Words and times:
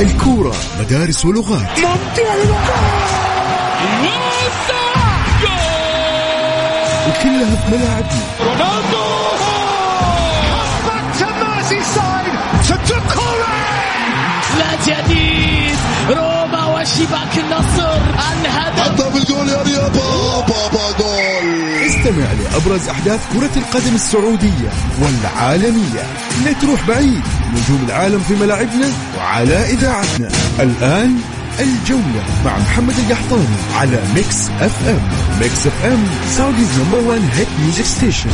الكورة 0.00 0.52
مدارس 0.80 1.24
ولغات. 1.24 1.78
ممتع 1.78 2.34
وكلها 7.08 7.56
في 7.56 7.76
ملاعبنا. 7.76 8.20
رونالدو! 8.46 9.06
لا 14.58 14.70
جديد! 14.86 15.76
روما 16.10 16.64
وشباك 16.66 17.38
النصر! 17.38 17.98
الهدف 18.32 19.12
بالجول 19.14 19.48
يا 19.48 19.62
ريال 19.62 19.90
بابا 19.90 20.92
استمع 21.96 22.32
لأبرز 22.32 22.88
أحداث 22.88 23.20
كرة 23.32 23.50
القدم 23.56 23.94
السعودية 23.94 24.70
والعالمية. 25.02 26.02
لا 26.44 26.52
تروح 26.52 26.88
بعيد 26.88 27.22
نجوم 27.54 27.84
العالم 27.86 28.18
في 28.18 28.34
ملاعبنا 28.34 28.88
وعلى 29.18 29.70
إذاعتنا. 29.70 30.28
الآن 30.60 31.18
الجولة 31.60 32.22
مع 32.44 32.58
محمد 32.58 32.94
القحطاني 32.98 33.56
على 33.74 34.02
Mix 34.14 34.48
FM 34.60 35.00
Mix 35.40 35.66
FM 35.66 36.04
Saudi's 36.36 36.68
number 36.78 37.08
1 37.08 37.20
hit 37.32 37.48
music 37.62 37.84
station 37.84 38.30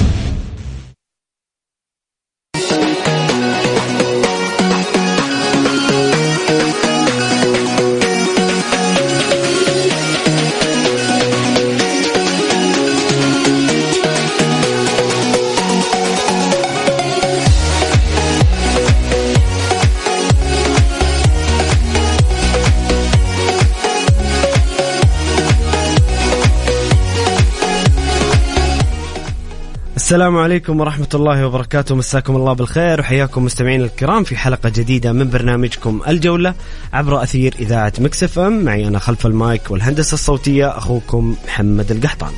السلام 30.12 30.36
عليكم 30.36 30.80
ورحمة 30.80 31.08
الله 31.14 31.46
وبركاته. 31.46 31.94
مساكم 31.94 32.36
الله 32.36 32.52
بالخير 32.52 33.00
وحياكم 33.00 33.44
مستمعين 33.44 33.82
الكرام 33.82 34.24
في 34.24 34.36
حلقة 34.36 34.68
جديدة 34.68 35.12
من 35.12 35.30
برنامجكم 35.30 36.00
الجولة 36.08 36.54
عبر 36.92 37.22
أثير 37.22 37.54
إذاعة 37.58 37.92
مكسف 37.98 38.38
أم. 38.38 38.64
معي 38.64 38.88
أنا 38.88 38.98
خلف 38.98 39.26
المايك 39.26 39.70
والهندسة 39.70 40.14
الصوتية 40.14 40.78
أخوكم 40.78 41.36
محمد 41.46 41.90
القحطان 41.90 42.32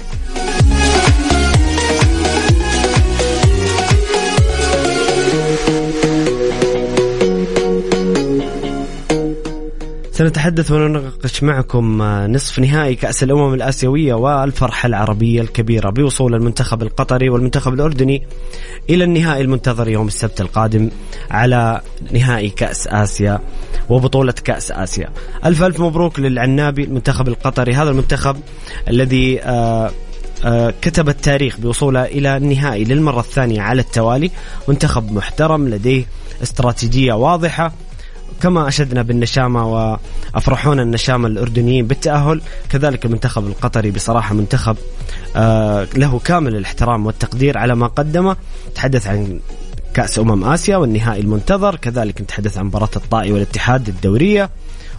سنتحدث 10.14 10.70
ونناقش 10.70 11.42
معكم 11.42 12.02
نصف 12.02 12.58
نهائي 12.58 12.94
كأس 12.94 13.22
الأمم 13.22 13.54
الآسيوية 13.54 14.14
والفرحة 14.14 14.86
العربية 14.86 15.40
الكبيرة 15.40 15.90
بوصول 15.90 16.34
المنتخب 16.34 16.82
القطري 16.82 17.28
والمنتخب 17.28 17.74
الأردني 17.74 18.26
إلى 18.90 19.04
النهائي 19.04 19.42
المنتظر 19.42 19.88
يوم 19.88 20.06
السبت 20.06 20.40
القادم 20.40 20.90
على 21.30 21.80
نهائي 22.12 22.50
كأس 22.50 22.86
آسيا 22.86 23.40
وبطولة 23.88 24.32
كأس 24.32 24.70
آسيا. 24.70 25.08
ألف 25.44 25.62
ألف 25.62 25.80
مبروك 25.80 26.20
للعنابي 26.20 26.84
المنتخب 26.84 27.28
القطري 27.28 27.74
هذا 27.74 27.90
المنتخب 27.90 28.36
الذي 28.88 29.42
آه 29.42 29.90
آه، 30.44 30.74
كتب 30.82 31.08
التاريخ 31.08 31.60
بوصوله 31.60 32.04
إلى 32.04 32.36
النهائي 32.36 32.84
للمرة 32.84 33.20
الثانية 33.20 33.60
على 33.60 33.80
التوالي. 33.80 34.30
منتخب 34.68 35.12
محترم 35.12 35.68
لديه 35.68 36.04
استراتيجية 36.42 37.12
واضحة 37.12 37.72
كما 38.42 38.68
أشدنا 38.68 39.02
بالنشامة 39.02 39.66
وأفرحونا 39.72 40.82
النشامة 40.82 41.28
الأردنيين 41.28 41.86
بالتأهل 41.86 42.40
كذلك 42.70 43.04
المنتخب 43.04 43.46
القطري 43.46 43.90
بصراحة 43.90 44.34
منتخب 44.34 44.76
آه، 45.36 45.86
له 45.96 46.18
كامل 46.18 46.56
الاحترام 46.56 47.06
والتقدير 47.06 47.58
على 47.58 47.74
ما 47.74 47.86
قدمه. 47.86 48.36
تحدث 48.74 49.06
عن 49.06 49.40
كأس 49.94 50.18
أمم 50.18 50.44
آسيا 50.44 50.76
والنهائي 50.76 51.20
المنتظر 51.20 51.76
كذلك 51.76 52.20
نتحدث 52.20 52.58
عن 52.58 52.64
مباراة 52.64 52.90
الطائي 52.96 53.32
والاتحاد 53.32 53.88
الدورية 53.88 54.50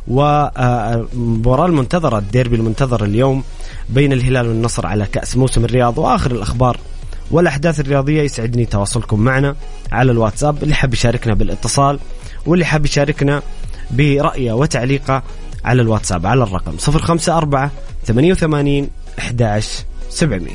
والمباراة 0.07 1.65
المنتظرة 1.65 2.17
الديربي 2.17 2.55
المنتظر 2.55 3.03
اليوم 3.03 3.43
بين 3.89 4.13
الهلال 4.13 4.47
والنصر 4.47 4.87
على 4.87 5.05
كأس 5.05 5.37
موسم 5.37 5.65
الرياض. 5.65 5.97
وآخر 5.97 6.31
الأخبار 6.31 6.77
والأحداث 7.31 7.79
الرياضية 7.79 8.21
يسعدني 8.21 8.65
تواصلكم 8.65 9.19
معنا 9.19 9.55
على 9.91 10.11
الواتساب 10.11 10.63
اللي 10.63 10.75
حاب 10.75 10.93
يشاركنا 10.93 11.33
بالاتصال 11.33 11.99
واللي 12.45 12.66
حاب 12.66 12.85
يشاركنا 12.85 13.41
برأيه 13.91 14.51
وتعليقه 14.51 15.23
على 15.66 15.81
الواتساب 15.81 16.25
على 16.25 16.44
الرقم 16.44 16.75
054 16.88 17.69
88 18.06 18.89
11 19.19 19.69
700 20.09 20.53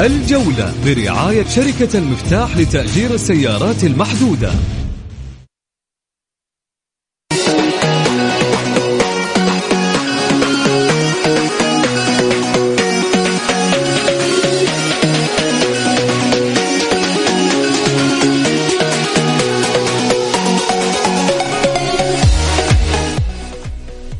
الجولة 0.00 0.72
برعاية 0.84 1.44
شركة 1.44 1.98
المفتاح 1.98 2.56
لتأجير 2.56 3.14
السيارات 3.14 3.84
المحدودة. 3.84 4.52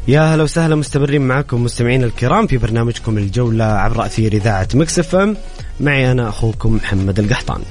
يا 0.09 0.34
هلا 0.34 0.43
وسهلا 0.43 0.75
مستمرين 0.75 1.22
معكم 1.22 1.65
مستمعين 1.65 2.05
الكرام 2.05 2.47
في 2.47 2.56
برنامجكم 2.56 3.19
الجولة 3.19 3.65
عبر 3.65 4.06
أثير 4.06 4.33
إذاعة 4.33 4.69
مكسف 4.75 5.15
إم. 5.15 5.37
معي 5.81 6.12
أنا 6.12 6.28
أخوكم 6.28 6.75
محمد 6.75 7.19
القحطان. 7.19 7.62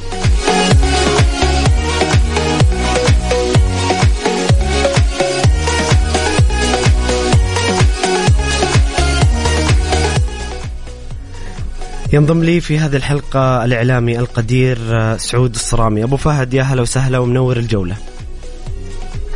ينضم 12.13 12.43
لي 12.43 12.61
في 12.61 12.79
هذه 12.79 12.95
الحلقة 12.95 13.65
الإعلامي 13.65 14.19
القدير 14.19 14.77
سعود 15.17 15.53
الصرامي. 15.55 16.03
أبو 16.03 16.17
فهد 16.17 16.53
يا 16.53 16.63
هلا 16.63 16.81
وسهلا 16.81 17.17
ومنور 17.17 17.57
الجولة. 17.57 17.95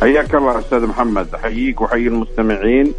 حياك 0.00 0.34
الله 0.34 0.58
أستاذ 0.58 0.86
محمد. 0.86 1.34
أحييك 1.34 1.80
وأحيي 1.80 2.08
المستمعين 2.08 2.92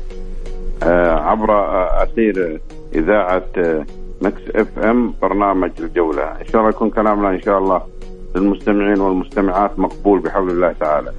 آه، 0.83 1.15
عبر 1.15 1.51
آه، 1.51 2.03
أثير 2.03 2.61
إذاعة 2.95 3.43
آه، 3.57 3.85
Mix 4.21 4.41
FM 4.55 5.13
برنامج 5.21 5.71
الجولة. 5.79 6.23
إن 6.23 6.47
شاء 6.51 6.61
الله 6.61 6.69
يكون 6.69 6.89
كلامنا 6.89 7.29
إن 7.29 7.41
شاء 7.41 7.57
الله 7.57 7.81
للمستمعين 8.35 9.01
والمستمعات 9.01 9.79
مقبول 9.79 10.19
بحول 10.19 10.49
الله 10.49 10.75
تعالى. 10.79 11.11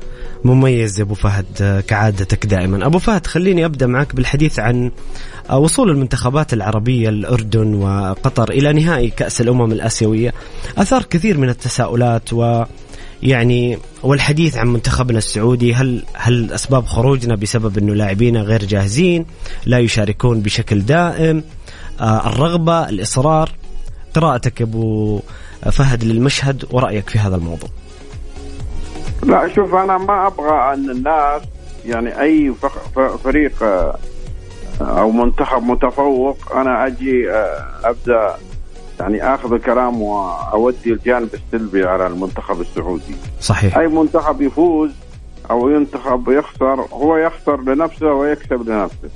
مميز 0.44 0.98
يا 0.98 1.04
أبو 1.04 1.14
فهد 1.14 1.82
كعادتك 1.88 2.46
دائما. 2.46 2.86
أبو 2.86 2.98
فهد 2.98 3.26
خليني 3.26 3.64
أبدأ 3.64 3.86
معك 3.86 4.14
بالحديث 4.14 4.58
عن 4.58 4.90
وصول 5.52 5.90
المنتخبات 5.90 6.52
العربية 6.52 7.08
الأردن 7.08 7.74
وقطر 7.74 8.50
إلى 8.50 8.72
نهائي 8.72 9.10
كأس 9.10 9.40
الأمم 9.40 9.72
الآسيوية. 9.72 10.32
أثار 10.78 11.02
كثير 11.02 11.38
من 11.38 11.48
التساؤلات 11.48 12.32
و 12.32 12.62
يعني 13.22 13.78
والحديث 14.02 14.56
عن 14.56 14.66
منتخبنا 14.68 15.18
السعودي 15.18 15.74
هل 15.74 16.04
هل 16.14 16.52
أسباب 16.52 16.86
خروجنا 16.86 17.34
بسبب 17.34 17.78
إنه 17.78 17.94
لاعبينا 17.94 18.40
غير 18.40 18.64
جاهزين 18.64 19.26
لا 19.66 19.78
يشاركون 19.78 20.40
بشكل 20.40 20.80
دائم؟ 20.80 21.44
آه، 22.00 22.26
الرغبة 22.26 22.88
الإصرار. 22.88 23.50
قراءتك 24.14 24.62
أبو 24.62 25.20
فهد 25.72 26.04
للمشهد 26.04 26.64
ورأيك 26.70 27.10
في 27.10 27.18
هذا 27.18 27.36
الموضوع. 27.36 27.68
لا 29.22 29.54
شوف 29.54 29.74
أنا 29.74 29.98
ما 29.98 30.26
أبغى 30.26 30.74
أن 30.74 30.90
الناس 30.90 31.42
يعني 31.86 32.20
أي 32.20 32.54
فريق 33.24 33.62
آه، 33.62 33.98
أو 34.80 35.10
منتخب 35.10 35.62
متفوق 35.62 36.52
أنا 36.54 36.86
أجي 36.86 37.30
آه، 37.30 37.66
أبدأ 37.84 38.34
يعني 39.02 39.34
آخذ 39.34 39.52
الكلام 39.52 40.02
وأودي 40.02 40.92
الجانب 40.92 41.28
السلبي 41.34 41.84
على 41.84 42.06
المنتخب 42.06 42.60
السعودي. 42.60 43.14
صحيح. 43.40 43.78
أي 43.78 43.88
منتخب 43.88 44.42
يفوز 44.42 44.90
أو 45.50 45.68
ينتخب 45.68 46.28
يخسر 46.28 46.80
هو 46.92 47.16
يخسر 47.16 47.60
لنفسه 47.60 48.12
ويكسب 48.12 48.68
لنفسه. 48.68 49.10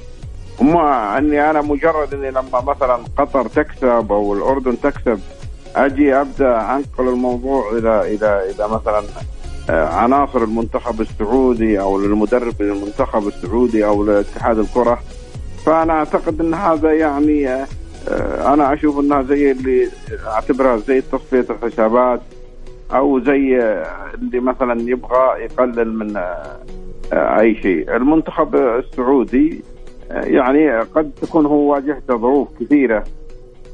وما 0.59 1.19
أني 1.19 1.51
أنا 1.51 1.63
مجرد 1.63 2.15
أني 2.15 2.31
لما 2.31 2.61
مثلا 2.67 2.99
قطر 3.19 3.49
تكسب 3.49 4.07
أو 4.11 4.35
الأردن 4.35 4.81
تكسب 4.81 5.21
أجي 5.77 6.15
أبدأ 6.15 6.61
أنقل 6.61 7.09
الموضوع 7.09 7.71
إلى 7.73 8.15
إلى 8.15 8.51
إلى 8.51 8.69
مثلا 8.69 9.03
آه، 9.71 9.87
عناصر 9.87 10.43
المنتخب 10.43 11.01
السعودي 11.01 11.81
أو 11.81 11.99
للمدرب 11.99 12.63
للمنتخب 12.63 13.29
السعودي 13.29 13.87
أو 13.87 14.05
لاتحاد 14.05 14.59
الكرة. 14.59 14.99
فأنا 15.67 15.93
أعتقد 15.93 16.41
إن 16.41 16.55
هذا 16.55 16.93
يعني 16.93 17.49
آه، 17.49 17.67
أنا 18.53 18.73
أشوف 18.73 19.01
إنها 19.01 19.23
زي 19.23 19.51
اللي 19.51 19.89
أعتبرها 20.27 20.77
زي 20.77 21.01
تصفية 21.01 21.47
الحسابات 21.51 22.21
أو 22.93 23.21
زي 23.21 23.59
اللي 24.15 24.41
مثلا 24.41 24.81
يبغى 24.81 25.45
يقلل 25.45 25.95
من 25.95 26.17
أي 27.13 27.55
شيء 27.63 27.97
المنتخب 27.97 28.57
السعودي 28.57 29.63
يعني 30.11 30.81
قد 30.81 31.11
تكون 31.23 31.47
هو 31.47 31.73
واجهته 31.73 32.17
ظروف 32.17 32.49
كثيرة 32.61 33.05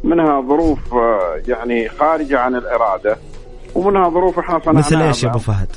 منها 0.05 0.41
ظروف 0.41 0.79
يعني 1.49 1.89
خارجة 1.89 2.39
عن 2.39 2.55
الإرادة 2.55 3.17
ومنها 3.75 4.09
ظروف 4.09 4.39
إحنا 4.39 4.59
صنعناها 4.59 4.79
مثل 4.79 5.03
إيش 5.03 5.25
يا 5.25 5.29
أبو 5.29 5.39
فهد؟ 5.39 5.69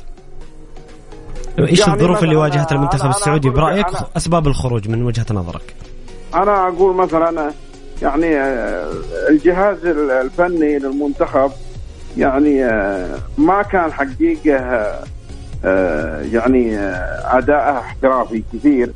إيش 1.58 1.80
يعني 1.80 1.92
الظروف 1.92 2.22
اللي 2.22 2.36
واجهت 2.36 2.72
المنتخب 2.72 3.08
السعودي 3.08 3.50
برأيك 3.50 3.86
أسباب 4.16 4.46
الخروج 4.46 4.88
من 4.88 5.02
وجهة 5.02 5.26
نظرك؟ 5.30 5.74
أنا 6.34 6.68
أقول 6.68 6.96
مثلا 6.96 7.50
يعني 8.02 8.36
الجهاز 9.28 9.86
الفني 9.86 10.78
للمنتخب 10.78 11.50
يعني 12.16 12.64
ما 13.38 13.62
كان 13.62 13.92
حقيقة 13.92 14.94
يعني 16.32 16.78
أداءه 17.24 17.78
احترافي 17.78 18.42
كثير. 18.52 18.92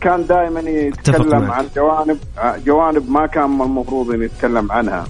كان 0.00 0.26
دائما 0.26 0.60
يتكلم 0.60 1.50
عن 1.50 1.66
جوانب 1.76 2.18
جوانب 2.66 3.10
ما 3.10 3.26
كان 3.26 3.44
المفروض 3.44 4.10
إن 4.10 4.22
يتكلم 4.22 4.72
عنها. 4.72 5.04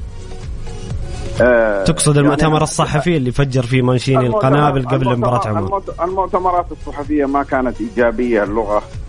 آه 1.41 1.85
تقصد 1.85 2.19
المؤتمر 2.19 2.53
يعني 2.53 2.63
الصحفي 2.63 3.17
اللي 3.17 3.33
فجر 3.33 3.63
فيه 3.63 3.83
مانشيني 3.83 4.27
القنابل 4.27 4.89
قبل 4.89 5.17
مباراة 5.17 5.49
عمان 5.49 5.69
المؤتمرات 6.03 6.67
الصحفية 6.73 7.25
ما 7.25 7.43
كانت 7.43 7.81
إيجابية 7.81 8.45
اللغة. 8.45 8.77
آه 8.77 9.04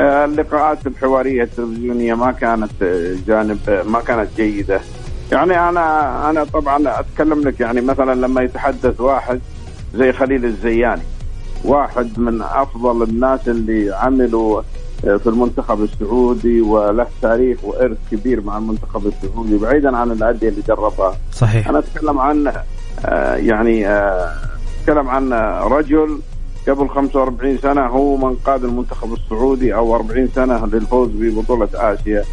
اللقاءات 0.00 0.86
الحوارية 0.86 1.42
التلفزيونية 1.42 2.14
ما 2.14 2.32
كانت 2.32 2.84
جانب 3.26 3.84
ما 3.86 4.00
كانت 4.00 4.28
جيدة. 4.36 4.80
يعني 5.32 5.68
أنا 5.68 6.30
أنا 6.30 6.44
طبعا 6.44 7.00
أتكلم 7.00 7.40
لك 7.40 7.60
يعني 7.60 7.80
مثلا 7.80 8.14
لما 8.14 8.42
يتحدث 8.42 9.00
واحد 9.00 9.40
زي 9.94 10.12
خليل 10.12 10.44
الزياني 10.44 11.02
واحد 11.64 12.18
من 12.18 12.42
أفضل 12.42 13.02
الناس 13.02 13.48
اللي 13.48 13.94
عملوا 13.94 14.62
في 15.02 15.26
المنتخب 15.26 15.82
السعودي 15.82 16.60
وله 16.60 17.06
تاريخ 17.22 17.64
وإرث 17.64 17.96
كبير 18.10 18.40
مع 18.40 18.58
المنتخب 18.58 19.06
السعودي 19.06 19.58
بعيدا 19.58 19.96
عن 19.96 20.10
الأندية 20.10 20.48
اللي 20.48 20.62
دربها 20.68 21.16
صحيح. 21.32 21.68
أنا 21.68 21.78
أتكلم 21.78 22.18
عن 22.18 22.52
آه، 23.04 23.34
يعني 23.34 23.88
آه، 23.88 24.32
أتكلم 24.80 25.08
عن 25.08 25.32
رجل 25.72 26.18
قبل 26.68 26.88
45 26.88 27.58
سنة 27.58 27.86
هو 27.86 28.16
من 28.16 28.34
قاد 28.34 28.64
المنتخب 28.64 29.12
السعودي 29.12 29.74
أو 29.74 29.94
40 29.94 30.28
سنة 30.28 30.66
للفوز 30.66 31.08
ببطولة 31.14 31.68
آسيا. 31.74 32.24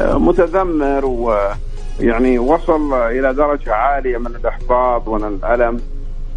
آه، 0.00 0.18
متذمر 0.18 1.04
ويعني 1.06 2.38
وصل 2.38 2.92
إلى 2.94 3.34
درجة 3.34 3.74
عالية 3.74 4.18
من 4.18 4.26
الإحباط 4.26 5.08
ومن 5.08 5.24
الألم. 5.24 5.80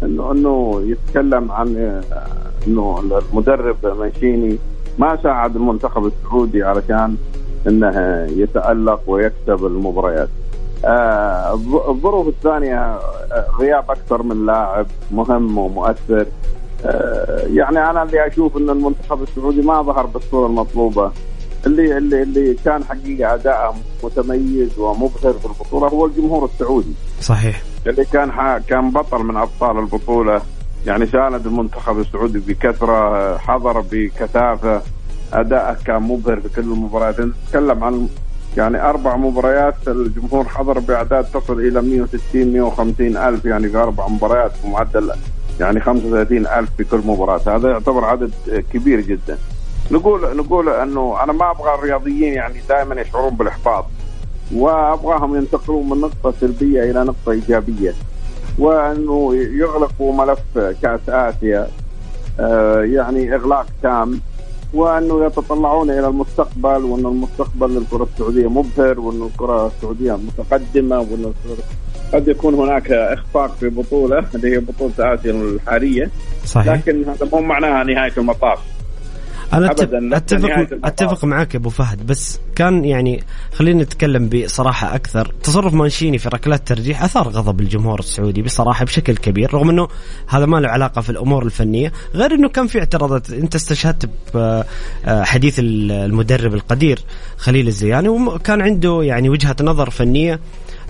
انه 0.02 0.32
إنه 0.32 0.82
يتكلم 0.86 1.52
عن 1.52 2.02
إنه 2.66 3.02
المدرب 3.32 3.86
مانشيني 3.86 4.58
ما 4.98 5.18
ساعد 5.22 5.56
المنتخب 5.56 6.06
السعودي 6.06 6.62
علشان 6.62 7.16
إنه 7.66 8.26
يتألق 8.30 9.00
ويكسب 9.06 9.66
المباريات. 9.66 10.28
آه 10.84 11.54
الظروف 11.88 12.28
الثانية 12.28 12.78
آه، 12.80 13.46
غياب 13.58 13.90
أكثر 13.90 14.22
من 14.22 14.46
لاعب 14.46 14.86
مهم 15.10 15.58
ومؤثر. 15.58 16.20
آه 16.20 16.26
يعني 17.46 17.90
أنا 17.90 18.02
اللي 18.02 18.26
أشوف 18.26 18.56
إن 18.56 18.70
المنتخب 18.70 19.22
السعودي 19.22 19.62
ما 19.62 19.82
ظهر 19.82 20.06
بالصورة 20.06 20.46
المطلوبة. 20.46 21.12
اللي 21.66 21.98
اللي 21.98 22.22
اللي 22.22 22.56
كان 22.64 22.84
حقيقه 22.84 23.34
اداءه 23.34 23.74
متميز 24.04 24.78
ومبهر 24.78 25.32
في 25.32 25.44
البطولة 25.44 25.88
هو 25.88 26.06
الجمهور 26.06 26.44
السعودي. 26.44 26.94
صحيح. 27.20 27.62
اللي 27.86 28.04
كان 28.04 28.60
كان 28.68 28.90
بطل 28.90 29.18
من 29.18 29.36
أبطال 29.36 29.78
البطولة. 29.78 30.42
يعني 30.86 31.06
ساند 31.06 31.46
المنتخب 31.46 32.00
السعودي 32.00 32.38
بكثرة 32.38 33.36
حضر 33.38 33.80
بكثافة. 33.80 34.82
أداءه 35.32 35.76
كان 35.86 36.02
مبهر 36.02 36.40
في 36.40 36.48
كل 36.48 36.62
المباريات. 36.62 37.20
نتكلم 37.20 37.84
عن 37.84 38.08
يعني 38.56 38.82
أربع 38.82 39.16
مباريات 39.16 39.74
الجمهور 39.88 40.44
حضر 40.44 40.78
بأعداد 40.78 41.24
تصل 41.24 41.60
إلى 41.60 41.82
160 41.82 42.52
150 42.52 43.16
ألف. 43.16 43.44
يعني 43.44 43.68
في 43.68 43.76
أربع 43.76 44.08
مباريات 44.08 44.52
بمعدل 44.64 45.12
يعني 45.60 45.80
35 45.80 46.46
ألف 46.46 46.70
في 46.76 46.84
كل 46.84 47.00
مباراة. 47.04 47.56
هذا 47.56 47.70
يعتبر 47.70 48.04
عدد 48.04 48.32
كبير 48.72 49.00
جدا. 49.00 49.38
نقول 49.90 50.36
نقول 50.36 50.68
أنه 50.68 51.22
أنا 51.22 51.32
ما 51.32 51.50
أبغى 51.50 51.74
الرياضيين 51.74 52.34
يعني 52.34 52.60
دائما 52.68 53.00
يشعرون 53.00 53.36
بالإحباط 53.36 53.84
وأبغاهم 54.54 55.36
ينتقلون 55.36 55.88
من 55.88 56.00
نقطة 56.00 56.34
سلبية 56.40 56.90
إلى 56.90 57.04
نقطة 57.04 57.32
إيجابية 57.32 57.94
وأنه 58.58 59.34
يغلقوا 59.34 60.12
ملف 60.12 60.58
كأس 60.82 61.00
آسيا 61.08 61.68
آه، 62.40 62.82
يعني 62.82 63.34
إغلاق 63.34 63.66
تام 63.82 64.20
وأنه 64.74 65.24
يتطلعون 65.24 65.90
إلى 65.90 66.08
المستقبل 66.08 66.84
وأن 66.84 67.06
المستقبل 67.06 67.70
للكرة 67.70 68.08
السعودية 68.12 68.48
مبهر 68.48 69.00
وأن 69.00 69.22
الكرة 69.22 69.66
السعودية 69.66 70.12
متقدمة 70.12 71.00
وأن 71.00 71.32
قد 72.12 72.28
يكون 72.28 72.54
هناك 72.54 72.92
إخفاق 72.92 73.56
في 73.60 73.68
بطولة 73.68 74.24
اللي 74.34 74.56
هي 74.56 74.58
بطولة 74.58 75.14
آسيا 75.14 75.32
الحالية. 75.32 76.10
صحيح. 76.44 76.74
لكن 76.74 77.04
هذا 77.08 77.28
مو 77.32 77.40
معناها 77.40 77.84
نهاية 77.84 78.12
المطاف. 78.18 78.58
أنا 79.52 79.70
أبداً 79.70 80.16
أتفق 80.16 80.78
أتفق 80.84 81.24
معك 81.24 81.56
أبو 81.56 81.68
فهد 81.68 82.06
بس 82.06 82.40
كان 82.56 82.84
يعني 82.84 83.24
خلينا 83.54 83.82
نتكلم 83.82 84.28
بصراحة 84.28 84.94
أكثر. 84.94 85.32
تصرف 85.42 85.74
مانشيني 85.74 86.18
في 86.18 86.28
ركلات 86.28 86.68
ترجيح 86.68 87.02
أثار 87.02 87.28
غضب 87.28 87.60
الجمهور 87.60 87.98
السعودي 87.98 88.42
بصراحة 88.42 88.84
بشكل 88.84 89.16
كبير 89.16 89.54
رغم 89.54 89.70
إنه 89.70 89.88
هذا 90.26 90.46
ما 90.46 90.56
له 90.56 90.68
علاقة 90.68 91.00
في 91.00 91.10
الأمور 91.10 91.44
الفنية 91.44 91.92
غير 92.14 92.34
إنه 92.34 92.48
كان 92.48 92.66
في 92.66 92.78
اعتراضات. 92.78 93.30
أنت 93.30 93.54
استشهدت 93.54 94.10
بحديث 94.34 95.56
المدرب 95.58 96.54
القدير 96.54 96.98
خليل 97.36 97.68
الزياني 97.68 98.08
وكان 98.08 98.60
عنده 98.60 99.02
يعني 99.02 99.28
وجهة 99.28 99.56
نظر 99.62 99.90
فنية 99.90 100.40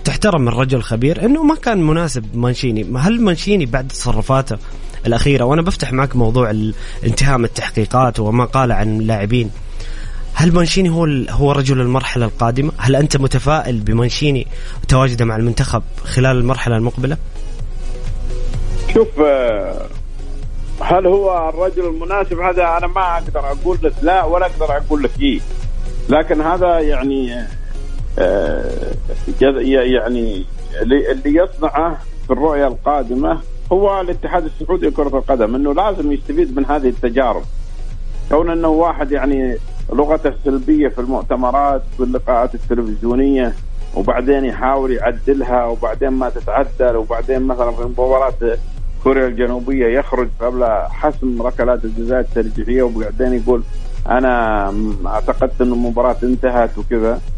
تحترم 0.03 0.41
من 0.41 0.49
رجل 0.49 0.81
خبير 0.81 1.25
إنه 1.25 1.43
ما 1.43 1.55
كان 1.55 1.81
مناسب 1.81 2.35
مانشيني 2.35 2.97
هل 2.97 3.21
مانشيني 3.21 3.65
بعد 3.65 3.87
تصرفاته 3.87 4.57
الأخيرة 5.07 5.45
وأنا 5.45 5.61
بفتح 5.61 5.93
معك 5.93 6.15
موضوع 6.15 6.51
انتهاء 7.03 7.39
التحقيقات 7.39 8.19
وما 8.19 8.45
قال 8.45 8.71
عن 8.71 8.99
اللاعبين 8.99 9.51
هل 10.33 10.53
مانشيني 10.53 10.89
هو 10.89 11.05
هو 11.29 11.51
رجل 11.51 11.81
المرحلة 11.81 12.25
القادمة؟ 12.25 12.71
هل 12.77 12.95
أنت 12.95 13.17
متفائل 13.17 13.79
بمانشيني 13.79 14.47
وتواجده 14.83 15.25
مع 15.25 15.35
المنتخب 15.35 15.83
خلال 16.03 16.37
المرحلة 16.37 16.77
المقبلة؟ 16.77 17.17
شوف 18.93 19.07
آه، 19.19 19.87
هل 20.81 21.07
هو 21.07 21.49
الرجل 21.49 21.85
المناسب 21.85 22.39
هذا 22.39 22.77
أنا 22.77 22.87
ما 22.87 23.13
أقدر 23.13 23.39
أقول 23.39 23.77
لك 23.83 23.93
لا 24.01 24.23
ولا 24.23 24.45
أقدر 24.45 24.77
أقول 24.77 25.03
لك 25.03 25.11
إيه 25.21 25.39
لكن 26.09 26.41
هذا 26.41 26.79
يعني 26.79 27.33
آه، 27.33 27.47
يعني 29.41 30.45
اللي 30.81 31.35
يصنعه 31.35 31.97
في 32.27 32.33
الرؤية 32.33 32.67
القادمة 32.67 33.39
هو 33.71 34.01
الاتحاد 34.01 34.45
السعودي 34.45 34.87
لكرة 34.87 35.17
القدم 35.17 35.55
إنه 35.55 35.73
لازم 35.73 36.11
يستفيد 36.11 36.57
من 36.57 36.65
هذه 36.65 36.89
التجارب. 36.89 37.43
كون 38.29 38.49
إنه 38.49 38.67
واحد 38.67 39.11
يعني 39.11 39.57
لغته 39.93 40.33
سلبيه 40.45 40.87
في 40.87 41.01
المؤتمرات 41.01 41.81
في 41.97 42.03
اللقاءات 42.03 42.55
التلفزيونية 42.55 43.53
وبعدين 43.95 44.45
يحاول 44.45 44.91
يعدلها 44.91 45.65
وبعدين 45.65 46.09
ما 46.09 46.29
تتعدل 46.29 46.95
وبعدين 46.95 47.41
مثلا 47.41 47.71
في 47.71 47.81
مباراة 47.83 48.33
كوريا 49.03 49.27
الجنوبية 49.27 49.99
يخرج 49.99 50.27
قبل 50.41 50.65
حسم 50.89 51.41
ركلات 51.41 51.85
الجزاء 51.85 52.19
الترجيحية 52.19 52.83
وبعدين 52.83 53.33
يقول 53.33 53.63
أنا 54.09 54.65
اعتقدت 55.05 55.61
إن 55.61 55.71
المباراة 55.71 56.15
انتهت 56.23 56.77
وكذا. 56.77 57.11
آه، 57.13 57.32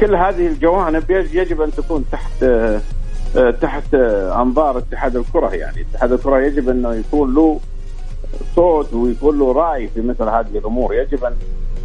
كل 0.00 0.14
هذه 0.14 0.46
الجوانب 0.46 1.10
يجب 1.10 1.60
أن 1.60 1.70
تكون 1.70 2.04
تحت 2.12 2.42
آه، 3.36 3.50
تحت 3.50 3.94
أنظار 4.34 4.78
اتحاد 4.78 5.16
الكرة 5.16 5.54
يعني. 5.54 5.86
اتحاد 5.90 6.12
الكرة 6.12 6.38
يجب 6.40 6.68
أنه 6.68 6.94
يكون 6.94 7.34
له 7.34 7.60
صوت 8.56 8.94
ويكون 8.94 9.38
له 9.38 9.52
رأي 9.52 9.88
في 9.88 10.00
مثل 10.00 10.24
هذه 10.24 10.58
الأمور. 10.58 10.94
يجب 10.94 11.24
ان 11.24 11.34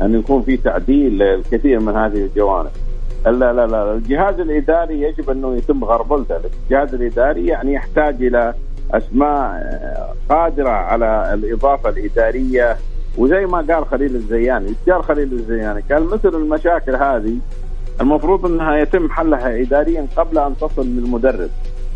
أن 0.01 0.19
يكون 0.19 0.41
في 0.41 0.57
تعديل 0.57 1.17
للكثير 1.17 1.79
من 1.79 1.95
هذه 1.95 2.25
الجوانب. 2.25 2.71
لا 3.25 3.53
لا 3.53 3.67
لا 3.67 3.93
الجهاز 3.93 4.39
الإداري 4.39 5.01
يجب 5.01 5.29
أنه 5.29 5.55
يتم 5.55 5.83
غربلته 5.83 6.35
الجهاز 6.63 6.93
الإداري 6.93 7.47
يعني 7.47 7.73
يحتاج 7.73 8.23
إلى 8.23 8.53
أسماء 8.91 9.29
آه، 9.29 10.13
قادرة 10.29 10.69
على 10.69 11.33
الإضافة 11.33 11.89
الإدارية. 11.89 12.77
وزي 13.17 13.45
ما 13.45 13.57
قال 13.57 13.85
خليل 13.85 14.15
الزياني 14.15 14.67
إيش 14.67 14.89
قال 14.89 15.03
خليل 15.03 15.33
الزياني 15.33 15.83
قال 15.91 16.03
مثل 16.03 16.29
المشاكل 16.29 16.95
هذه 16.95 17.37
المفروض 18.01 18.45
إنها 18.45 18.75
يتم 18.77 19.09
حلها 19.09 19.62
اداريا 19.62 20.07
قبل 20.17 20.38
أن 20.38 20.55
تصل 20.57 20.85
للمدرب. 20.88 21.50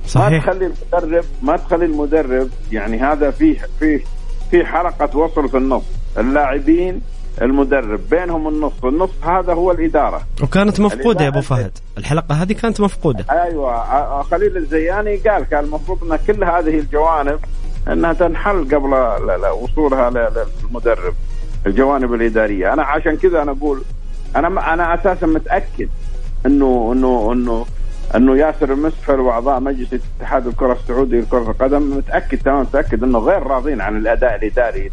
صحيح. 0.07 0.31
ما 0.47 0.53
تخلي 0.53 0.65
المدرب 0.93 1.23
ما 1.43 1.57
تخلي 1.57 1.85
المدرب 1.85 2.49
يعني 2.71 2.99
هذا 2.99 3.31
فيه 3.31 3.59
فيه 3.79 3.99
في 4.51 4.65
حلقه 4.65 5.17
وصل 5.17 5.49
في 5.49 5.57
النص. 5.57 5.83
اللاعبين 6.17 7.01
المدرب 7.41 7.99
بينهم 8.09 8.47
النص. 8.47 8.73
النص 8.83 9.09
هذا 9.23 9.53
هو 9.53 9.71
الإدارة. 9.71 10.21
وكانت 10.43 10.79
مفقودة 10.79 11.23
يا 11.23 11.29
أبو 11.29 11.39
الإدارة- 11.39 11.43
فهد. 11.43 11.71
الحلقة 11.97 12.35
هذه 12.35 12.53
كانت 12.53 12.81
مفقودة. 12.81 13.25
أيوه. 13.31 13.71
ع- 13.71 14.21
خليل 14.21 14.57
الزياني 14.57 15.15
قال 15.17 15.43
كان 15.43 15.63
المفروض 15.63 16.03
إن 16.11 16.19
كل 16.27 16.43
هذه 16.43 16.79
الجوانب 16.79 17.39
إنها 17.91 18.13
تنحل 18.13 18.75
قبل 18.75 18.93
وصولها 19.61 20.09
للمدرب. 20.63 21.13
الجوانب 21.65 22.13
الإدارية. 22.13 22.73
أنا 22.73 22.83
عشان 22.83 23.17
كذا 23.17 23.41
أنا 23.41 23.51
أقول 23.51 23.81
أنا 24.35 24.73
أنا 24.73 24.93
أساسا 24.93 25.27
متأكد 25.27 25.89
انه 26.45 26.89
انه 26.93 27.29
انه 27.33 27.65
إنه 28.15 28.37
ياسر 28.37 28.73
المسفر 28.73 29.19
وأعضاء 29.21 29.59
مجلس 29.59 29.89
اتحاد 30.19 30.47
الكرة 30.47 30.73
السعودي 30.73 31.21
لكرة 31.21 31.51
القدم 31.51 31.97
متأكد 31.97 32.37
تمام 32.37 32.61
متأكد 32.61 33.03
إنه 33.03 33.19
غير 33.19 33.43
راضين 33.43 33.81
عن 33.81 33.97
الأداء 33.97 34.35
الإداري 34.35 34.91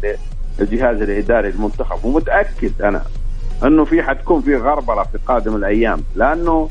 للجهاز 0.59 1.01
الإداري 1.01 1.51
للمنتخب 1.51 2.05
ومتأكد 2.05 2.81
أنا 2.81 3.03
إنه 3.63 3.85
في 3.85 4.03
حتكون 4.03 4.41
في 4.41 4.55
غربلة 4.55 5.03
في 5.03 5.17
قادم 5.27 5.55
الأيام. 5.55 6.01
لأنه 6.15 6.69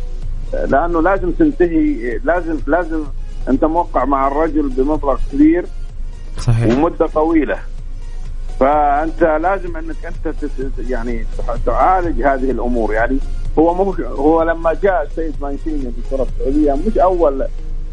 لأنه 0.69 1.03
لازم 1.03 1.31
تنتهي 1.31 2.19
لازم 2.25 2.57
لازم 2.67 3.03
أنت 3.49 3.65
موقع 3.65 4.05
مع 4.05 4.29
الرجل 4.29 4.69
بمبلغ 4.69 5.19
كبير 5.33 5.65
صحيح. 6.39 6.79
ومدة 6.79 7.07
طويلة. 7.07 7.59
فأنت 8.61 9.23
لازم 9.23 9.77
أنك 9.77 9.97
أنت 10.07 10.35
يعني 10.89 11.25
تعالج 11.67 12.23
هذه 12.23 12.51
الأمور. 12.51 12.93
يعني 12.95 13.19
هو 13.59 13.75
مو 13.75 13.93
هو 14.03 14.43
لما 14.43 14.75
جاء 14.83 15.03
السيد 15.03 15.35
مانشيني 15.43 15.79
في 15.79 15.99
الكرة 16.05 16.27
السعودية 16.33 16.75
مش 16.87 16.99
أول 16.99 17.47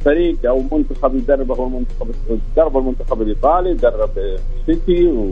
فريق 0.05 0.37
أو 0.45 0.63
منتخب 0.71 1.15
يدربه 1.15 1.55
هو 1.55 1.67
المنتخب 1.67 2.09
السعودي. 2.09 2.41
درب 2.57 2.77
المنتخب 2.77 3.21
الإيطالي 3.21 3.73
درب 3.73 4.09
سيتي 4.65 5.29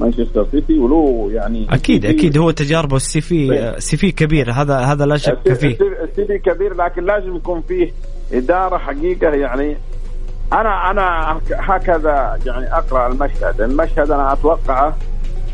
ومانشستر 0.00 0.46
سيتي 0.50 0.78
وله 0.78 1.30
يعني 1.32 1.66
أكيد 1.70 2.06
أكيد 2.06 2.38
هو 2.38 2.50
تجاربه 2.50 2.96
ال 2.96 3.20
CV 3.20 3.74
CV 3.78 4.12
كبير. 4.12 4.50
هذا 4.50 4.78
هذا 4.78 5.06
لا 5.06 5.16
شك 5.16 5.52
فيه. 5.52 5.78
ال 6.02 6.14
CV 6.14 6.38
كبير 6.38 6.74
لكن 6.74 7.04
لازم 7.04 7.36
يكون 7.36 7.62
فيه 7.68 7.92
إدارة 8.32 8.78
حقيقة 8.78 9.28
يعني 9.28 9.76
أنا 10.52 10.90
أنا 10.90 11.38
هكذا 11.52 12.38
يعني 12.46 12.76
أقرأ 12.76 13.06
المشهد، 13.06 13.60
المشهد 13.60 14.10
أنا 14.10 14.32
أتوقعه 14.32 14.96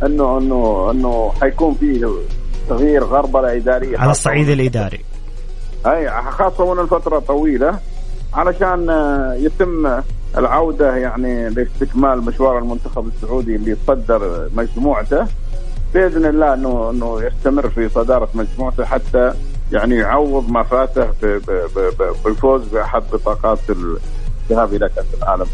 إنه 0.07 0.39
إنه 0.39 0.91
إنه 0.91 1.33
حيكون 1.41 1.75
فيه 1.75 2.09
تغيير 2.69 3.05
غربلة 3.05 3.57
إدارية 3.57 3.99
على 3.99 4.11
الصعيد 4.11 4.49
الإداري. 4.49 5.05
أي 5.87 6.11
خاصة 6.11 6.65
وأنا 6.65 6.81
الفترة 6.81 7.19
طويله 7.19 7.79
علشان 8.35 8.91
آه، 8.91 9.35
يتم 9.35 10.03
العودة 10.39 10.97
يعني 10.97 11.49
لاستكمال 11.49 12.25
مشوار 12.25 12.59
المنتخب 12.59 13.07
السعودي 13.07 13.57
اللي 13.57 13.77
صدر 13.87 14.49
مجموعته 14.55 15.27
بإذن 15.95 16.27
الله 16.27 16.55
انه 16.55 16.91
إنه 16.91 17.23
يستمر 17.23 17.69
في 17.69 17.89
صدارة 17.89 18.29
مجموعته 18.35 18.85
حتى 18.85 19.33
يعني 19.73 19.97
يعوض 19.97 20.51
ما 20.51 20.63
فاته 20.63 21.09
بالفوز 22.25 22.69
بأحد 22.69 23.03
بطاقات 23.13 23.59
الذهاب 24.51 24.75
إلى 24.75 24.89
كأس 24.97 25.05
العالم. 25.23 25.47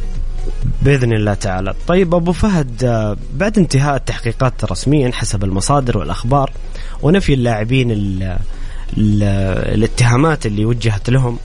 بإذن 0.82 1.12
الله 1.12 1.34
تعالى. 1.34 1.74
طيب 1.86 2.14
أبو 2.14 2.32
فهد 2.32 2.84
آه، 2.84 3.16
بعد 3.34 3.58
انتهاء 3.58 3.96
التحقيقات 3.96 4.64
رسميا 4.64 5.12
حسب 5.12 5.44
المصادر 5.44 5.98
والأخبار 5.98 6.50
ونفي 7.02 7.34
اللاعبين 7.34 7.90
ال- 7.90 8.22
ال- 8.98 9.22
الاتهامات 9.74 10.46
اللي 10.46 10.64
وجهت 10.64 11.10
لهم 11.10 11.38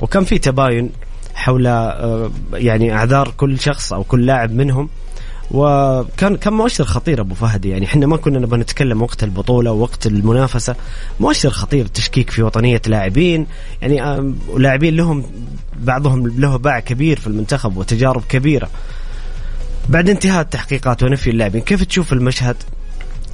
وكان 0.00 0.24
في 0.24 0.38
تباين 0.38 0.90
حول 1.34 1.66
آه، 1.66 2.30
يعني 2.52 2.94
أعذار 2.94 3.32
كل 3.36 3.58
شخص 3.58 3.92
أو 3.92 4.04
كل 4.04 4.26
لاعب 4.26 4.52
منهم 4.52 4.88
وكان 5.50 6.36
كان 6.36 6.52
مؤشر 6.52 6.84
خطير 6.84 7.20
أبو 7.20 7.34
فهد. 7.34 7.64
يعني 7.64 7.86
إحنا 7.86 8.06
ما 8.06 8.16
كنا 8.16 8.38
نبغى 8.38 8.60
نتكلم 8.60 9.02
وقت 9.02 9.24
البطولة 9.24 9.72
ووقت 9.72 10.06
المنافسة. 10.06 10.76
مؤشر 11.20 11.50
خطير 11.50 11.86
تشكيك 11.86 12.30
في 12.30 12.42
وطنية 12.42 12.82
لاعبين. 12.86 13.46
يعني 13.82 14.32
لاعبين 14.56 14.96
لهم 14.96 15.24
بعضهم 15.80 16.28
له 16.28 16.56
باع 16.56 16.80
كبير 16.80 17.20
في 17.20 17.26
المنتخب 17.26 17.76
وتجارب 17.76 18.22
كبيرة. 18.28 18.68
بعد 19.88 20.08
انتهاء 20.08 20.40
التحقيقات 20.40 21.02
ونفي 21.02 21.30
اللاعبين 21.30 21.62
كيف 21.62 21.84
تشوف 21.84 22.12
المشهد؟ 22.12 22.56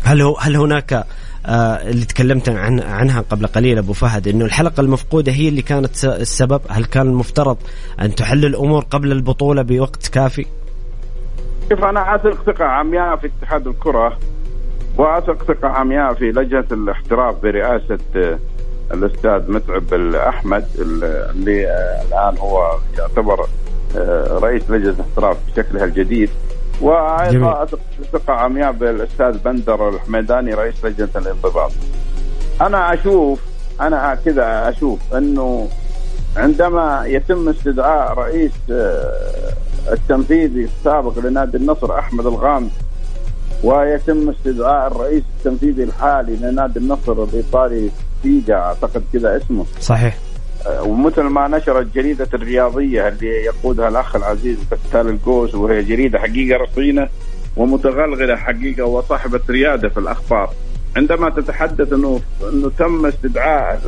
هل 0.02 0.20
هو 0.20 0.36
هل 0.38 0.56
هناك 0.56 1.06
آه 1.46 1.90
اللي 1.90 2.04
تكلمت 2.04 2.48
عن 2.48 2.80
عنها 2.80 3.20
قبل 3.20 3.46
قليل 3.46 3.78
أبو 3.78 3.92
فهد 3.92 4.28
إنه 4.28 4.44
الحلقة 4.44 4.80
المفقودة 4.80 5.32
هي 5.32 5.48
اللي 5.48 5.62
كانت 5.62 6.04
السبب؟ 6.04 6.60
هل 6.68 6.84
كان 6.84 7.06
المفترض 7.06 7.56
أن 8.00 8.14
تحل 8.14 8.44
الأمور 8.44 8.84
قبل 8.84 9.12
البطولة 9.12 9.62
بوقت 9.62 10.08
كافي؟ 10.08 10.46
شوف 11.70 11.84
أنا 11.84 12.14
اثق 12.14 12.42
ثقه 12.42 12.64
عمياء 12.64 13.16
في 13.16 13.30
اتحاد 13.38 13.66
الكرة 13.66 14.18
واثق 14.98 15.42
ثقه 15.42 15.68
عمياء 15.68 16.14
في 16.14 16.32
لجنة 16.32 16.64
الاحتراف 16.72 17.42
برئاسة 17.42 17.98
آه، 18.16 18.38
الأستاذ 18.92 19.52
متعب 19.52 19.94
الأحمد 19.94 20.66
اللي 20.78 21.66
آه، 21.66 22.02
الآن 22.08 22.38
هو 22.38 22.78
يعتبر 22.98 23.46
آه، 23.96 24.38
رئيس 24.38 24.70
لجنة 24.70 24.94
الاحتراف 24.94 25.36
بشكلها 25.48 25.84
الجديد. 25.84 26.30
وأيضا 26.80 27.62
اثق 27.62 27.78
ثقه 28.12 28.32
عمياء 28.32 28.72
بالأستاذ 28.72 29.38
بندر 29.38 29.88
الحميداني 29.88 30.54
رئيس 30.54 30.84
لجنة 30.84 31.08
الانضباط. 31.16 31.72
أنا 32.60 32.94
أشوف 32.94 33.40
أنا 33.80 34.18
كذا 34.24 34.68
أشوف 34.68 35.14
إنه 35.14 35.68
عندما 36.36 37.02
يتم 37.06 37.48
استدعاء 37.48 38.14
رئيس 38.18 38.52
التنفيذي 39.92 40.64
السابق 40.64 41.18
لنادي 41.18 41.56
النصر 41.56 41.98
أحمد 41.98 42.26
الغامدي 42.26 42.70
ويتم 43.62 44.30
استدعاء 44.30 44.86
الرئيس 44.92 45.22
التنفيذي 45.38 45.82
الحالي 45.82 46.36
لنادي 46.36 46.78
النصر 46.78 47.24
الإيطالي 47.24 47.90
فيجا 48.22 48.54
أعتقد 48.54 49.02
كذا 49.12 49.36
اسمه. 49.36 49.64
صحيح. 49.80 50.18
آه، 50.66 50.82
ومثل 50.82 51.22
ما 51.22 51.48
نشرت 51.48 51.94
جريدة 51.94 52.28
الرياضية 52.34 53.08
اللي 53.08 53.26
يقودها 53.26 53.88
الأخ 53.88 54.16
العزيز 54.16 54.58
بتال 54.72 55.08
القوس 55.08 55.54
وهي 55.54 55.82
جريدة 55.82 56.18
حقيقة 56.18 56.58
رصينة 56.62 57.08
ومتغلغلة 57.56 58.36
حقيقة 58.36 58.84
وصاحبة 58.84 59.40
ريادة 59.50 59.88
في 59.88 59.98
الأخبار. 59.98 60.50
عندما 60.96 61.30
تتحدث 61.30 61.92
أنه 61.92 62.20
أنه 62.52 62.70
تم 62.78 63.06
استدعاء 63.06 63.80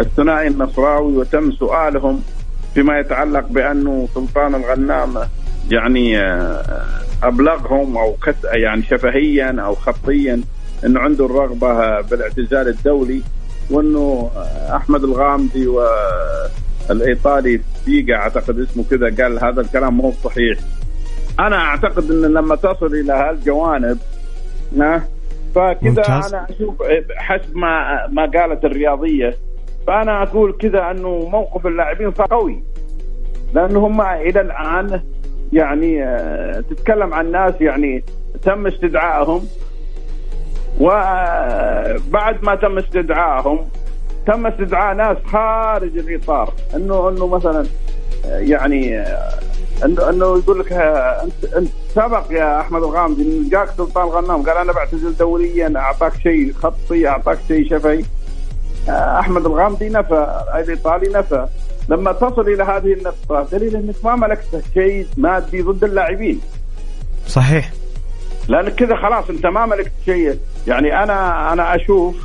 الثنائي 0.00 0.48
النصراوي 0.48 1.16
وتم 1.16 1.52
سؤالهم 1.52 2.22
فيما 2.74 2.98
يتعلق 2.98 3.46
بأنه 3.48 4.08
سلطان 4.14 4.54
الغنام 4.54 5.14
يعني 5.70 6.18
آه، 6.18 6.62
أبلغهم 7.22 7.96
أو 7.96 8.12
كت 8.22 8.36
يعني 8.44 8.82
شفهيا 8.82 9.56
أو 9.60 9.74
خطيا 9.74 10.40
أنه 10.86 11.00
عنده 11.00 11.26
الرغبة 11.26 12.00
بالاعتزال 12.00 12.68
الدولي 12.68 13.22
وإنه 13.70 14.30
أحمد 14.76 15.04
الغامدي 15.04 15.66
والإيطالي 16.88 17.60
فيجا 17.84 18.14
أعتقد 18.16 18.58
اسمه 18.58 18.84
كذا 18.90 19.24
قال 19.24 19.44
هذا 19.44 19.60
الكلام 19.60 19.94
مو 19.96 20.12
صحيح 20.24 20.58
أنا 21.40 21.56
أعتقد 21.56 22.10
إن 22.10 22.22
لما 22.22 22.56
تصل 22.56 22.86
إلى 22.86 23.12
هالجوانب 23.12 23.98
ها 24.78 25.02
فكذا. 25.54 26.06
أنا 26.06 26.46
أشوف 26.50 26.82
حسب 27.16 27.56
ما 27.56 28.06
ما 28.06 28.30
قالت 28.34 28.64
الرياضية 28.64 29.34
فأنا 29.86 30.22
أقول 30.22 30.52
كذا 30.52 30.90
أنه 30.90 31.28
موقف 31.28 31.66
اللاعبين 31.66 32.12
صار 32.14 32.26
قوي. 32.26 32.62
لأنه 33.54 33.86
هم 33.86 34.00
إلى 34.00 34.40
الآن 34.40 35.00
يعني 35.52 36.04
آه، 36.04 36.60
تتكلم 36.60 37.14
عن 37.14 37.30
ناس 37.30 37.54
يعني 37.60 38.04
تم 38.42 38.66
استدعائهم. 38.66 39.46
وبعد 40.80 42.44
ما 42.44 42.54
تم 42.54 42.78
استدعائهم 42.78 43.58
تم 44.26 44.46
استدعاء 44.46 44.94
ناس 44.94 45.16
خارج 45.26 45.98
الإطار. 45.98 46.52
إنه 46.74 47.08
إنه 47.08 47.26
مثلا 47.26 47.66
يعني 48.24 49.04
إنه 49.84 50.10
إنه 50.10 50.38
يقول 50.38 50.60
لك 50.60 50.72
أنت 50.72 51.54
أنت 51.56 51.68
سبق 51.94 52.24
يا 52.30 52.60
أحمد 52.60 52.82
الغامدي 52.82 53.48
جاك 53.48 53.68
سلطان 53.68 54.06
غنام 54.08 54.42
قال 54.42 54.56
أنا 54.56 54.72
بعتزل 54.72 55.16
دوليا 55.16 55.72
أعطاك 55.76 56.12
شيء 56.22 56.52
خطي 56.52 57.08
أعطاك 57.08 57.38
شيء 57.48 57.70
شفهي. 57.70 58.04
أحمد 58.88 59.46
الغامدي 59.46 59.88
نفى 59.88 60.42
الايطالي 60.54 61.08
نفى. 61.18 61.46
لما 61.88 62.12
تصل 62.12 62.40
إلى 62.48 62.62
هذه 62.62 62.92
النقطة 62.92 63.46
دليل 63.52 63.76
أنك 63.76 63.94
ما 64.04 64.16
ملكت 64.16 64.64
شيء 64.74 65.06
مادي 65.16 65.62
ضد 65.62 65.84
اللاعبين. 65.84 66.40
صحيح. 67.26 67.70
لأنك 68.48 68.74
كذا 68.74 68.96
خلاص 68.96 69.30
أنت 69.30 69.46
ما 69.46 69.66
ملكت 69.66 69.92
شيء. 70.04 70.38
يعني 70.66 71.02
أنا 71.02 71.52
أنا 71.52 71.74
أشوف 71.76 72.16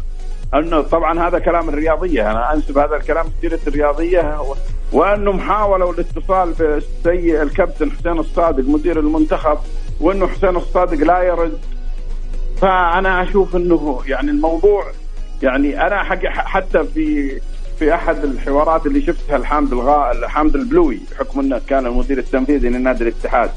أنه 0.54 0.82
طبعا 0.82 1.28
هذا 1.28 1.40
كلام 1.40 1.70
الرياضية. 1.70 2.32
أنا 2.32 2.54
أنسب 2.54 2.78
هذا 2.78 2.96
الكلام 2.96 3.26
لجريده 3.40 3.62
الرياضية 3.68 4.42
و- 4.42 4.56
وأنهم 4.94 5.40
حاولوا 5.40 5.94
الاتصال 5.94 6.54
بالسيء 6.54 7.42
الكابتن 7.42 7.92
حسين 7.92 8.20
الصادق 8.20 8.64
مدير 8.70 9.00
المنتخب 9.00 9.58
وأنه 10.02 10.28
حسين 10.28 10.56
الصادق 10.56 10.98
لا 11.06 11.22
يرد. 11.24 11.58
فأنا 12.62 13.24
أشوف 13.24 13.56
أنه 13.56 14.00
يعني 14.08 14.32
الموضوع 14.32 14.84
يعني 15.44 15.88
أنا 15.88 16.04
حق 16.04 16.26
حتى 16.26 16.84
في 16.84 17.40
في 17.80 17.94
أحد 17.94 18.24
الحوارات 18.24 18.86
اللي 18.86 19.02
شفتها 19.02 19.36
الحامد 19.36 19.74
الغاء 19.74 20.28
حامد 20.28 20.56
البلوي 20.56 21.00
بحكم 21.12 21.40
إنه 21.40 21.62
كان 21.70 21.86
المدير 21.86 22.18
التنفيذي 22.18 22.70
لنادي 22.70 23.04
الاتحاد 23.04 23.50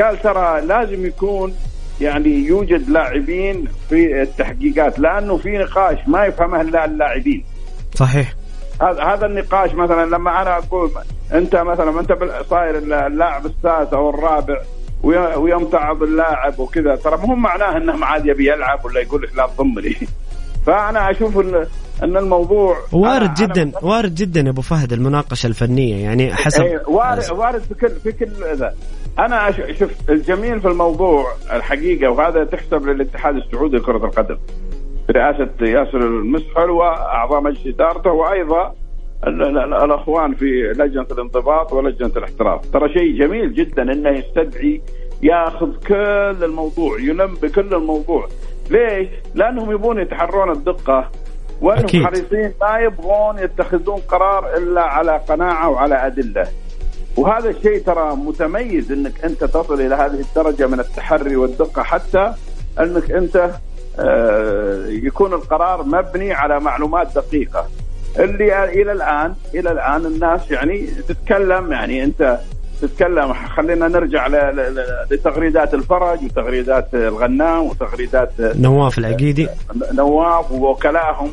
قال 0.00 0.22
ترى 0.22 0.60
لازم 0.60 1.06
يكون 1.06 1.54
يعني 2.00 2.30
يوجد 2.30 2.90
لاعبين 2.90 3.68
في 3.88 4.22
التحقيقات 4.22 4.98
لأنه 4.98 5.36
في 5.36 5.58
نقاش 5.58 5.98
ما 6.06 6.24
يفهمه 6.24 6.60
إلا 6.60 6.84
اللاعبين. 6.84 7.44
صحيح. 7.94 8.34
هذا 8.82 9.02
هذا 9.02 9.26
النقاش 9.26 9.74
مثلا 9.74 10.16
لما 10.16 10.42
أنا 10.42 10.58
أقول 10.58 10.90
أنت 11.32 11.56
مثلا 11.56 12.00
أنت 12.00 12.18
صاير 12.50 12.78
اللاعب 13.06 13.46
السادس 13.46 13.92
أو 13.92 14.10
الرابع 14.10 14.62
ويمتعض 15.36 16.02
اللاعب 16.02 16.58
وكذا 16.58 16.96
ترى 16.96 17.16
مو 17.16 17.34
معناه 17.34 17.76
انه 17.76 18.04
عاد 18.04 18.26
يبي 18.26 18.52
يلعب 18.52 18.84
ولا 18.84 19.00
يقول 19.00 19.22
لك 19.22 19.36
لا 19.36 19.46
تضمني 19.46 19.96
فأنا 20.66 21.10
أشوف 21.10 21.38
ان 21.38 21.66
أن 22.02 22.16
الموضوع 22.16 22.76
وارد 22.92 23.34
جدا 23.34 23.62
أنا 23.62 23.72
وارد 23.82 24.14
جدا 24.14 24.40
يا 24.40 24.50
أبو 24.50 24.62
فهد 24.62 24.92
المناقشة 24.92 25.46
الفنية 25.46 26.02
يعني 26.04 26.34
حسب 26.34 26.62
إيه، 26.62 26.82
وارد 26.86 27.30
وارد 27.30 27.60
في 27.60 27.74
كل 27.74 27.90
في 27.90 28.12
كل 28.12 28.26
ذا 28.54 28.74
أنا 29.18 29.50
شوف 29.50 29.90
الجميل 30.10 30.60
في 30.60 30.68
الموضوع 30.68 31.26
الحقيقة 31.52 32.10
وهذا 32.10 32.44
تحسب 32.44 32.86
للاتحاد 32.86 33.36
السعودي 33.36 33.76
لكرة 33.76 33.96
القدم 33.96 34.36
برئاسة 35.08 35.50
ياسر 35.60 35.98
المسحل 35.98 36.70
وأعضاء 36.70 37.40
مجلس 37.40 37.66
إدارته 37.66 38.10
وأيضا 38.10 38.74
الأخوان 39.84 40.34
في 40.34 40.72
لجنة 40.78 41.06
الانضباط 41.10 41.72
ولجنة 41.72 42.10
الاحتراف. 42.16 42.66
ترى 42.72 42.92
شيء 42.92 43.18
جميل 43.18 43.54
جدا 43.54 43.82
إنه 43.82 44.10
يستدعي 44.10 44.80
ياخذ 45.22 45.68
كل 45.86 46.44
الموضوع 46.44 47.00
يلم 47.00 47.34
بكل 47.42 47.74
الموضوع. 47.74 48.28
ليش؟ 48.70 49.08
لأنهم 49.34 49.72
يبون 49.72 50.00
يتحرون 50.00 50.50
الدقة 50.50 51.10
وإنهم 51.60 52.06
حريصين 52.06 52.52
ما 52.60 52.78
يبغون 52.78 53.38
يتخذون 53.38 54.00
قرار 54.08 54.56
إلا 54.56 54.82
على 54.82 55.20
قناعة 55.28 55.70
وعلى 55.70 56.06
أدلة. 56.06 56.46
وهذا 57.16 57.50
الشيء 57.50 57.82
ترى 57.82 58.16
متميز 58.16 58.92
إنك 58.92 59.24
أنت 59.24 59.44
تصل 59.44 59.80
إلى 59.80 59.94
هذه 59.94 60.20
الدرجة 60.20 60.66
من 60.66 60.80
التحري 60.80 61.36
والدقة 61.36 61.82
حتى 61.82 62.34
إنك 62.80 63.10
أنت 63.10 63.50
آه، 63.98 64.86
يكون 64.86 65.32
القرار 65.32 65.82
مبني 65.82 66.32
على 66.32 66.60
معلومات 66.60 67.14
دقيقة. 67.14 67.66
اللي 68.18 68.64
إلى 68.64 68.92
الآن 68.92 69.34
إلى 69.54 69.72
الآن 69.72 70.06
الناس 70.06 70.50
يعني 70.50 70.86
تتكلم 70.86 71.72
يعني 71.72 72.04
أنت 72.04 72.38
تتكلم. 72.82 73.32
خلينا 73.32 73.88
نرجع 73.88 74.28
لتغريدات 75.10 75.74
الفرج 75.74 76.24
وتغريدات 76.24 76.94
الغنام 76.94 77.62
وتغريدات 77.62 78.30
نواف 78.40 78.98
العقيدي. 78.98 79.48
نواف 79.92 80.52
ووكلائهم 80.52 81.32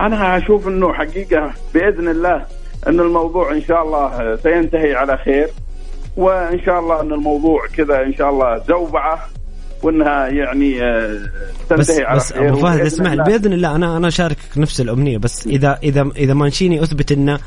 أنا 0.00 0.36
أشوف 0.36 0.68
إنه 0.68 0.92
حقيقة 0.92 1.52
بإذن 1.74 2.08
الله 2.08 2.46
إن 2.88 3.00
الموضوع 3.00 3.52
إن 3.52 3.62
شاء 3.62 3.82
الله 3.82 4.36
سينتهي 4.36 4.94
على 4.94 5.16
خير 5.16 5.48
وإن 6.16 6.60
شاء 6.66 6.80
الله 6.80 7.00
إن 7.00 7.12
الموضوع 7.12 7.66
كذا 7.76 8.02
إن 8.02 8.14
شاء 8.14 8.30
الله 8.30 8.62
زوبعة 8.68 9.28
وإنها 9.82 10.26
يعني 10.26 10.82
آه، 10.82 11.18
تنتهي 11.68 12.04
على 12.04 12.16
بس 12.16 12.32
أبو 12.32 12.56
فهد 12.56 12.80
اسمع 12.80 13.14
بإذن 13.14 13.52
الله 13.52 13.76
أنا 13.76 13.96
أنا 13.96 14.10
شاركك 14.10 14.58
نفس 14.58 14.80
الامنيه 14.80 15.18
بس 15.18 15.46
اذا 15.46 15.78
اذا 15.82 16.10
إذا 16.16 16.34
مانشيني 16.34 16.82
أثبت 16.82 17.12
انه 17.12 17.38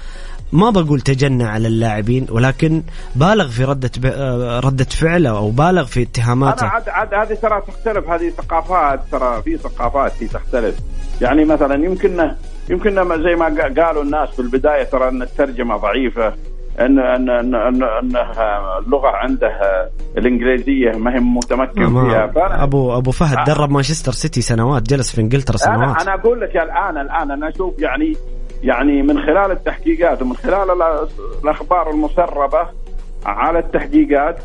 ما 0.53 0.69
بقول 0.69 1.01
تجنى 1.01 1.43
على 1.43 1.67
اللاعبين 1.67 2.27
ولكن 2.29 2.83
بالغ 3.15 3.47
في 3.47 3.63
ردة 3.63 3.91
آه، 4.05 4.59
ردة 4.59 4.85
فعله 4.85 5.29
أو 5.29 5.51
بالغ 5.51 5.85
في 5.85 6.01
اتهاماته. 6.01 6.65
عاد 6.65 6.89
عاد 6.89 7.13
هذه 7.13 7.33
ترى 7.33 7.61
تختلف. 7.67 8.09
هذه 8.09 8.29
ثقافات 8.29 8.99
ترى 9.11 9.41
في 9.41 9.57
ثقافات 9.57 10.11
في 10.11 10.27
تختلف. 10.27 10.75
يعني 11.21 11.45
مثلا 11.45 11.85
يمكن 11.85 12.31
يمكن 12.69 13.23
زي 13.23 13.35
ما 13.35 13.45
قالوا 13.77 14.03
الناس 14.03 14.29
في 14.29 14.39
البداية 14.39 14.83
ترى 14.83 15.09
أن 15.09 15.21
الترجمة 15.21 15.77
ضعيفة 15.77 16.33
أن 16.79 16.99
أن 16.99 17.29
أن 17.29 17.55
أن, 17.55 17.83
أن 17.83 18.15
اللغة 18.85 19.07
عنده 19.07 19.59
الإنجليزية 20.17 20.91
ما 20.97 21.15
هي 21.15 21.19
متمكن 21.19 21.87
فيها. 21.87 22.27
فأنا 22.27 22.63
أبو 22.63 22.97
أبو 22.97 23.11
فهد 23.11 23.37
آه. 23.37 23.43
درب 23.43 23.69
مانشستر 23.71 24.11
سيتي 24.11 24.41
سنوات 24.41 24.81
جلس 24.81 25.15
في 25.15 25.21
إنجلترا 25.21 25.57
سنوات. 25.57 25.79
أنا 25.79 26.01
أنا 26.01 26.13
أقول 26.13 26.41
لك 26.41 26.57
الآن 26.57 26.97
الآن 26.97 27.31
أنا 27.31 27.49
أشوف 27.49 27.79
يعني 27.79 28.17
يعني 28.63 29.01
من 29.01 29.21
خلال 29.21 29.51
التحقيقات 29.51 30.21
ومن 30.21 30.35
خلال 30.35 30.81
الأخبار 31.43 31.89
المسربة 31.89 32.67
على 33.25 33.59
التحقيقات 33.59 34.39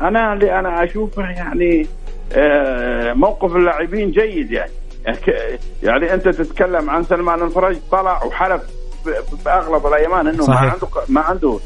أنا 0.00 0.32
اللي 0.32 0.58
أنا 0.58 0.84
أشوفه 0.84 1.22
يعني 1.22 1.86
آه، 2.32 3.12
موقف 3.12 3.56
اللاعبين 3.56 4.10
جيد 4.10 4.52
يعني. 4.52 4.70
يعني 5.82 6.14
أنت 6.14 6.28
تتكلم 6.28 6.90
عن 6.90 7.04
سلمان 7.04 7.42
الفرج 7.42 7.76
طلع 7.90 8.24
وحلف 8.24 8.62
بأغلب 9.44 9.86
الأيمان 9.86 10.26
إنه 10.26 10.42
صحيح. 10.42 10.62
ما 10.62 10.70
عنده 10.70 10.88
ما 11.08 11.20
عنده. 11.20 11.58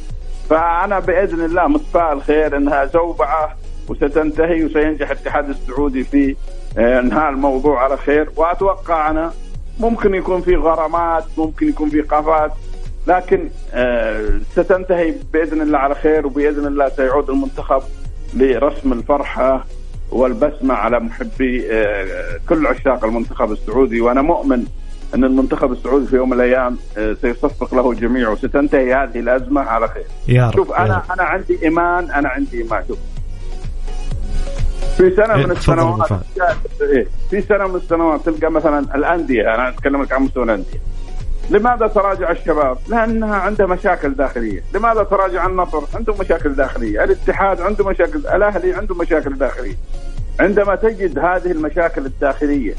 فأنا 0.50 0.98
بإذن 0.98 1.44
الله 1.44 1.68
متفائل 1.68 2.22
خير 2.22 2.56
إنها 2.56 2.84
زوبعة 2.84 3.56
وستنتهي 3.88 4.64
وسينجح 4.64 5.10
الاتحاد 5.10 5.48
السعودي 5.48 6.04
في 6.04 6.36
آه، 6.78 7.00
إنهاء 7.00 7.30
الموضوع 7.30 7.84
على 7.84 7.96
خير. 7.96 8.30
وأتوقع 8.36 9.10
أنا 9.10 9.32
ممكن 9.80 10.14
يكون 10.14 10.40
في 10.40 10.56
غرامات 10.56 11.24
ممكن 11.38 11.68
يكون 11.68 11.90
في 11.90 12.00
قفات 12.00 12.52
لكن 13.06 13.48
آه، 13.72 14.40
ستنتهي 14.52 15.14
بإذن 15.32 15.61
الله 15.61 15.78
على 15.78 15.94
خير 15.94 16.26
وبإذن 16.26 16.66
الله 16.66 16.88
سيعود 16.88 17.30
المنتخب 17.30 17.82
لرسم 18.35 18.92
الفرحة 18.92 19.64
والبسمة 20.11 20.74
على 20.74 21.00
محبي 21.00 21.72
آه، 21.72 22.40
كل 22.48 22.66
عشاق 22.66 23.04
المنتخب 23.04 23.52
السعودي. 23.52 24.00
وأنا 24.00 24.22
مؤمن 24.22 24.64
أن 25.14 25.24
المنتخب 25.24 25.72
السعودي 25.72 26.06
في 26.06 26.16
يوم 26.16 26.30
من 26.30 26.37
الأيام 26.37 26.76
آه، 26.98 27.16
سيصفق 27.22 27.74
له 27.74 27.90
الجميع 27.90 28.28
وستنتهي 28.28 28.94
هذه 28.94 29.18
الأزمة 29.18 29.61
على 29.61 29.88
خير. 29.88 30.04
يا 30.28 30.46
رب 30.46 30.54
شوف 30.54 30.72
أنا 30.72 31.02
أنا 31.14 31.22
عندي 31.22 31.58
إيمان 31.62 32.11
أنا 32.11 32.28
عندي 32.28 32.62
إيمان. 32.62 32.85
شوف 32.88 32.98
في 34.96 35.16
سنة 35.16 35.37
من 35.37 35.50
السنوات 35.50 36.11
إيه، 36.83 37.07
في 37.31 37.40
سنة 37.40 37.66
من 37.66 37.76
السنوات 37.76 38.20
تلقى 38.28 38.50
مثلا 38.50 38.78
الأندية 38.94 39.55
أنا 39.55 39.68
أتكلم 39.68 40.02
لك 40.02 40.12
عن 40.12 40.22
مستوى 40.22 40.44
الأندية 40.44 40.81
لماذا 41.50 41.87
تراجع 41.87 42.31
الشباب؟ 42.31 42.78
لأنها 42.88 43.37
عندها 43.37 43.66
مشاكل 43.66 44.14
داخلية، 44.14 44.62
لماذا 44.74 45.02
تراجع 45.02 45.46
النصر؟ 45.46 45.83
عنده 45.94 46.14
مشاكل 46.20 46.55
داخلية، 46.55 47.05
الاتحاد 47.05 47.61
عنده 47.61 47.85
مشاكل، 47.85 48.18
الأهلي 48.18 48.74
عنده 48.74 48.94
مشاكل 48.94 49.35
داخلية. 49.35 49.74
عندما 50.40 50.74
تجد 50.74 51.18
هذه 51.18 51.50
المشاكل 51.50 52.07
الداخلية 52.07 52.74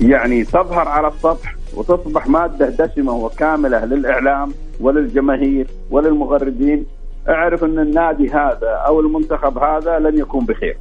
يعني 0.00 0.44
تظهر 0.44 0.88
على 0.88 1.08
السطح 1.08 1.54
وتصبح 1.74 2.26
مادة 2.26 2.68
دسمة 2.68 3.12
وكاملة 3.12 3.84
للإعلام 3.84 4.52
وللجماهير 4.80 5.66
وللمغردين 5.90 6.86
أعرف 7.28 7.64
أن 7.64 7.78
النادي 7.78 8.30
هذا 8.30 8.70
أو 8.86 9.00
المنتخب 9.00 9.58
هذا 9.58 9.98
لن 9.98 10.18
يكون 10.18 10.44
بخير 10.44 10.76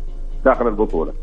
داخل 0.46 0.68
البطولة. 0.68 1.14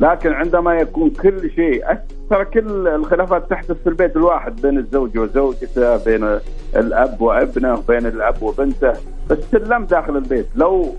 لكن 0.00 0.32
عندما 0.32 0.74
يكون 0.74 1.10
كل 1.10 1.50
شيء 1.50 1.84
ترى 2.30 2.44
كل 2.44 2.88
الخلافات 2.88 3.50
تحدث 3.50 3.76
في 3.82 3.88
البيت 3.88 4.16
الواحد 4.16 4.60
بين 4.60 4.78
الزوج 4.78 5.18
وزوجته 5.18 5.96
بين 5.96 6.38
الأب 6.76 7.20
وابنه 7.20 7.82
بين 7.88 8.06
الأب 8.06 8.42
وبنته 8.42 8.92
بس 9.30 9.38
سلم 9.52 9.84
داخل 9.84 10.16
البيت 10.16 10.46
لو 10.54 10.94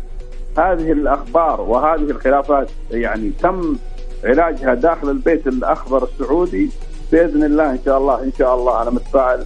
هذه 0.58 0.92
الأخبار 0.92 1.62
وهذه 1.62 2.02
الخلافات 2.12 2.70
يعني 2.92 3.32
تم 3.42 3.76
علاجها 4.24 4.74
داخل 4.74 5.10
البيت 5.10 5.48
الأخضر 5.48 6.04
السعودي 6.04 6.70
بإذن 7.12 7.44
الله 7.44 7.72
إن 7.72 7.80
شاء 7.86 7.98
الله 7.98 8.24
إن 8.24 8.32
شاء 8.38 8.56
الله 8.56 8.82
أنا 8.82 8.90
متفائل 8.90 9.46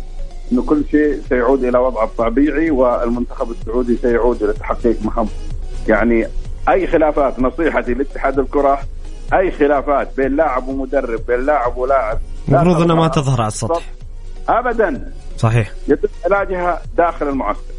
إنه 0.52 0.64
كل 0.64 0.84
شيء 0.92 1.22
سيعود 1.30 1.64
إلى 1.64 1.78
وضعه 1.78 2.04
الطبيعي 2.06 2.72
والمنتخب 2.72 3.52
السعودي 3.52 3.98
سيعود 3.98 4.44
إلى 4.44 4.54
تحقيق 4.54 4.96
مهام 5.06 5.28
يعني 5.88 6.28
أي 6.69 6.88
خلافات؟ 6.88 7.39
نصيحتي 7.39 7.93
لاتحاد 7.93 8.39
الكرة 8.39 8.80
أي 9.34 9.52
خلافات 9.52 10.17
بين 10.17 10.36
لاعب 10.36 10.67
ومدرب 10.67 11.19
بين 11.28 11.45
لاعب 11.45 11.78
ولاعب؟ 11.78 12.19
المفروض 12.49 12.82
انها 12.82 12.95
ما 12.95 13.08
تظهر 13.08 13.41
على 13.41 13.47
السطح. 13.47 13.84
ابدا. 14.49 15.12
صحيح. 15.38 15.71
يتم 15.88 16.08
علاجها 16.26 16.82
داخل 16.97 17.30
المعسكر. 17.30 17.73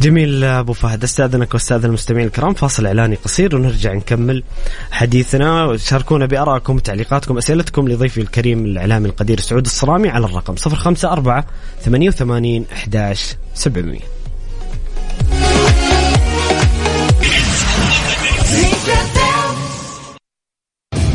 جميل 0.00 0.44
أبو 0.44 0.72
فهد 0.72 1.02
أستاذنك 1.02 1.54
واستاذن 1.54 1.84
المستمعين 1.84 2.26
الكرام 2.26 2.54
فاصل 2.54 2.86
إعلاني 2.86 3.14
قصير 3.14 3.56
ونرجع 3.56 3.92
نكمل 3.92 4.42
حديثنا. 4.90 5.76
شاركونا 5.76 6.26
بارائكم 6.26 6.76
وتعليقاتكم 6.76 7.38
أسئلتكم 7.38 7.88
لضيفي 7.88 8.20
الكريم 8.20 8.64
الإعلامي 8.64 9.08
القدير 9.08 9.40
سعود 9.40 9.64
الصرامي 9.64 10.08
على 10.08 10.26
الرقم 10.26 10.54
054 10.66 11.44
88 11.80 12.66
11 12.72 13.36
700 13.54 14.17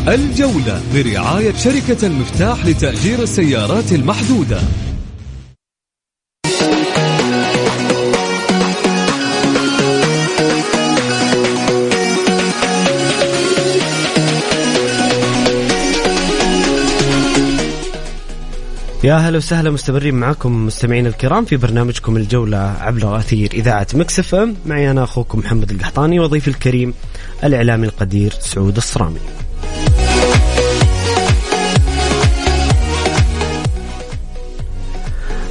الجولة 0.08 0.82
برعاية 0.94 1.54
شركة 1.54 2.08
المفتاح 2.08 2.66
لتأجير 2.66 3.24
السيارات 3.24 3.92
المحدودة. 3.92 4.62
يا 19.04 19.16
هلا 19.16 19.38
وسهلا 19.38 19.72
مستمرين 19.72 20.16
معكم 20.16 20.66
مستمعين 20.66 21.08
الكرام 21.08 21.46
في 21.46 21.58
برنامجكم 21.58 22.18
الجولة 22.18 22.58
عبر 22.58 23.18
أثير 23.18 23.52
إذاعة 23.54 23.88
مكسف 23.94 24.36
أم. 24.36 24.56
معي 24.66 24.92
أنا 24.92 25.04
أخوكم 25.04 25.40
محمد 25.40 25.72
القحطاني 25.72 26.20
وضيفي 26.20 26.48
الكريم 26.48 26.94
الإعلامي 27.44 27.88
القدير 27.88 28.34
سعود 28.40 28.78
الصرامي. 28.78 29.20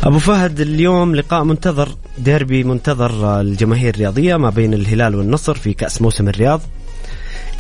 أبو 0.03 0.19
فهد 0.19 0.61
اليوم 0.61 1.15
لقاء 1.15 1.45
منتظر 1.45 1.89
ديربي 2.19 2.65
منتظر 2.65 3.41
الجماهير 3.41 3.95
الرياضية 3.95 4.37
ما 4.37 4.51
بين 4.51 4.75
الهلال 4.75 5.15
والنصر 5.15 5.55
في 5.55 5.73
كأس 5.73 6.03
موسم 6.03 6.29
الرياض. 6.29 6.61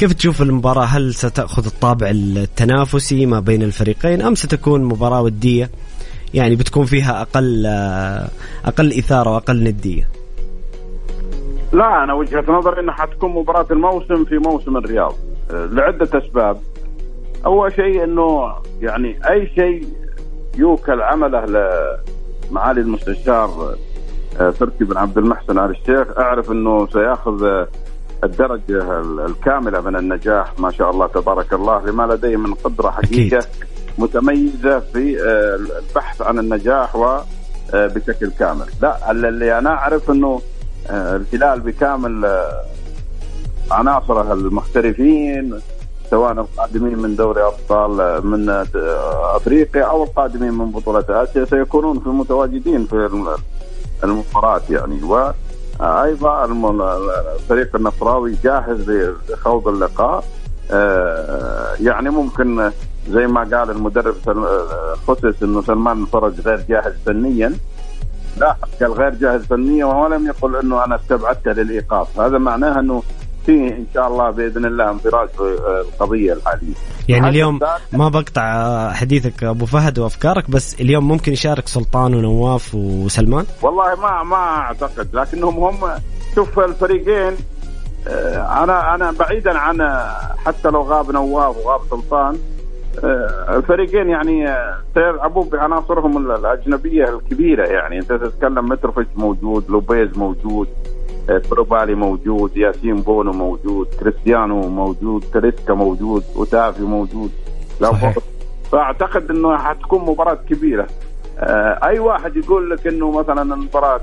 كيف 0.02 0.12
تشوف 0.12 0.42
المباراة؟ 0.42 0.84
هل 0.84 1.14
ستأخذ 1.14 1.66
الطابع 1.66 2.10
التنافسي 2.10 3.26
ما 3.26 3.40
بين 3.40 3.62
الفريقين 3.62 4.22
أم 4.22 4.34
ستكون 4.34 4.84
مباراة 4.84 5.22
ودية؟ 5.22 5.70
يعني 6.34 6.56
بتكون 6.56 6.84
فيها 6.84 7.22
أقل 7.22 7.66
أقل 8.64 8.98
إثارة 8.98 9.30
وأقل 9.30 9.64
ندية. 9.64 10.08
لا 11.72 12.04
أنا 12.04 12.14
وجهة 12.14 12.44
نظري 12.48 12.80
إنها 12.80 12.94
حتكون 12.94 13.30
مباراة 13.30 13.66
الموسم 13.70 14.24
في 14.24 14.38
موسم 14.38 14.76
الرياض. 14.76 15.14
آه، 15.50 15.66
لعدة 15.66 16.18
أسباب. 16.18 16.60
أول 17.46 17.72
شيء 17.72 18.04
إنه 18.04 18.52
يعني 18.80 19.18
أي 19.30 19.50
شيء 19.54 19.88
يوكل 20.58 21.02
عمله 21.02 21.44
لمعالي 22.50 22.80
المستشار 22.80 23.76
آه، 24.40 24.50
تركي 24.50 24.84
بن 24.84 24.96
عبد 24.96 25.18
المحسن 25.18 25.58
آل 25.58 25.70
الشيخ 25.70 26.18
أعرف 26.18 26.50
إنه 26.50 26.86
سيأخذ 26.86 27.66
آه، 28.22 28.26
الدرجه 28.26 29.00
الكاملة 29.26 29.80
من 29.80 29.96
النجاح 29.96 30.52
ما 30.58 30.70
شاء 30.70 30.90
الله 30.90 31.06
تبارك 31.06 31.52
الله 31.52 31.86
لما 31.86 32.02
لديه 32.14 32.36
من 32.36 32.54
قدرة 32.54 32.90
حقيقة 32.90 33.38
أكيد. 33.38 33.50
متميزة 33.98 34.78
في 34.78 35.22
آه، 35.22 35.56
البحث 35.88 36.22
عن 36.22 36.38
النجاح 36.38 36.96
وبشكل 36.96 38.30
كامل 38.38 38.66
لا 38.82 39.10
اللي 39.10 39.58
أنا 39.58 39.70
أعرف 39.70 40.10
إنه 40.10 40.40
آه، 40.90 41.16
الهلال 41.16 41.60
بكامل 41.60 42.24
آه، 42.24 42.62
عناصره 43.70 44.32
المحترفين 44.32 45.60
سواء 46.10 46.32
القادمين 46.32 46.98
من 46.98 47.16
دوري 47.16 47.42
أبطال 47.42 48.00
آه، 48.00 48.20
من 48.20 48.48
آه، 48.48 49.36
أفريقيا 49.36 49.82
أو 49.84 50.02
القادمين 50.04 50.52
من 50.54 50.70
بطولة 50.70 51.04
آسيا 51.08 51.44
سيكونون 51.44 52.00
في 52.00 52.08
متواجدين 52.08 52.86
في 52.86 52.92
الم- 52.92 53.36
المباراة 54.04 54.60
يعني 54.70 55.02
وأيضا 55.02 55.34
الم- 56.44 56.82
الفريق 57.34 57.76
النصراوي 57.76 58.36
جاهز 58.44 58.90
لخوض 59.30 59.68
اللقاء. 59.68 60.24
آه، 60.70 61.74
يعني 61.80 62.10
ممكن 62.10 62.70
زي 63.10 63.26
ما 63.26 63.40
قال 63.40 63.70
المدرب 63.70 64.14
آه، 64.28 64.94
خسس 65.08 65.42
إنه 65.42 65.62
سلمان 65.62 66.02
الفرج 66.02 66.40
غير 66.40 66.64
جاهز 66.68 66.92
فنيا. 67.06 67.52
لا 68.36 68.56
قال 68.80 68.92
غير 68.92 69.14
جاهز 69.14 69.42
فنيا 69.46 69.84
ولم 69.84 70.26
يقل 70.26 70.56
إنه 70.56 70.84
أنا 70.84 70.96
استبعدته 70.96 71.52
للإيقاف. 71.52 72.20
هذا 72.20 72.38
معناه 72.38 72.80
إنه 72.80 73.02
فيه 73.46 73.68
إن 73.68 73.86
شاء 73.94 74.08
الله 74.08 74.30
بإذن 74.30 74.64
الله 74.64 74.90
انفراج 74.90 75.28
في 75.28 75.42
آه، 75.42 75.80
القضية 75.80 76.32
الحاليه 76.32 76.74
يعني 77.08 77.28
اليوم 77.28 77.60
ما 77.92 78.08
بقطع 78.08 78.92
حديثك 78.92 79.44
أبو 79.44 79.66
فهد 79.66 79.98
وأفكارك 79.98 80.50
بس 80.50 80.80
اليوم 80.80 81.08
ممكن 81.08 81.32
يشارك 81.32 81.68
سلطان 81.68 82.14
ونواف 82.14 82.74
وسلمان؟ 82.74 83.44
والله 83.62 83.94
ما 84.00 84.22
ما 84.22 84.36
أعتقد 84.36 85.08
لكنهم 85.12 85.58
هم 85.64 85.90
شوف 86.34 86.58
الفريقين 86.58 87.32
آه، 88.08 88.64
أنا 88.64 88.94
أنا 88.94 89.10
بعيدا 89.20 89.58
عن 89.58 90.02
حتى 90.46 90.68
لو 90.68 90.82
غاب 90.82 91.10
نواف 91.10 91.56
وغاب 91.56 91.80
سلطان 91.90 92.38
آه، 93.04 93.56
الفريقين 93.56 94.08
يعني 94.08 94.48
آه، 94.48 94.76
سيلعبوا 94.94 95.44
بعناصرهم 95.44 96.16
ال- 96.16 96.36
الأجنبية 96.38 97.04
الكبيرة 97.04 97.66
يعني 97.66 97.98
أنت 97.98 98.12
تتكلم 98.12 98.68
متروفيتش 98.68 99.08
موجود 99.16 99.64
لوبيز 99.70 100.08
موجود 100.18 100.68
آه، 100.68 101.01
كروبالي 101.50 101.94
موجود 101.94 102.56
ياسين 102.56 102.96
بونو 102.96 103.32
موجود 103.32 103.86
كريستيانو 104.00 104.68
موجود 104.68 105.24
تريسكا 105.34 105.74
موجود 105.74 106.24
وتافي 106.36 106.82
موجود. 106.82 107.30
صحيح. 107.80 108.18
فأعتقد 108.72 109.30
إنه 109.30 109.56
حتكون 109.58 110.00
مباراة 110.04 110.38
كبيرة. 110.50 110.86
آه، 111.38 111.80
أي 111.84 111.98
واحد 111.98 112.36
يقول 112.36 112.70
لك 112.70 112.86
إنه 112.86 113.10
مثلا 113.10 113.54
المباراة 113.54 114.00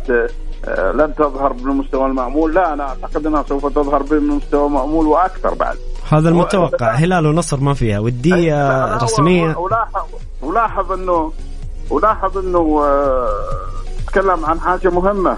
آه، 0.65 0.91
لن 0.91 1.15
تظهر 1.15 1.53
بالمستوى 1.53 2.05
المأمول 2.05 2.53
لا 2.53 2.73
أنا 2.73 2.83
أعتقد 2.89 3.25
إنها 3.27 3.43
سوف 3.43 3.65
تظهر 3.65 4.03
بالمستوى 4.03 4.67
المأمول 4.67 5.07
وأكثر 5.07 5.53
بعد. 5.53 5.77
هذا 6.09 6.29
المتوقع. 6.29 6.91
هلال 6.91 7.25
ونصر 7.27 7.59
ما 7.59 7.73
فيها؟ 7.73 7.99
لا، 8.25 8.99
رسمية؟ 9.03 9.57
ولاحظ 9.57 10.07
ولاحظ 10.41 10.91
انه 10.91 11.31
ولاحظ 11.89 12.37
إنه 12.37 12.81
آه، 12.83 13.29
تكلم 14.07 14.45
عن 14.45 14.59
حاجة 14.59 14.89
مهمة. 14.89 15.37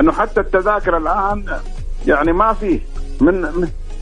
إنه 0.00 0.12
حتى 0.12 0.40
التذاكر 0.40 0.96
الآن 0.96 1.44
يعني 2.06 2.32
ما 2.32 2.52
فيه 2.52 2.80
من 3.20 3.40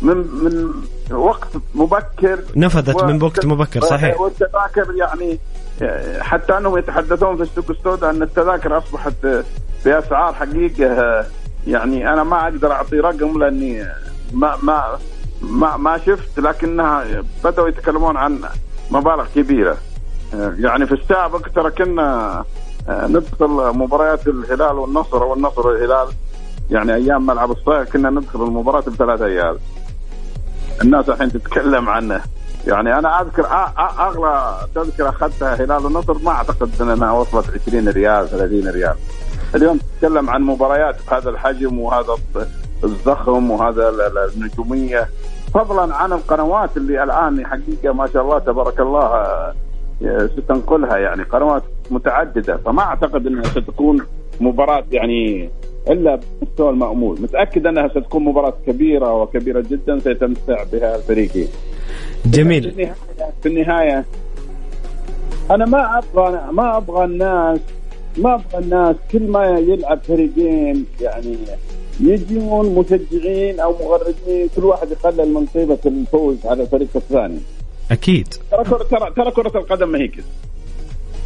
من 0.02 0.16
من, 0.42 0.70
وقت 1.10 1.48
مبكر. 1.74 2.38
نفذت 2.56 3.04
من 3.04 3.22
وقت 3.22 3.46
مبكر 3.46 3.80
صحيح. 3.80 4.20
والتذاكر 4.20 4.94
يعني 4.96 5.38
حتى 6.20 6.58
أنهم 6.58 6.78
يتحدثون 6.78 7.36
في 7.36 7.42
السوق 7.42 7.70
السوداء 7.70 8.10
أن 8.10 8.22
التذاكر 8.22 8.78
أصبحت 8.78 9.12
بأسعار 9.84 10.34
حقيقة. 10.34 11.24
يعني 11.66 12.12
أنا 12.12 12.22
ما 12.22 12.42
أقدر 12.44 12.72
أعطي 12.72 12.96
رقم 12.96 13.38
لأني 13.38 13.84
ما 14.32 14.56
ما 14.62 14.98
ما 15.42 15.76
ما 15.76 15.98
شفت 15.98 16.40
لكنها 16.40 17.04
بدأوا 17.44 17.68
يتكلمون 17.68 18.16
عن 18.16 18.40
مبالغ 18.90 19.26
كبيرة. 19.34 19.76
يعني 20.34 20.86
في 20.86 20.92
السابق 20.92 21.48
ترى 21.48 21.70
كنا 21.70 22.44
ندخل 22.88 23.48
مباريات 23.78 24.26
الهلال 24.28 24.78
والنصر 24.78 25.24
والنصر 25.24 25.66
والهلال 25.66 26.08
يعني 26.70 26.94
أيام 26.94 27.26
ملعب 27.26 27.50
الصيف 27.50 27.92
كنا 27.92 28.10
ندخل 28.10 28.42
المباراة 28.44 28.80
بثلاث 28.80 29.22
أيام 29.22 29.56
الناس 30.82 31.08
الحين 31.08 31.32
تتكلم 31.32 31.88
عنه. 31.88 32.20
يعني 32.66 32.98
أنا 32.98 33.20
أذكر 33.20 33.46
أغلى 33.98 34.56
تذكرة 34.74 35.08
أخذتها 35.08 35.54
هلال 35.54 35.86
النصر 35.86 36.18
ما 36.18 36.30
أعتقد 36.30 36.70
أنها 36.80 37.12
وصلت 37.12 37.46
20 37.68 37.88
ريال 37.88 38.28
30 38.28 38.68
ريال. 38.68 38.94
اليوم 39.54 39.78
تتكلم 39.78 40.30
عن 40.30 40.42
مباريات 40.42 40.96
بهذا 41.10 41.30
الحجم 41.30 41.78
وهذا 41.78 42.14
الضخم 42.84 43.50
وهذا 43.50 43.88
ال- 43.88 44.00
ال- 44.00 44.30
النجومية. 44.36 45.08
فضلا 45.54 45.94
عن 45.94 46.12
القنوات 46.12 46.76
اللي 46.76 47.02
الآن 47.02 47.46
حقيقة 47.46 47.92
ما 47.94 48.06
شاء 48.12 48.22
الله 48.22 48.38
تبارك 48.38 48.80
الله 48.80 49.24
ستنقلها 50.36 50.96
يعني 50.96 51.22
قنوات 51.22 51.62
متعددة 51.90 52.56
فما 52.56 52.82
أعتقد 52.82 53.26
إنها 53.26 53.42
ستكون 53.42 54.06
مباراة 54.40 54.84
يعني 54.92 55.50
إلا 55.90 56.20
بمستوى 56.40 56.70
المأمول، 56.70 57.22
متأكد 57.22 57.66
إنها 57.66 57.88
ستكون 57.88 58.24
مباراة 58.24 58.54
كبيرة 58.66 59.22
وكبيرة 59.22 59.64
جدا 59.70 59.98
سيتمتع 59.98 60.64
بها 60.72 60.96
الفريقين. 60.96 61.48
في 62.22 62.30
جميل 62.30 62.68
النهاية 62.68 62.94
في 63.42 63.48
النهاية 63.48 64.04
أنا 65.50 65.66
ما 65.66 65.98
أبغى 65.98 66.52
ما 66.52 66.76
أبغى 66.76 67.04
الناس 67.04 67.60
ما 68.18 68.34
أبغى 68.34 68.58
الناس 68.64 68.96
كل 69.12 69.22
ما 69.22 69.58
يلعب 69.58 69.98
فريقين 69.98 70.86
يعني 71.00 71.36
يجون 72.00 72.74
مشجعين 72.74 73.60
أو 73.60 73.72
مغردين 73.72 74.48
كل 74.56 74.64
واحد 74.64 74.90
يقلل 74.90 75.34
من 75.34 75.46
قيمه 75.46 75.78
الفوز 75.86 76.46
على 76.46 76.62
الفريق 76.62 76.88
الثاني. 76.96 77.38
أكيد 77.90 78.34
ترى 78.50 78.64
كرة 78.64 78.82
ترى 78.82 79.10
ترى 79.16 79.30
كرة 79.30 79.58
القدم 79.58 79.88
ما 79.88 79.98
هي 79.98 80.08
كذا. 80.08 80.24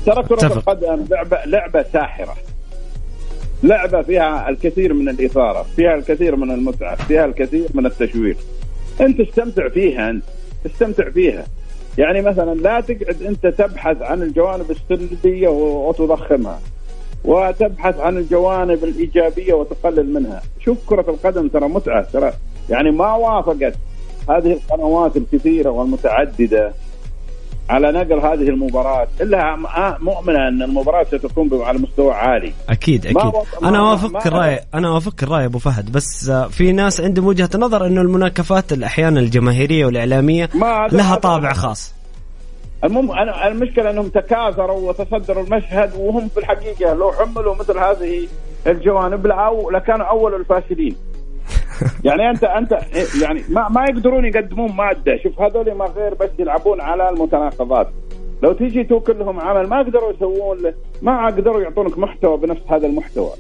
ترى 0.07 0.22
كرة 0.22 0.46
اتفق. 0.46 0.70
القدم 0.70 1.05
لعبة 1.11 1.38
لعبة 1.46 1.85
ساحرة. 1.92 2.37
لعبة 3.62 4.03
فيها 4.03 4.48
الكثير 4.48 4.94
من 4.94 5.09
الإثارة، 5.09 5.66
فيها 5.77 5.94
الكثير 5.94 6.37
من 6.37 6.51
المتعة، 6.51 6.94
فيها 6.94 7.25
الكثير 7.25 7.68
من 7.75 7.87
التشويق. 7.87 8.37
أنت 9.01 9.20
استمتع 9.20 9.68
فيها 9.68 10.11
أنت، 10.11 10.25
استمتع 10.66 11.11
فيها. 11.11 11.46
يعني 11.98 12.22
مثلا 12.22 12.55
لا 12.55 12.81
تقعد 12.81 13.22
أنت 13.22 13.46
تبحث 13.46 14.03
عن 14.03 14.22
الجوانب 14.22 14.70
السلبية 14.70 15.48
وتضخمها. 15.48 16.61
وتبحث 17.25 18.01
عن 18.01 18.16
الجوانب 18.16 18.85
الإيجابية 18.85 19.55
وتقلل 19.55 20.14
منها. 20.14 20.42
شوف 20.64 20.79
كرة 20.87 21.11
القدم 21.11 21.48
ترى 21.48 21.68
متعة 21.68 22.07
ترى 22.12 22.33
يعني 22.70 22.90
ما 22.90 23.14
وافقت 23.14 23.75
هذه 24.31 24.53
القنوات 24.53 25.17
الكثيرة 25.17 25.71
والمتعددة 25.71 26.73
على 27.71 27.93
نقل 27.93 28.13
هذه 28.21 28.49
المباراة. 28.49 29.07
إلا 29.21 29.57
م- 29.57 30.05
مؤمنة 30.05 30.49
أن 30.49 30.63
المباراة 30.63 31.05
ستكون 31.05 31.63
على 31.63 31.79
مستوى 31.79 32.13
عالي. 32.13 32.53
أكيد 32.71 33.07
ما 33.07 33.21
أكيد. 33.21 33.35
وص- 33.35 33.63
ما- 33.63 33.69
أنا 33.69 33.79
ما- 33.81 33.91
وافقك 33.91 34.13
ما- 34.13 34.27
الراي 34.27 34.61
أنا 34.75 34.91
وافقك 34.91 35.23
الرأي 35.23 35.45
أبو 35.45 35.59
فهد 35.59 35.93
بس 35.93 36.29
آه، 36.29 36.47
في 36.49 36.73
ناس 36.73 37.01
عندهم 37.01 37.27
وجهة 37.27 37.51
نظر 37.59 37.87
إنه 37.87 38.01
المناكفات 38.01 38.73
أحيانا 38.73 39.21
الجماهيرية 39.21 39.87
والإعلامية 39.87 40.49
ما 40.55 40.89
لها 40.93 41.15
طابع 41.17 41.53
خاص. 41.53 41.95
المهم 42.85 43.13
أنا 43.13 43.49
المشكلة 43.49 43.91
أنهم 43.91 44.09
تكاثروا 44.09 44.89
وتصدروا 44.91 45.45
المشهد 45.45 45.93
وهم 45.99 46.29
في 46.29 46.41
الحقيقة 46.41 46.95
لو 46.95 47.13
حملوا 47.13 47.55
مثل 47.55 47.79
هذه 47.79 48.29
الجوانب 48.67 49.27
لكانوا 49.73 50.07
أول 50.07 50.35
الفاشلين. 50.35 50.97
يعني 52.05 52.31
انت 52.31 52.45
انت 52.45 52.79
يعني 53.23 53.43
ما 53.49 53.69
ما 53.69 53.85
يقدرون 53.85 54.25
يقدمون 54.25 54.73
مادة. 54.73 55.17
شوف 55.23 55.41
هذول 55.41 55.73
ما 55.73 55.85
غير 55.85 56.15
بس 56.15 56.31
يلعبون 56.38 56.81
على 56.81 57.11
المتناقضات. 57.11 57.88
لو 58.43 58.53
تيجي 58.53 58.85
توكل 58.85 59.19
لهم 59.19 59.41
عمل 59.41 59.69
ما 59.69 59.79
قدروا 59.79 60.12
يسوون 60.12 60.59
ما 61.03 61.27
قدروا 61.27 61.62
يعطونك 61.62 61.99
محتوى 61.99 62.37
بنفس 62.37 62.62
هذا 62.69 62.87
المحتوى. 62.87 63.31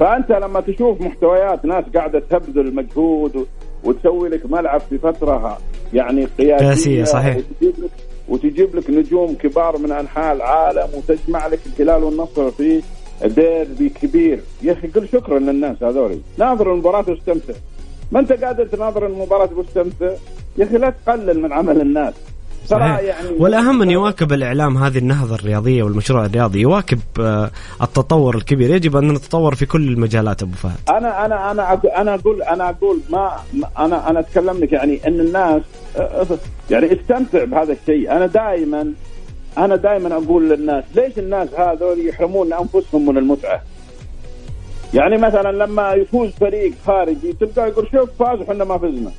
فأنت 0.00 0.32
لما 0.32 0.60
تشوف 0.60 1.00
محتويات 1.00 1.64
ناس 1.64 1.84
قاعدة 1.94 2.22
تبذل 2.30 2.74
مجهود 2.74 3.46
وتسوي 3.84 4.28
لك 4.28 4.52
ملعب 4.52 4.80
في 4.80 4.98
فترة 4.98 5.58
يعني 5.94 6.24
قياسية 6.24 6.66
قياسية، 6.66 7.04
صحيح. 7.04 7.36
وتجيب 7.36 7.84
لك 7.84 7.90
وتجيب 8.28 8.76
لك 8.76 8.90
نجوم 8.90 9.34
كبار 9.34 9.78
من 9.78 9.92
أنحاء 9.92 10.34
العالم 10.36 10.88
وتجمع 10.94 11.46
لك 11.46 11.58
الهلال 11.66 12.04
والنصر 12.04 12.50
في 12.50 12.82
ديربي 13.24 13.88
كبير 13.88 14.40
يا 14.62 14.72
أخي 14.72 14.88
قل 14.88 15.08
شكرا 15.08 15.38
للناس 15.38 15.82
هذول 15.82 16.20
ناظر 16.38 16.72
المباراة 16.72 17.04
واستمتع 17.08 17.54
ما 18.12 18.20
أنت 18.20 18.32
قادر 18.32 18.66
تناظر 18.66 19.06
المباراة 19.06 19.48
واستمتع 19.56 20.10
يا 20.58 20.64
أخي 20.64 20.76
لا 20.78 20.92
تقلل 21.06 21.40
من 21.42 21.52
عمل 21.52 21.80
الناس. 21.80 22.14
صحيح. 22.66 22.98
يعني 22.98 23.28
والأهم 23.38 23.82
ان 23.82 23.90
يواكب 23.90 24.32
الإعلام 24.32 24.76
هذه 24.76 24.98
النهضة 24.98 25.34
الرياضية 25.34 25.82
والمشروع 25.82 26.24
الرياضي 26.24 26.60
يواكب 26.60 26.98
آه، 27.20 27.50
التطور 27.82 28.36
الكبير. 28.36 28.70
يجب 28.70 28.96
أن 28.96 29.12
نتطور 29.12 29.54
في 29.54 29.66
كل 29.66 29.88
المجالات 29.88 30.42
أبو 30.42 30.52
فهد. 30.54 30.76
أنا 30.88 31.26
أنا 31.26 31.50
أنا 31.50 31.80
أنا 31.96 32.14
أقول 32.14 32.42
أنا 32.42 32.70
أقول 32.70 33.00
ما 33.10 33.32
أنا 33.78 34.10
أنا 34.10 34.20
أتكلم 34.20 34.58
لك 34.58 34.72
يعني 34.72 35.00
إن 35.06 35.20
الناس 35.20 35.62
أه، 35.96 36.26
يعني 36.70 36.92
استمتع 36.92 37.44
بهذا 37.44 37.72
الشيء. 37.72 38.12
أنا 38.12 38.26
دائما 38.26 38.92
أنا 39.58 39.76
دائما 39.76 40.14
أقول 40.14 40.50
للناس 40.50 40.84
ليش 40.94 41.18
الناس 41.18 41.48
هذول 41.54 42.08
يحرمون 42.08 42.52
أنفسهم 42.52 43.06
من 43.06 43.18
المتعة؟ 43.18 43.62
يعني 44.94 45.16
مثلا 45.16 45.52
لما 45.52 45.92
يفوز 45.92 46.30
فريق 46.30 46.72
خارجي 46.86 47.32
تلقاه 47.32 47.66
يقول 47.66 47.88
شوف 47.92 48.10
فاز 48.18 48.40
وحنا 48.40 48.64
ما 48.64 48.78
فزنا. 48.78 49.12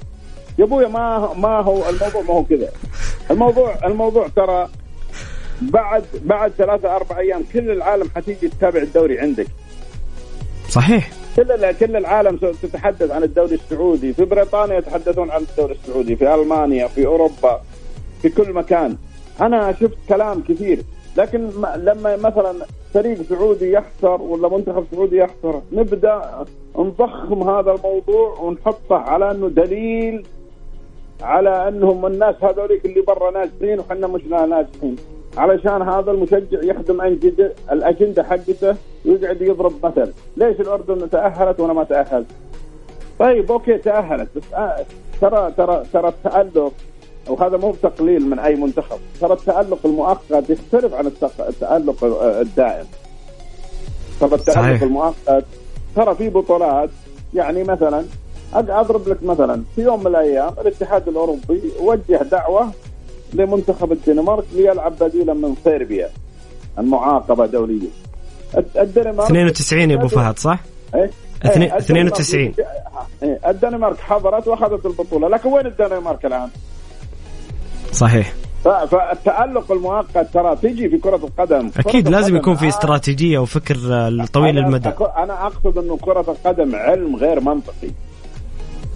يا 0.59 0.63
أبويا 0.63 0.87
ما 0.87 1.33
ما 1.33 1.61
هو 1.61 1.89
الموضوع 1.89 2.21
ما 2.21 2.33
هو 2.33 2.43
كذا. 2.43 2.69
الموضوع 3.31 3.75
الموضوع 3.85 4.27
ترى 4.27 4.69
بعد 5.61 6.03
بعد 6.23 6.51
ثلاثة 6.51 6.95
أربع 6.95 7.19
أيام 7.19 7.43
كل 7.53 7.71
العالم 7.71 8.09
حتيجي 8.15 8.47
تتابع 8.47 8.81
الدوري 8.81 9.19
عندك. 9.19 9.47
صحيح. 10.69 11.11
كل 11.35 11.71
كل 11.71 11.95
العالم 11.95 12.37
تتحدث 12.61 13.11
عن 13.11 13.23
الدوري 13.23 13.55
السعودي. 13.55 14.13
في 14.13 14.25
بريطانيا 14.25 14.77
يتحدثون 14.77 15.31
عن 15.31 15.41
الدوري 15.41 15.73
السعودي 15.73 16.15
في 16.15 16.35
ألمانيا 16.35 16.87
في 16.87 17.05
أوروبا 17.05 17.61
في 18.21 18.29
كل 18.29 18.53
مكان. 18.53 18.97
أنا 19.41 19.71
شفت 19.71 19.97
كلام 20.09 20.41
كثير 20.41 20.79
لكن 21.17 21.49
لما 21.77 22.15
مثلا 22.15 22.53
فريق 22.93 23.21
سعودي 23.21 23.71
يخسر 23.71 24.21
ولا 24.21 24.47
منتخب 24.49 24.85
سعودي 24.91 25.17
يخسر 25.17 25.61
نبدأ 25.71 26.45
نضخم 26.77 27.49
هذا 27.49 27.71
الموضوع 27.71 28.39
ونحطه 28.39 28.95
على 28.95 29.31
أنه 29.31 29.47
دليل 29.49 30.25
على 31.21 31.67
أنهم 31.67 32.05
الناس 32.05 32.35
هذوليك 32.41 32.85
اللي 32.85 33.01
برا 33.01 33.31
ناجحين 33.31 33.79
وحنا 33.79 34.07
مش 34.07 34.21
ناجحين 34.25 34.95
علشان 35.37 35.81
هذا 35.81 36.11
المشجع 36.11 36.59
يخدم 36.63 37.01
الأجندة 37.71 38.23
حقته 38.23 38.75
ويقعد 39.05 39.41
يضرب 39.41 39.73
مثل. 39.85 40.13
ليش 40.37 40.59
الأردن 40.59 41.09
تأهلت 41.09 41.59
وأنا 41.59 41.73
ما 41.73 41.83
تأهلت؟ 41.83 42.27
طيب 43.19 43.51
أوكي 43.51 43.77
تأهلت 43.77 44.29
بس 44.35 44.53
آه 44.53 44.85
ترى 45.21 45.51
ترى 45.57 45.83
ترى 45.93 46.07
التألق 46.07 46.73
وهذا 47.27 47.57
مو 47.57 47.75
تقليل 47.83 48.29
من 48.29 48.39
أي 48.39 48.55
منتخب 48.55 48.97
ترى 49.21 49.33
التألق 49.33 49.79
المؤقت 49.85 50.49
يختلف 50.49 50.93
عن 50.93 51.07
التألق 51.39 52.03
الدائم 52.41 52.85
ترى 54.19 54.35
التألق 54.35 54.55
صحيح. 54.55 54.81
المؤقت 54.81 55.45
ترى 55.95 56.15
في 56.15 56.29
بطولات 56.29 56.89
يعني 57.33 57.63
مثلا 57.63 58.05
أضرب 58.53 59.07
لك 59.09 59.23
مثلا 59.23 59.63
في 59.75 59.81
يوم 59.81 59.99
من 59.99 60.07
الأيام 60.07 60.53
الاتحاد 60.61 61.07
الأوروبي 61.07 61.61
وجه 61.79 62.23
دعوة 62.31 62.71
لمنتخب 63.33 63.91
الدنمارك 63.91 64.43
ليلعب 64.53 64.93
بديلا 65.01 65.33
من 65.33 65.55
صربيا 65.65 66.09
المعاقبة 66.79 67.45
دوليا 67.45 67.87
الد- 68.57 68.77
الدنمارك 68.77 69.29
92 69.31 69.91
يا 69.91 69.95
أبو 69.95 70.07
فهد 70.07 70.39
صح؟ 70.39 70.59
إيه؟ 70.95 71.09
اثنين- 71.45 71.71
إيه، 71.71 71.77
92. 71.77 72.53
إيه، 73.23 73.39
الدنمارك 73.47 73.99
حضرت 73.99 74.47
وأخذت 74.47 74.85
البطولة 74.85 75.27
لكن 75.27 75.49
وين 75.49 75.65
الدنمارك 75.65 76.25
الآن؟ 76.25 76.49
صحيح. 77.93 78.33
ف- 78.63 78.67
فالتألق 78.67 79.71
المؤقت 79.71 80.27
ترى 80.33 80.55
تجي 80.55 80.89
في 80.89 80.97
كرة 80.97 81.15
القدم. 81.15 81.71
أكيد 81.77 82.03
كرة 82.03 82.11
لازم 82.11 82.25
القدم 82.35 82.37
يكون 82.37 82.55
في 82.55 82.65
آه، 82.65 82.69
استراتيجية 82.69 83.39
وفكر 83.39 83.75
آه، 83.91 84.25
طويل 84.33 84.57
أنا 84.57 84.67
المدى. 84.67 84.89
أنا 85.17 85.45
أقصد 85.47 85.77
إنه 85.77 85.97
كرة 85.97 86.25
القدم 86.27 86.75
علم 86.75 87.15
غير 87.15 87.39
منطقي. 87.39 87.89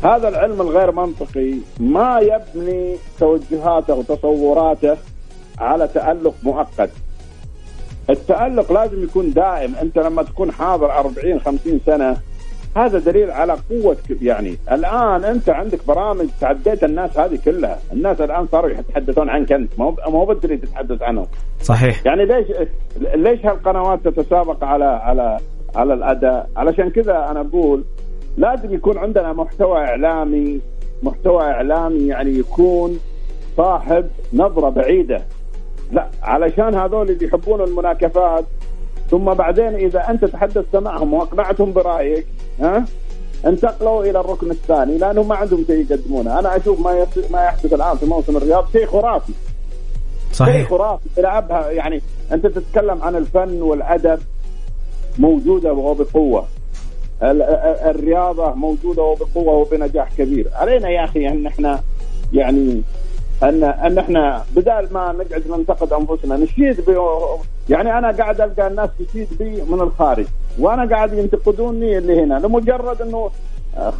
هذا 0.03 0.27
العلم 0.27 0.61
الغير 0.61 0.91
منطقي 0.91 1.53
ما 1.79 2.19
يبني 2.19 2.95
توجهاته 3.19 3.93
وتصوراته 3.93 4.97
على 5.59 5.87
تألق 5.87 6.33
مؤقت. 6.43 6.89
التألق 8.09 8.71
لازم 8.71 9.03
يكون 9.03 9.31
دائم. 9.33 9.75
أنت 9.75 9.97
لما 9.97 10.23
تكون 10.23 10.51
حاضر 10.51 10.91
40 10.99 11.39
50 11.39 11.79
سنة 11.85 12.17
هذا 12.77 12.99
دليل 12.99 13.31
على 13.31 13.55
قوة 13.69 13.97
يعني 14.21 14.57
الآن 14.71 15.23
أنت 15.23 15.49
عندك 15.49 15.87
برامج 15.87 16.27
تعديت 16.41 16.83
الناس 16.83 17.19
هذه 17.19 17.39
كلها. 17.45 17.79
الناس 17.93 18.21
الآن 18.21 18.47
صاروا 18.51 18.69
يتحدثون 18.69 19.29
عنك 19.29 19.51
أنت. 19.51 19.79
ما 19.79 19.85
هو 19.85 19.91
ما 19.91 20.19
هو 20.19 20.31
أنت 20.31 20.45
اللي 20.45 20.57
تتحدث 20.57 21.01
عنهم. 21.01 21.27
صحيح. 21.61 22.05
يعني 22.05 22.25
ليش 22.25 22.47
ليش 23.15 23.45
هالقنوات 23.45 24.07
تتسابق 24.07 24.63
على 24.63 24.85
على 24.85 25.37
على 25.75 25.93
الأداء؟ 25.93 26.49
علشان 26.57 26.89
كذا 26.89 27.27
أنا 27.31 27.41
أقول 27.41 27.83
لازم 28.37 28.73
يكون 28.73 28.97
عندنا 28.97 29.33
محتوى 29.33 29.77
إعلامي 29.77 30.61
محتوى 31.03 31.43
إعلامي 31.43 32.07
يعني 32.07 32.29
يكون 32.39 32.99
صاحب 33.57 34.05
نظرة 34.33 34.69
بعيدة. 34.69 35.21
لا 35.91 36.07
علشان 36.23 36.75
هذول 36.75 37.09
اللي 37.09 37.25
يحبون 37.25 37.61
المناكفات 37.61 38.45
ثم 39.11 39.33
بعدين 39.33 39.75
إذا 39.75 40.09
أنت 40.09 40.25
تحدثت 40.25 40.75
معهم 40.75 41.13
وأقنعتهم 41.13 41.73
برأيك 41.73 42.27
ها 42.59 42.85
انتقلوا 43.45 44.03
إلى 44.03 44.19
الركن 44.19 44.51
الثاني 44.51 44.97
لأنهم 44.97 45.27
ما 45.27 45.35
عندهم 45.35 45.63
شيء 45.67 45.85
يقدمونه، 45.91 46.39
أنا 46.39 46.57
أشوف 46.57 46.79
ما 46.79 46.91
يحدث 46.93 47.31
ما 47.31 47.43
يحدث 47.43 47.73
الآن 47.73 47.97
في 47.97 48.05
موسم 48.05 48.37
الرياض 48.37 48.67
شيء 48.71 48.85
خرافي. 48.85 49.33
شيء 50.31 50.45
صحيح 50.45 50.69
خرافي 50.69 51.09
تلعبها 51.15 51.71
يعني 51.71 52.01
أنت 52.31 52.47
تتكلم 52.47 53.01
عن 53.03 53.15
الفن 53.15 53.61
والأدب 53.61 54.19
موجودة 55.19 55.73
وبقوة. 55.73 56.45
ال- 57.23 57.41
ال- 57.41 57.89
الرياضة 57.89 58.53
موجودة 58.53 59.03
وبقوة 59.03 59.53
وبنجاح 59.53 60.09
كبير. 60.17 60.47
علينا 60.53 60.89
يا 60.89 61.03
أخي 61.03 61.27
أن 61.27 61.47
إحنا 61.47 61.79
يعني 62.33 62.81
ان 63.43 63.63
أن 63.63 63.97
إحنا 63.97 64.43
بدال 64.55 64.93
ما 64.93 65.11
نقعد 65.11 65.43
ننتقد 65.49 65.93
أنفسنا 65.93 66.37
نشيد 66.37 66.81
ب 66.89 67.01
يعني 67.69 67.97
أنا 67.97 68.11
قاعد 68.11 68.41
ألقى 68.41 68.67
الناس 68.67 68.89
تشيد 68.99 69.27
بي 69.39 69.61
من 69.61 69.81
الخارج 69.81 70.25
وأنا 70.59 70.95
قاعد 70.95 71.13
ينتقدوني 71.13 71.97
اللي 71.97 72.23
هنا 72.23 72.33
لمجرد 72.33 73.01
إنه 73.01 73.29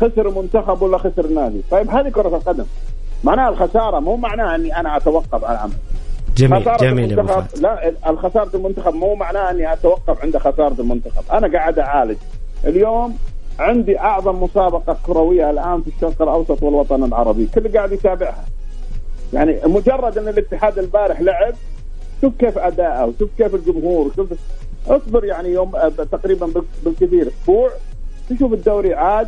خسر 0.02 0.30
منتخب 0.30 0.82
ولا 0.82 0.98
خسر 0.98 1.28
نادي. 1.28 1.62
طيب 1.72 1.90
هذه 1.90 2.10
كرة 2.10 2.28
القدم. 2.28 2.66
معناها 3.24 3.50
الخسارة 3.50 4.00
مو 4.00 4.16
معناها 4.16 4.56
إني 4.56 4.80
أنا 4.80 4.98
أتوقف 4.98 5.46
عن 5.46 5.52
العمل. 5.52 5.74
جميل 6.38 6.62
خسارة 6.62 6.78
جميل 6.78 7.20
المنتخب 7.20 7.62
لا 7.62 7.94
الخسارة 8.10 8.50
المنتخب 8.56 8.94
مو 8.94 9.16
معناه 9.16 9.52
إني 9.52 9.74
أتوقف 9.74 10.24
عند 10.24 10.38
خسارة 10.38 10.76
المنتخب، 10.80 11.24
أنا 11.32 11.58
قاعد 11.58 11.80
أعالج. 11.80 12.18
اليوم 12.66 13.18
عندي 13.60 14.00
أعظم 14.00 14.44
مسابقة 14.44 14.98
كروية 15.06 15.50
الآن 15.50 15.82
في 15.82 15.88
الشرق 15.88 16.22
الأوسط 16.22 16.64
والوطن 16.64 17.04
العربي، 17.04 17.48
كل 17.56 17.78
قاعد 17.78 17.92
يتابعها. 17.92 18.46
يعني 19.34 19.60
مجرد 19.66 20.18
أن 20.18 20.28
الاتحاد 20.28 20.80
البارح 20.80 21.22
لعب 21.22 21.54
شوف 22.22 22.34
كيف 22.40 22.58
أداءه 22.58 23.06
وشوف 23.06 23.30
كيف 23.38 23.56
الجمهور 23.56 24.12
شوف 24.16 24.28
اصبر 24.88 25.26
يعني 25.26 25.50
يوم 25.50 25.76
آه، 25.76 25.90
تقريبا 26.12 26.46
بال- 26.46 26.64
بالكثير 26.86 27.28
أسبوع 27.28 27.70
تشوف 28.30 28.54
الدوري 28.54 28.94
عاد 28.94 29.28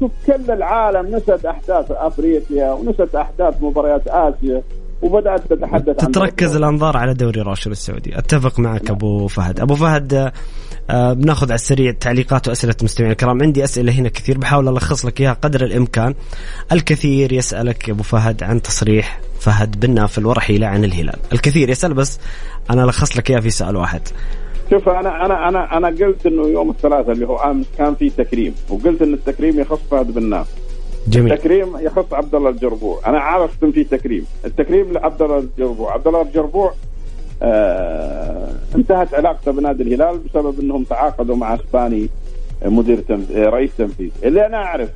شوف 0.00 0.10
كل 0.26 0.50
العالم 0.50 1.16
نسد 1.16 1.46
أحداث 1.46 1.90
أفريقيا 1.90 2.72
ونسد 2.72 3.16
أحداث 3.16 3.54
مباريات 3.62 4.08
آسيا 4.08 4.62
وبدأت 5.02 5.40
تتحدث 5.52 6.04
عن 6.04 6.12
تتركز 6.12 6.56
الأنظار 6.56 6.96
على 6.96 7.14
دوري 7.14 7.40
روشر 7.40 7.70
السعودي. 7.70 8.18
أتفق 8.18 8.60
معك 8.60 8.90
أبو 8.90 9.26
فهد. 9.26 9.60
أبو 9.60 9.74
فهد 9.74 10.32
آه، 10.90 11.12
بناخذ 11.12 11.46
على 11.46 11.54
السريع 11.54 11.92
تعليقات 12.00 12.48
وأسئلة 12.48 12.74
المستمعين 12.80 13.12
الكرام. 13.12 13.42
عندي 13.42 13.64
أسئلة 13.64 13.92
هنا 13.92 14.08
كثير 14.08 14.38
بحاول 14.38 14.68
ألخص 14.68 15.06
لك 15.06 15.20
إياها 15.20 15.32
قدر 15.32 15.64
الإمكان. 15.64 16.14
الكثير 16.72 17.32
يسألك 17.32 17.88
يا 17.88 17.92
أبو 17.92 18.02
فهد 18.02 18.42
عن 18.42 18.62
تصريح 18.62 19.20
فهد 19.40 19.80
بن 19.80 19.94
نافل 19.94 20.26
ورحيله 20.26 20.66
عن 20.66 20.84
الهلال. 20.84 21.18
الكثير 21.32 21.70
يسأل 21.70 21.94
بس 21.94 22.18
أنا 22.70 22.84
ألخص 22.84 23.16
لك 23.16 23.30
إياها 23.30 23.40
في 23.40 23.50
سؤال 23.50 23.76
واحد. 23.76 24.00
شوف 24.70 24.88
أنا 24.88 25.26
أنا 25.26 25.48
أنا 25.48 25.76
أنا 25.76 25.88
قلت 25.88 26.26
إنه 26.26 26.48
يوم 26.48 26.70
الثلاثاء 26.70 27.12
اللي 27.12 27.26
هو 27.26 27.36
آمس 27.36 27.66
كان 27.78 27.94
في 27.94 28.10
تكريم 28.10 28.54
وقلت 28.68 29.02
إن 29.02 29.14
التكريم 29.14 29.60
يخص 29.60 29.78
فهد 29.90 30.14
بن 30.14 30.30
ناف 30.30 30.46
جميل. 31.08 31.32
التكريم 31.32 31.76
يخص 31.80 32.12
عبد 32.12 32.34
الله 32.34 32.50
الجربوع. 32.50 33.00
أنا 33.06 33.18
عارف 33.20 33.50
إن 33.64 33.72
في 33.72 33.84
تكريم. 33.84 34.26
التكريم 34.44 34.92
لعبد 34.92 35.22
الله 35.22 35.38
الجربوع. 35.38 35.92
عبد 35.92 36.06
الله 36.06 36.22
الجربوع 36.22 36.74
انتهت 38.74 39.14
علاقته 39.14 39.52
بنادي 39.52 39.82
الهلال 39.82 40.18
بسبب 40.18 40.60
انهم 40.60 40.84
تعاقدوا 40.84 41.36
مع 41.36 41.54
اسباني 41.54 42.08
مدير 42.64 43.00
تنف... 43.00 43.30
رئيس 43.30 43.70
تنفيذي. 43.78 44.12
اللي 44.24 44.46
أنا 44.46 44.56
اعرف 44.56 44.88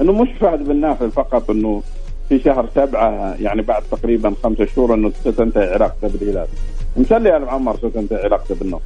انه 0.00 0.12
مش 0.12 0.28
فهد 0.40 0.64
بن 0.64 0.76
نافل 0.76 1.10
فقط 1.10 1.50
انه 1.50 1.82
في 2.28 2.38
شهر 2.38 2.68
سبعة 2.74 3.34
يعني 3.40 3.62
بعد 3.62 3.82
تقريبا 3.90 4.34
خمسة 4.42 4.66
شهور 4.66 4.94
انه 4.94 5.12
ستنتهي 5.20 5.72
علاقته 5.72 6.08
بالهلال. 6.08 6.46
مسلي 6.96 7.36
آل 7.36 7.44
معمر 7.44 7.76
ستنتهي 7.76 8.24
علاقته 8.24 8.54
بالنصر. 8.54 8.82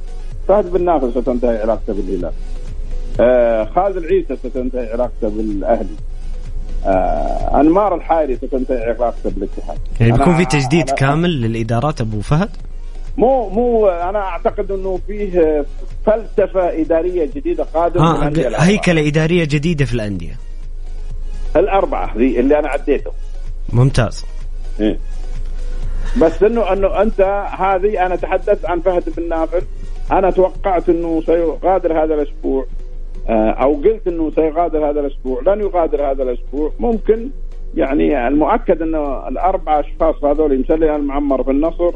فهد 0.47 0.71
بن 0.71 0.85
نافل 0.85 1.11
ستنتهي 1.11 1.57
علاقته 1.57 1.93
بالهلال. 1.93 2.31
آه 3.19 3.63
خالد 3.63 3.97
العيسى 3.97 4.35
ستنتهي 4.35 4.91
علاقته 4.91 5.29
بالأهلي. 5.29 5.95
آه 6.85 7.61
أنمار 7.61 7.95
الحايري 7.95 8.35
ستنتهي 8.35 8.83
علاقته 8.83 9.29
بالاتحاد. 9.29 9.77
يعني 9.99 10.11
بيكون 10.11 10.35
في 10.35 10.45
تجديد 10.45 10.89
كامل 10.89 11.41
للإدارات 11.41 12.01
أبو 12.01 12.21
فهد؟ 12.21 12.49
مو 13.17 13.49
مو 13.49 13.87
أنا 13.87 14.19
أعتقد 14.19 14.71
إنه 14.71 14.99
فيه 15.07 15.65
فلسفة 16.05 16.81
إدارية 16.81 17.25
جديدة 17.35 17.63
قادمة 17.63 18.27
الأربعة. 18.27 18.59
هيكلة 18.59 19.07
إدارية 19.07 19.43
جديدة 19.45 19.85
في 19.85 19.93
الأندية. 19.93 20.37
الأربعة 21.55 22.17
ذي 22.17 22.39
اللي 22.39 22.59
أنا 22.59 22.67
عديتهم 22.67 23.13
ممتاز. 23.73 24.25
إيه. 24.79 24.97
بس 26.21 26.43
إنه 26.43 26.73
إنه 26.73 27.01
أنت 27.01 27.21
هذه 27.59 28.05
أنا 28.05 28.15
تحدثت 28.15 28.65
عن 28.65 28.79
فهد 28.79 29.03
بن 29.17 29.29
نافل. 29.29 29.61
أنا 30.11 30.31
توقعت 30.31 30.89
إنه 30.89 31.21
سيغادر 31.21 32.03
هذا 32.03 32.13
الأسبوع. 32.13 32.65
آه، 33.29 33.49
أو 33.49 33.73
قلت 33.73 34.07
إنه 34.07 34.31
سيغادر 34.35 34.89
هذا 34.89 34.99
الأسبوع. 34.99 35.41
لن 35.47 35.61
يغادر 35.61 36.11
هذا 36.11 36.23
الأسبوع. 36.23 36.71
ممكن. 36.79 37.29
يعني 37.75 38.27
المؤكد 38.27 38.81
إنه 38.81 39.27
الاربع 39.27 39.79
أشخاص 39.79 40.23
هذول 40.23 40.59
مسلي 40.59 40.95
المعمر 40.95 41.43
في 41.43 41.51
النصر 41.51 41.91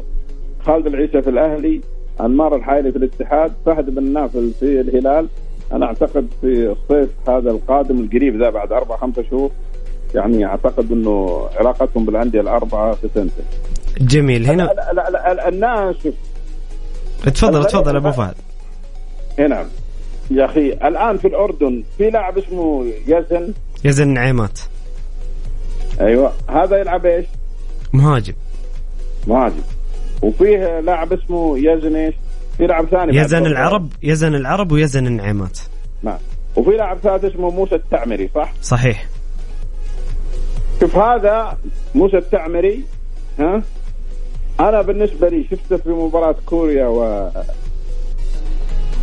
خالد 0.66 0.86
العيسى 0.86 1.22
في 1.22 1.30
الأهلي 1.30 1.80
أنمار 2.20 2.56
الحايلي 2.56 2.92
في 2.92 2.98
الاتحاد 2.98 3.52
فهد 3.66 3.94
بن 3.94 4.12
نافل 4.12 4.52
في 4.60 4.80
الهلال. 4.80 5.28
أنا 5.72 5.86
أعتقد 5.86 6.26
في 6.40 6.46
الصيف 6.46 7.10
هذا 7.28 7.50
القادم 7.50 8.00
القريب 8.00 8.42
ذا 8.42 8.50
بعد 8.50 8.72
أربع 8.72 8.96
خمسة 8.96 9.24
شهور 9.30 9.50
يعني 10.14 10.46
أعتقد 10.46 10.92
إنه 10.92 11.46
علاقتهم 11.56 12.04
بالأندية 12.04 12.40
الأربعة 12.40 12.94
ستنتهي. 12.94 13.44
جميل. 14.00 14.42
لا 14.42 14.50
هنا 14.54 14.62
لا, 14.62 14.92
لا, 15.10 15.34
لا 15.34 15.48
الناس 15.48 15.96
شوف. 16.02 16.14
تفضل 17.24 17.64
تفضل 17.64 17.96
أبو 17.96 18.10
فهد. 18.10 18.34
إيه 19.38 19.46
نعم. 19.46 19.66
يا 20.30 20.44
أخي 20.44 20.72
الآن 20.72 21.16
في 21.16 21.28
الأردن 21.28 21.82
في 21.98 22.10
لاعب 22.10 22.38
اسمه 22.38 22.86
يزن. 23.06 23.54
يزن 23.84 24.08
نعيمات. 24.08 24.60
أيوه. 26.00 26.32
هذا 26.48 26.76
يلعب 26.76 27.06
إيش؟ 27.06 27.26
مهاجم. 27.92 28.34
مهاجم. 29.26 29.62
وفيه 30.22 30.80
لاعب 30.80 31.12
اسمه 31.12 31.58
يزن 31.58 31.96
إيش؟ 31.96 32.14
في 32.58 32.66
لاعب 32.66 32.86
ثاني 32.86 33.16
يزن. 33.16 33.46
العرب 33.46 33.92
يزن 34.02 34.34
العرب 34.34 34.72
ويزن 34.72 35.06
النعيمات 35.06 35.58
نعم 36.02 36.18
وفي 36.56 36.70
لاعب 36.70 36.98
ثالث 36.98 37.24
اسمه 37.24 37.50
موسى 37.50 37.74
التعمري 37.74 38.30
صح؟ 38.34 38.52
صحيح 38.62 39.06
شوف 40.80 40.96
هذا 40.96 41.58
موسى 41.94 42.16
التعمري 42.16 42.84
ها 43.38 43.62
أنا 44.60 44.82
بالنسبة 44.82 45.28
لي 45.28 45.46
شفته 45.50 45.76
في 45.76 45.88
مباراة 45.90 46.34
كوريا 46.46 46.86
و 46.86 47.30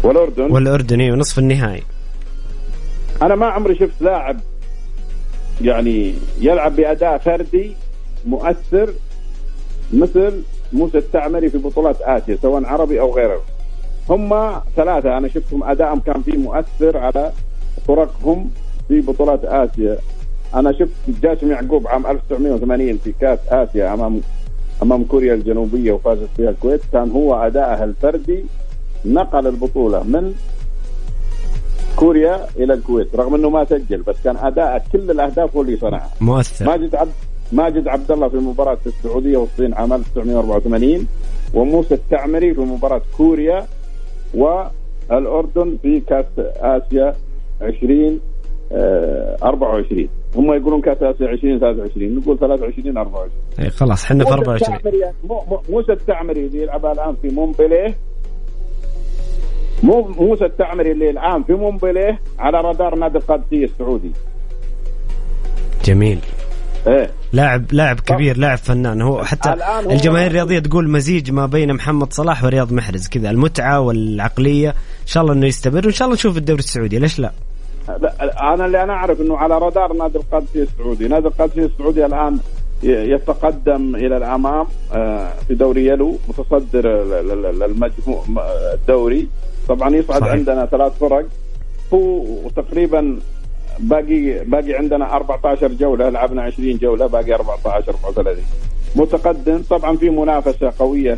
والأردن 0.04 0.52
والاردني 0.52 1.12
ونصف 1.12 1.40
النهائي 1.40 1.84
أنا 3.22 3.36
ما 3.36 3.46
عمري 3.46 3.76
شفت 3.76 4.02
لاعب 4.02 4.40
يعني 5.62 6.14
يلعب 6.40 6.76
بأداء 6.76 7.18
فردي 7.18 7.76
مؤثر 8.26 8.94
مثل 9.94 10.44
موسى 10.74 10.98
التعمري 10.98 11.50
في 11.50 11.58
بطولات 11.58 12.02
آسيا 12.02 12.38
سواء 12.42 12.66
عربي 12.66 13.00
أو 13.00 13.16
غيره. 13.16 13.42
هم 14.10 14.52
ثلاثة 14.76 15.18
أنا 15.18 15.28
شفتهم 15.28 15.64
أدائهم 15.64 16.00
كان 16.00 16.22
فيه 16.22 16.38
مؤثر 16.38 16.98
على 16.98 17.32
فرقهم 17.88 18.50
في 18.88 19.02
بطولات 19.02 19.46
آسيا. 19.46 19.98
أنا 20.56 20.72
شفت 20.72 21.22
جاسم 21.22 21.52
يعقوب 21.52 21.88
عام 21.88 22.08
1980 22.08 22.98
في 22.98 23.14
كأس 23.22 23.40
آسيا 23.50 23.94
امام 23.94 24.22
أمام 24.84 25.04
كوريا 25.04 25.34
الجنوبية 25.34 25.92
وفازت 25.92 26.30
فيها 26.38 26.50
الكويت. 26.50 26.82
كان 26.94 27.12
هو 27.12 27.36
ادائها 27.36 27.84
الفردي 27.84 28.46
نقل 29.06 29.48
البطولة 29.48 30.04
من 30.04 30.34
كوريا 31.96 32.48
إلى 32.58 32.74
الكويت 32.74 33.16
رغم 33.16 33.36
إنه 33.36 33.50
ما 33.50 33.66
سجل 33.66 34.02
بس 34.02 34.16
كان 34.24 34.38
أداء 34.38 34.86
كل 34.92 35.12
الأهداف 35.12 35.56
هو 35.56 35.62
اللي 35.62 35.78
صنعها. 35.78 36.10
مؤثر. 36.22 36.66
ماجد 36.66 36.96
عبد 36.96 37.12
ماجد 37.52 37.88
عبد 37.88 38.12
الله 38.12 38.30
في 38.30 38.38
مباراة 38.38 38.78
السعودية 38.86 39.38
والصين 39.38 39.74
عام 39.74 39.94
1984 39.94 41.08
وموسى 41.54 41.94
التعمري 41.94 42.54
في 42.54 42.62
مباراة 42.62 43.02
كوريا 43.18 43.66
والأردن 44.34 45.78
في 45.82 46.00
كأس 46.00 46.26
آسيا 46.58 47.16
20 47.62 48.20
آه، 48.72 49.38
24 49.44 50.08
هم 50.36 50.54
يقولون 50.54 50.82
كأس 50.82 50.98
آسيا 51.04 51.28
20 51.28 51.60
23 51.60 52.16
نقول 52.16 52.40
23 52.40 52.98
24 52.98 53.30
إيه 53.60 53.70
خلاص 53.70 54.06
حنا 54.06 54.24
في 54.24 54.30
موسى 54.30 54.40
24 54.40 54.76
التعمري 54.76 55.12
مو- 55.24 55.44
مو- 55.50 55.62
موسى 55.70 55.92
التعمري 55.92 56.46
اللي 56.46 56.62
يلعبها 56.62 56.92
الآن 56.92 57.16
في 57.22 57.28
مومبليه 57.30 57.96
مو 59.84 60.02
موسى 60.20 60.46
التعمري 60.46 60.92
اللي 60.92 61.10
الآن 61.10 61.44
في 61.44 61.54
مومبليه 61.54 62.20
على 62.40 62.62
رادار 62.62 62.96
نادي 62.96 63.18
القادسية 63.18 63.66
السعودي. 63.66 64.12
جميل. 65.86 66.20
إيه. 66.88 67.10
لاعب 67.34 67.66
لاعب 67.72 68.00
كبير 68.00 68.38
لاعب 68.38 68.58
فنان. 68.58 69.02
هو 69.02 69.24
حتى 69.24 69.54
الآن 69.54 69.92
الجماهير 69.92 70.28
الرياضية 70.28 70.60
تقول 70.60 70.90
مزيج 70.90 71.32
ما 71.32 71.46
بين 71.46 71.74
محمد 71.74 72.14
صلاح 72.14 72.44
ورياض 72.44 72.74
محرز 72.74 73.08
كذا. 73.08 73.30
المتعة 73.30 73.80
والعقلية 73.80 74.70
إن 74.70 75.08
شاء 75.08 75.24
الله 75.24 75.34
إنه 75.34 75.46
يستمر 75.48 75.86
وإن 75.86 75.94
شاء 75.94 76.06
الله 76.06 76.16
نشوف 76.16 76.38
الدوري 76.38 76.60
السعودي. 76.60 77.00
ليش 77.00 77.20
لا؟ 77.20 77.32
لا 78.02 78.54
أنا 78.54 78.66
اللي 78.66 78.84
أنا 78.84 78.94
أعرف 78.94 79.22
إنه 79.22 79.38
على 79.38 79.58
رادار 79.58 79.94
نادي 79.94 80.18
القادسية 80.18 80.64
السعودي، 80.64 81.08
نادي 81.08 81.28
القادسية 81.28 81.66
السعودي 81.66 82.06
الآن 82.06 82.38
يتقدم 82.84 83.96
إلى 83.96 84.18
الأمام 84.18 84.66
آه، 84.94 85.34
في 85.48 85.56
دوري 85.56 85.86
يلو 85.86 86.18
متصدر 86.28 86.80
ال- 87.02 87.14
ال- 87.32 87.46
ال- 87.46 87.64
المجموع 87.64 88.24
الدوري. 88.74 89.28
طبعا 89.68 89.96
يصعد 89.96 90.22
صحيح. 90.22 90.34
عندنا 90.34 90.66
ثلاث 90.66 91.00
فرق. 91.00 91.26
هو 91.94 92.50
تقريبا 92.56 93.20
باقي 93.80 94.44
باقي 94.44 94.74
عندنا 94.74 95.16
14 95.16 95.68
جولة 95.68 96.10
لعبنا 96.10 96.42
20 96.42 96.78
جولة 96.78 97.08
باقي 97.08 97.34
14 97.34 97.96
34 98.06 98.44
متقدم 98.96 99.62
طبعا 99.70 99.98
في 99.98 100.10
منافسة 100.10 100.74
قوية 100.80 101.18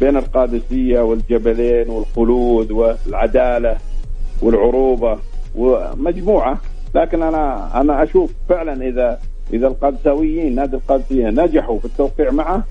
بين 0.00 0.16
القادسية 0.16 1.00
والجبلين 1.00 1.90
والخلود 1.90 2.70
والعدالة 2.70 3.76
والعروبة 4.42 5.18
ومجموعة. 5.56 6.58
لكن 6.94 7.22
أنا 7.22 7.70
أنا 7.80 8.02
أشوف 8.02 8.32
فعلا 8.48 8.88
إذا 8.88 9.20
إذا 9.52 9.66
القادساويين 9.66 10.54
نادي 10.54 10.76
القادسية 10.76 11.26
نجحوا 11.26 11.78
في 11.78 11.84
التوقيع 11.84 12.30
معه 12.30 12.64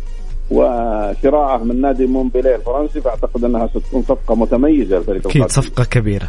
وشراءه 0.51 1.63
من 1.63 1.81
نادي 1.81 2.05
مونبيليه 2.05 2.55
الفرنسي 2.55 3.01
فأعتقد 3.01 3.43
أنها 3.43 3.67
ستكون 3.67 4.01
صفقة 4.03 4.35
متميزة 4.35 4.97
للفريق 4.97 5.27
أكيد. 5.27 5.51
صفقة 5.51 5.83
كبيرة. 5.83 6.27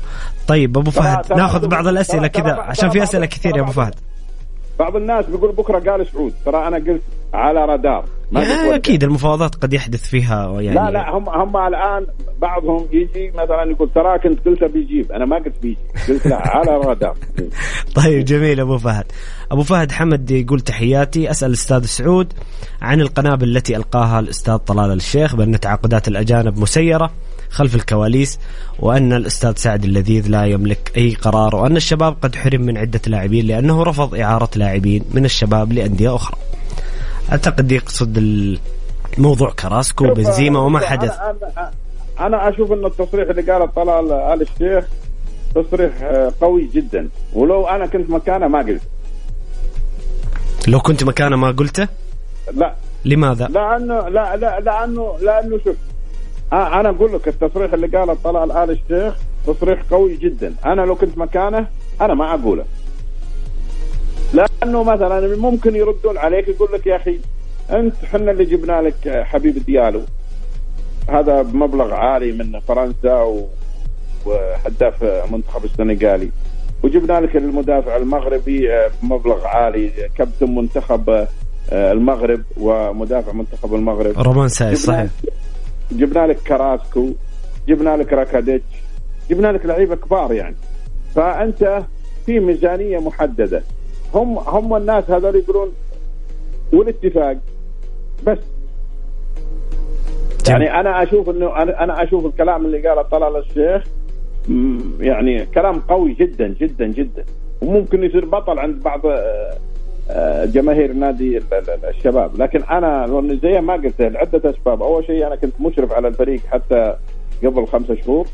طيب 0.48 0.78
أبو 0.78 0.90
فهد 0.90 1.32
ناخذ 1.32 1.68
بعض- 1.68 1.86
الأسئلة 1.86 2.26
كذا 2.26 2.52
عشان 2.52 2.90
في 2.90 3.02
أسئلة 3.02 3.26
كثير 3.26 3.56
يا 3.56 3.62
أبو 3.62 3.72
فهد. 3.72 3.94
بعض 4.78 4.96
الناس 4.96 5.26
بيقول 5.26 5.52
بكرة 5.52 5.90
قال 5.90 6.06
سعود 6.06 6.32
ترى 6.44 6.68
أنا 6.68 6.76
قلت 6.76 7.02
على 7.34 7.64
رادار. 7.64 8.04
ما. 8.32 8.74
أكيد 8.74 9.04
المفاوضات 9.04 9.54
قد 9.54 9.72
يحدث 9.72 10.02
فيها 10.02 10.60
يعني 10.60 10.74
لا 10.76 10.90
لا 10.90 11.10
هم 11.10 11.28
هم 11.28 11.56
الآن 11.56 12.06
بعضهم 12.42 12.86
يجي 12.92 13.30
مثلا 13.30 13.62
يقول 13.70 13.90
ترى 13.94 14.18
كنت 14.18 14.48
قلت 14.48 14.64
بيجيب 14.64 15.12
أنا 15.12 15.24
ما 15.24 15.36
قلت 15.36 15.54
بيجي. 15.62 15.78
قلت 16.08 16.26
لا 16.26 16.36
على 16.56 16.70
رادار 16.70 17.16
طيب 18.04 18.24
جميل 18.24 18.60
أبو 18.60 18.78
فهد. 18.78 19.04
أبو 19.50 19.62
فهد 19.62 19.92
حمد 19.92 20.30
يقول 20.30 20.60
تحياتي. 20.60 21.30
أسأل 21.30 21.48
الاستاذ 21.48 21.84
سعود 21.84 22.32
عن 22.82 23.00
القنابل 23.00 23.56
التي 23.56 23.76
ألقاها 23.76 24.20
الأستاذ 24.20 24.56
طلال 24.56 24.92
الشيخ 24.92 25.36
بأن 25.36 25.60
تعاقدات 25.60 26.08
الأجانب 26.08 26.58
مسيرة 26.58 27.10
خلف 27.50 27.74
الكواليس 27.74 28.38
وأن 28.78 29.12
الأستاذ 29.12 29.52
سعد 29.56 29.84
اللذيذ 29.84 30.28
لا 30.28 30.44
يملك 30.44 30.92
أي 30.96 31.14
قرار 31.14 31.56
وأن 31.56 31.76
الشباب 31.76 32.16
قد 32.22 32.36
حرم 32.36 32.60
من 32.60 32.76
عدة 32.78 33.00
لاعبين 33.06 33.46
لأنه 33.46 33.82
رفض 33.82 34.14
إعارة 34.14 34.50
لاعبين 34.56 35.04
من 35.14 35.24
الشباب 35.24 35.72
لأندية 35.72 36.14
أخرى. 36.14 36.36
أعتقد 37.32 37.72
يقصد 37.72 38.18
الموضوع 39.18 39.50
كراسكو 39.50 40.04
وبنزيما 40.04 40.60
وما 40.60 40.78
حدث. 40.80 41.18
أنا, 41.20 41.70
أنا 42.20 42.48
أشوف 42.48 42.72
إن 42.72 42.86
التصريح 42.86 43.28
اللي 43.28 43.52
قاله 43.52 43.66
طلال 43.66 44.12
آل 44.12 44.42
الشيخ 44.42 44.84
تصريح 45.54 45.92
آه، 46.02 46.32
قوي 46.40 46.70
جدا. 46.74 47.08
ولو 47.32 47.66
أنا 47.66 47.86
كنت 47.86 48.10
مكانه 48.10 48.48
ما 48.48 48.58
قلت. 48.58 48.82
لو 50.68 50.80
كنت 50.80 51.04
مكانه 51.04 51.36
ما 51.36 51.50
قلته؟ 51.50 51.88
لا. 52.54 52.74
لماذا؟ 53.04 53.46
لأنه 53.46 54.08
لا 54.08 54.36
لا 54.36 54.60
لأنه 54.60 55.18
لأنه 55.20 55.58
شوف 55.64 55.76
أنا 56.52 56.88
أقول 56.88 57.12
لك 57.12 57.28
التصريح 57.28 57.72
اللي 57.72 57.86
قاله 57.86 58.16
طلال 58.24 58.52
آل 58.52 58.70
الشيخ 58.70 59.14
تصريح 59.46 59.82
قوي 59.90 60.16
جدا. 60.16 60.54
أنا 60.66 60.82
لو 60.82 60.94
كنت 60.94 61.18
مكانه 61.18 61.66
أنا 62.00 62.14
ما 62.14 62.34
أقوله. 62.34 62.64
لأنه 64.32 64.82
مثلا 64.82 65.36
ممكن 65.36 65.76
يردون 65.76 66.18
عليك 66.18 66.48
يقول 66.48 66.68
لك 66.72 66.86
يا 66.86 66.96
أخي 66.96 67.18
أنت 67.70 67.94
حنا 68.04 68.30
اللي 68.30 68.44
جبنا 68.44 68.82
لك 68.82 69.24
حبيب 69.24 69.64
ديالو. 69.66 70.00
هذا 71.08 71.42
بمبلغ 71.42 71.92
عالي 71.94 72.32
من 72.32 72.60
فرنسا 72.60 73.22
و... 73.22 73.46
وهداف 74.26 75.04
منتخب 75.32 75.64
السنغالي. 75.64 76.30
وجبنا 76.82 77.20
لك 77.20 77.36
المدافع 77.36 77.96
المغربي 77.96 78.68
بمبلغ 79.02 79.46
عالي 79.46 79.90
كابتن 80.18 80.54
منتخب 80.54 81.26
آه، 81.72 81.92
المغرب 81.92 82.42
ومدافع 82.56 83.32
منتخب 83.32 83.74
المغرب. 83.74 84.18
رومان 84.18 84.48
سايس 84.48 84.86
صحيح. 84.86 85.10
جبنا 85.92 86.26
لك 86.26 86.36
كراسكو 86.36 87.08
جبنا 87.68 87.96
لك 87.96 88.12
راكيتيتش 88.12 88.64
جبنا 89.30 89.52
لك 89.52 89.66
لعيبة 89.66 89.96
كبار 89.96 90.32
يعني. 90.32 90.56
فأنت 91.14 91.82
في 92.26 92.40
ميزانية 92.40 92.98
محددة. 92.98 93.62
هم 94.14 94.38
هم 94.38 94.76
الناس 94.76 95.10
هذول 95.10 95.36
يقولون 95.36 95.72
والاتفاق. 96.72 97.36
بس. 98.26 98.38
يعني 100.48 100.80
أنا 100.80 101.02
أشوف 101.02 101.30
إنه 101.30 101.56
أنا 101.62 102.02
أشوف 102.02 102.26
الكلام 102.26 102.66
اللي 102.66 102.88
قاله 102.88 103.02
طلال 103.02 103.36
الشيخ 103.36 103.84
يعني 105.00 105.46
كلام 105.46 105.80
قوي 105.80 106.12
جدا 106.14 106.54
جدا 106.60 106.86
جدا. 106.86 107.24
وممكن 107.62 108.04
يصير 108.04 108.24
بطل 108.24 108.58
عند 108.58 108.82
بعض 108.82 109.06
آه، 109.06 109.54
آه، 110.10 110.44
جماهير 110.44 110.92
نادي 110.92 111.40
الشباب. 111.88 112.42
لكن 112.42 112.62
أنا 112.62 113.22
زي 113.42 113.60
ما 113.60 113.74
قلت 113.74 114.02
لعدة 114.02 114.50
أسباب. 114.50 114.82
أول 114.82 115.04
شيء 115.04 115.26
أنا 115.26 115.36
كنت 115.36 115.60
مشرف 115.60 115.92
على 115.92 116.08
الفريق 116.08 116.40
حتى 116.46 116.94
قبل 117.44 117.66
خمسة 117.66 117.94
شهور. 117.94 118.26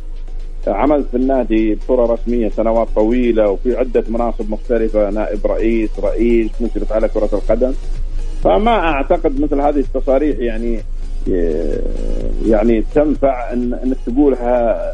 عملت 0.69 1.07
في 1.11 1.17
النادي 1.17 1.75
بصورة 1.75 2.13
رسمية 2.13 2.49
سنوات 2.49 2.89
طويلة 2.95 3.51
وفي 3.51 3.77
عدة 3.77 4.05
مناصب 4.09 4.51
مختلفة 4.51 5.11
نائب 5.11 5.47
رئيس 5.47 5.91
رئيس 6.03 6.51
مشرف 6.61 6.93
على 6.93 7.09
كرة 7.09 7.29
القدم. 7.33 7.73
فما 8.45 8.71
أعتقد 8.71 9.41
مثل 9.41 9.61
هذه 9.61 9.79
التصاريح 9.81 10.39
يعني 10.39 10.81
يعني 12.47 12.85
تنفع 12.95 13.53
ان 13.53 13.75
إنك 13.75 13.97
تقولها 14.07 14.93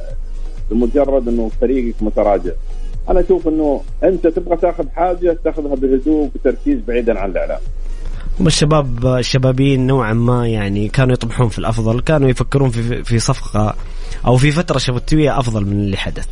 لمجرد 0.71 1.29
إنه 1.29 1.51
فريقك 1.61 1.95
متراجع. 2.03 2.53
أنا 3.09 3.21
أشوف 3.21 3.49
إنه 3.49 3.81
أنت 4.05 4.27
تبغى 4.27 4.57
تاخذ 4.57 4.89
حاجة 4.89 5.39
تاخذها 5.45 5.75
بهدوء 5.75 6.31
بتركيز 6.35 6.79
بعيدا 6.89 7.19
عن 7.19 7.31
الإعلام. 7.31 7.61
الشباب 8.41 9.07
الشبابيين 9.07 9.87
نوعا 9.87 10.13
ما 10.13 10.49
يعني 10.49 10.89
كانوا 10.89 11.13
يطمحون 11.13 11.49
في 11.49 11.59
الأفضل 11.59 12.01
كانوا 12.01 12.29
يفكرون 12.29 12.71
في 12.71 13.05
في 13.05 13.19
صفقة 13.19 13.75
أو 14.27 14.37
في 14.37 14.51
فترة 14.51 14.79
شبابيه 14.79 15.39
أفضل 15.39 15.67
من 15.67 15.73
اللي 15.73 15.97
حدث. 15.97 16.27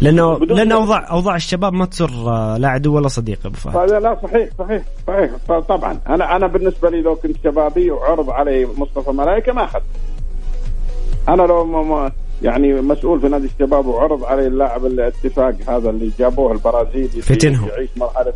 لأنه 0.00 0.38
لأن 0.38 0.72
اوضاع 0.72 1.10
أوضاع 1.10 1.36
الشباب 1.36 1.72
ما 1.72 1.86
تسر 1.86 2.10
لا 2.56 2.68
عدو 2.68 2.96
ولا 2.96 3.08
صديق 3.08 3.38
أبو 3.46 3.56
فهد. 3.56 3.90
لا 3.90 4.18
صحيح 4.22 4.48
صحيح 4.58 4.82
صحيح. 5.08 5.60
طبعا. 5.68 6.00
أنا 6.08 6.36
أنا 6.36 6.46
بالنسبة 6.46 6.90
لي 6.90 7.02
لو 7.02 7.14
كنت 7.14 7.36
شبابي 7.44 7.90
وعرض 7.90 8.30
علي 8.30 8.68
مصطفى 8.76 9.10
ملائكه 9.10 9.52
ما 9.52 9.64
أخذ. 9.64 9.80
أنا 11.28 11.42
لو 11.42 11.64
ما 11.64 12.12
يعني 12.42 12.72
مسؤول 12.72 13.20
في 13.20 13.28
نادي 13.28 13.46
الشباب 13.46 13.86
وعرض 13.86 14.24
علي 14.24 14.46
اللاعب 14.46 14.86
الاتفاق 14.86 15.54
هذا 15.68 15.90
اللي 15.90 16.10
جابوه 16.18 16.52
البرازيلي 16.52 17.08
فتنهم. 17.08 17.68
يعيش 17.68 17.90
مرحلة 17.96 18.32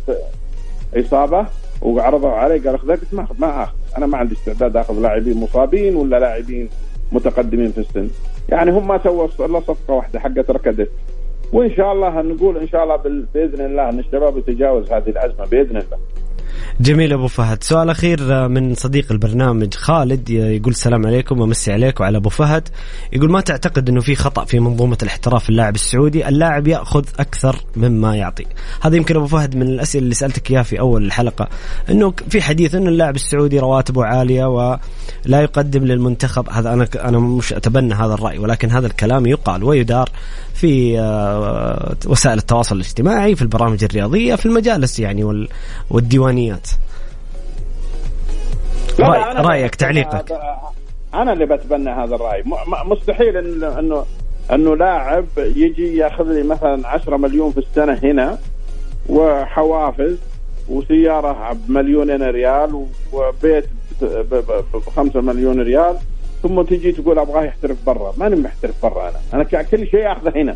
إصابة 0.95 1.47
وعرضوا 1.81 2.31
علي 2.31 2.59
قال 2.59 2.75
أخذك 2.75 2.99
ما 3.13 3.23
أخذ 3.23 3.35
ما 3.39 3.63
أخذ. 3.63 3.73
أنا 3.97 4.05
ما 4.05 4.17
عندي 4.17 4.35
استعداد 4.35 4.77
أخذ 4.77 4.93
لاعبين 4.93 5.39
مصابين 5.39 5.95
ولا 5.95 6.19
لاعبين 6.19 6.69
متقدمين 7.11 7.71
في 7.71 7.77
السن. 7.77 8.09
يعني 8.49 8.71
هم 8.71 8.87
ما 8.87 8.99
سووا 9.03 9.27
إلا 9.39 9.59
صفقة 9.59 9.93
واحدة 9.93 10.19
حقت 10.19 10.51
ركدت. 10.51 10.89
وإن 11.53 11.71
شاء 11.75 11.93
الله 11.93 12.21
نقول 12.21 12.57
إن 12.57 12.67
شاء 12.67 12.83
الله 12.83 12.95
بإذن 13.33 13.65
الله 13.65 13.89
إن 13.89 13.99
الشباب 13.99 14.37
يتجاوز 14.37 14.91
هذه 14.91 15.09
الأزمة 15.09 15.45
بإذن 15.45 15.77
الله. 15.77 15.97
جميل 16.81 17.13
أبو 17.13 17.27
فهد. 17.27 17.63
سؤال 17.63 17.89
أخير 17.89 18.47
من 18.47 18.75
صديق 18.75 19.11
البرنامج 19.11 19.73
خالد 19.73 20.29
يقول 20.29 20.71
السلام 20.71 21.07
عليكم 21.07 21.41
ومسي 21.41 21.73
عليك 21.73 21.99
وعلى 21.99 22.17
أبو 22.17 22.29
فهد. 22.29 22.69
يقول 23.13 23.31
ما 23.31 23.41
تعتقد 23.41 23.89
إنه 23.89 24.01
في 24.01 24.15
خطأ 24.15 24.45
في 24.45 24.59
منظومة 24.59 24.97
الاحتراف 25.03 25.49
اللاعب 25.49 25.75
السعودي؟ 25.75 26.27
اللاعب 26.27 26.67
يأخذ 26.67 27.05
أكثر 27.19 27.59
مما 27.75 28.15
يعطي. 28.15 28.45
هذا 28.81 28.95
يمكن 28.95 29.15
أبو 29.15 29.27
فهد 29.27 29.55
من 29.55 29.67
الأسئلة 29.67 30.03
اللي 30.03 30.15
سألتك 30.15 30.51
إياها 30.51 30.63
في 30.63 30.79
أول 30.79 31.05
الحلقة. 31.05 31.47
إنه 31.89 32.13
في 32.29 32.41
حديث 32.41 32.75
إنه 32.75 32.89
اللاعب 32.89 33.15
السعودي 33.15 33.59
رواتبه 33.59 34.05
عالية 34.05 34.45
ولا 34.45 35.41
يقدم 35.41 35.85
للمنتخب. 35.85 36.49
هذا 36.49 36.73
أنا 36.73 36.87
أنا 36.95 37.19
مش 37.19 37.53
أتبنى 37.53 37.93
هذا 37.93 38.13
الرأي 38.13 38.39
ولكن 38.39 38.71
هذا 38.71 38.87
الكلام 38.87 39.25
يقال 39.25 39.63
ويدار 39.63 40.09
في 40.55 40.99
آه، 40.99 41.95
وسائل 42.05 42.37
التواصل 42.37 42.75
الاجتماعي 42.75 43.35
في 43.35 43.41
البرامج 43.41 43.83
الرياضية 43.83 44.35
في 44.35 44.45
المجالس 44.45 44.99
يعني 44.99 45.47
والديوانيات. 45.89 46.67
رأي 48.99 49.33
رأيك 49.33 49.75
تعليقك. 49.75 50.31
أنا 51.13 51.33
اللي 51.33 51.45
بتبنى 51.45 51.89
هذا 51.89 52.15
الرأي. 52.15 52.43
مستحيل 52.85 53.37
انه 53.37 53.79
انه 53.79 54.05
إنه 54.53 54.75
لاعب 54.75 55.25
يجي 55.37 55.97
ياخذ 55.97 56.23
لي 56.23 56.43
مثلا 56.43 56.87
10 56.87 57.17
مليون 57.17 57.51
في 57.51 57.57
السنة 57.57 57.99
هنا 58.03 58.37
وحوافز 59.09 60.17
وسيارة 60.69 61.53
بمليونين 61.53 62.23
ريال 62.23 62.85
وبيت 63.13 63.65
ب 64.01 64.43
5 64.95 65.21
مليون 65.21 65.61
ريال 65.61 65.97
ثم 66.47 66.61
تجي 66.61 66.91
تقول 66.91 67.19
أبغاه 67.19 67.43
يحترف 67.43 67.85
برا. 67.85 68.13
ماني 68.17 68.35
محترف 68.35 68.81
برا 68.83 69.09
أنا. 69.09 69.19
أنا 69.33 69.63
كل 69.63 69.87
شيء 69.87 70.11
أخذه 70.11 70.33
هنا. 70.35 70.55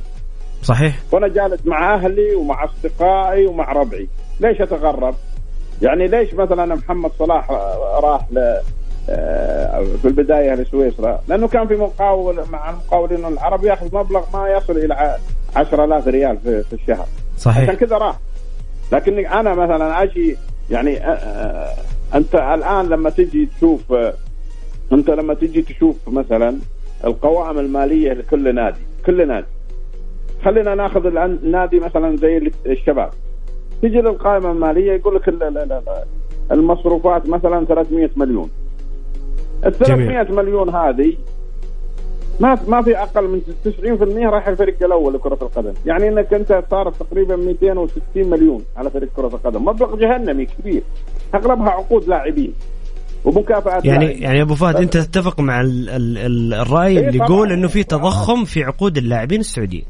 صحيح. 0.64 1.00
وأنا 1.12 1.28
جالس 1.28 1.66
مع 1.66 1.96
أهلي 1.96 2.36
ومع 2.36 2.64
أصدقائي 2.64 3.46
ومع 3.46 3.72
ربعي. 3.72 4.08
ليش 4.40 4.62
أتغرب؟ 4.62 5.16
يعني 5.82 6.08
ليش 6.08 6.34
مثلا 6.34 6.76
محمد 6.76 7.12
صلاح 7.20 7.52
راح 8.04 8.22
ل 8.32 8.58
آه، 9.10 9.84
في 10.02 10.08
البداية 10.08 10.54
لسويسرا؟ 10.54 11.20
لأنه 11.28 11.48
كان 11.48 11.68
في 11.68 11.76
مقاول 11.76 12.44
مع 12.52 12.70
المقاولين 12.70 13.26
العرب 13.26 13.64
يأخذ 13.64 13.96
مبلغ 13.96 14.24
ما 14.34 14.50
يصل 14.50 14.78
إلى 14.78 15.18
10000 15.56 16.08
ريال 16.08 16.38
في, 16.38 16.64
في 16.64 16.74
الشهر. 16.74 17.06
صحيح. 17.38 17.64
عشان 17.64 17.76
كذا 17.76 17.98
راح. 17.98 18.20
لكن 18.92 19.26
أنا 19.26 19.54
مثلا 19.54 20.04
أجي 20.04 20.38
يعني 20.70 20.98
آه، 20.98 21.10
آه، 21.10 21.74
أنت 22.16 22.36
الآن 22.36 22.90
لما 22.90 23.10
تجي 23.10 23.50
تشوف 23.58 23.82
انت 24.94 25.10
لما 25.10 25.34
تجي 25.34 25.62
تشوف 25.62 26.10
مثلا 26.10 26.58
القوائم 27.06 27.60
المالية 27.60 28.14
لكل 28.14 28.56
نادي 28.56 28.80
كل 29.06 29.28
نادي. 29.28 29.48
خلينا 30.46 30.76
ناخذ 30.76 31.06
النادي 31.06 31.80
مثلا 31.80 32.18
زي 32.18 32.52
الشباب. 32.66 33.10
تجي 33.82 34.02
للقائمة 34.02 34.52
المالية 34.52 34.92
يقول 34.92 35.16
لك 35.16 35.34
المصروفات 36.52 37.30
مثلا 37.30 37.66
300 37.66 38.10
مليون. 38.16 38.50
ال 39.66 39.74
300 39.74 40.32
مليون 40.32 40.70
هذه 40.70 41.14
ما 42.40 42.58
ما 42.68 42.82
في 42.82 42.98
أقل 42.98 43.28
من 43.28 43.42
90% 43.66 44.30
رايح 44.30 44.48
الفريق 44.48 44.84
الأول 44.84 45.14
لكرة 45.14 45.38
القدم، 45.42 45.74
يعني 45.86 46.08
إنك 46.08 46.34
أنت 46.34 46.64
صار 46.72 46.92
تقريبا 46.92 47.36
260 47.36 48.30
مليون 48.30 48.64
على 48.78 48.90
فريق 48.90 49.10
كرة 49.16 49.28
القدم، 49.28 49.66
مبلغ 49.66 49.96
جهنمي 49.96 50.46
كبير. 50.46 50.82
أغلبها 51.36 51.70
عقود 51.70 52.08
لاعبين. 52.08 52.54
ومكافآت 53.26 53.86
يعني 53.86 54.06
لاعب. 54.06 54.22
يعني 54.22 54.42
أبو 54.42 54.56
فهد 54.56 54.76
أنت 54.76 54.98
تتفق 54.98 55.40
مع 55.40 55.62
ال 55.62 55.90
ال 55.90 56.18
ال 56.18 56.54
الرأي 56.54 57.00
إيه 57.00 57.08
اللي 57.08 57.18
يقول 57.18 57.52
إنه 57.52 57.68
في 57.68 57.84
تضخم 57.84 58.46
في 58.46 58.64
عقود 58.64 58.98
اللاعبين 58.98 59.40
السعوديين. 59.40 59.86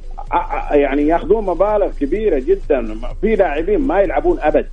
يعني 0.72 1.08
ياخذون 1.08 1.46
مبالغ 1.46 1.92
كبيرة 2.00 2.40
جدا. 2.40 2.96
في 3.22 3.36
لاعبين 3.36 3.80
ما 3.80 4.00
يلعبون 4.00 4.40
أبد. 4.40 4.68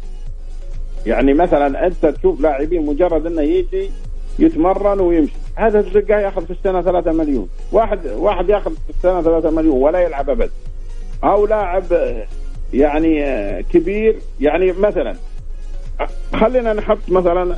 يعني 1.07 1.35
مثلا 1.35 1.87
أنت 1.87 2.07
تشوف 2.07 2.41
لاعبين 2.41 2.87
مجرد 2.87 3.27
إنه 3.27 3.43
يجي 3.43 3.91
يتمرن 4.39 5.01
ويمشي. 5.01 5.33
هذا 5.57 5.79
الزقا 5.79 6.15
ياخذ 6.15 6.45
في 6.45 6.51
السنة 6.51 6.83
3 6.83 7.13
مليون. 7.13 7.49
واحد 7.73 8.07
واحد 8.07 8.49
ياخذ 8.49 8.71
في 8.75 8.91
السنة 8.91 9.23
3 9.23 9.51
مليون 9.51 9.83
ولا 9.83 10.01
يلعب 10.01 10.31
أبد. 10.31 10.51
أو 11.25 11.47
لاعب 11.47 11.85
يعني 12.73 13.23
كبير. 13.63 14.17
يعني 14.41 14.73
مثلا 14.73 15.17
خلينا 16.35 16.73
نحط 16.73 16.99
مثلا 17.09 17.57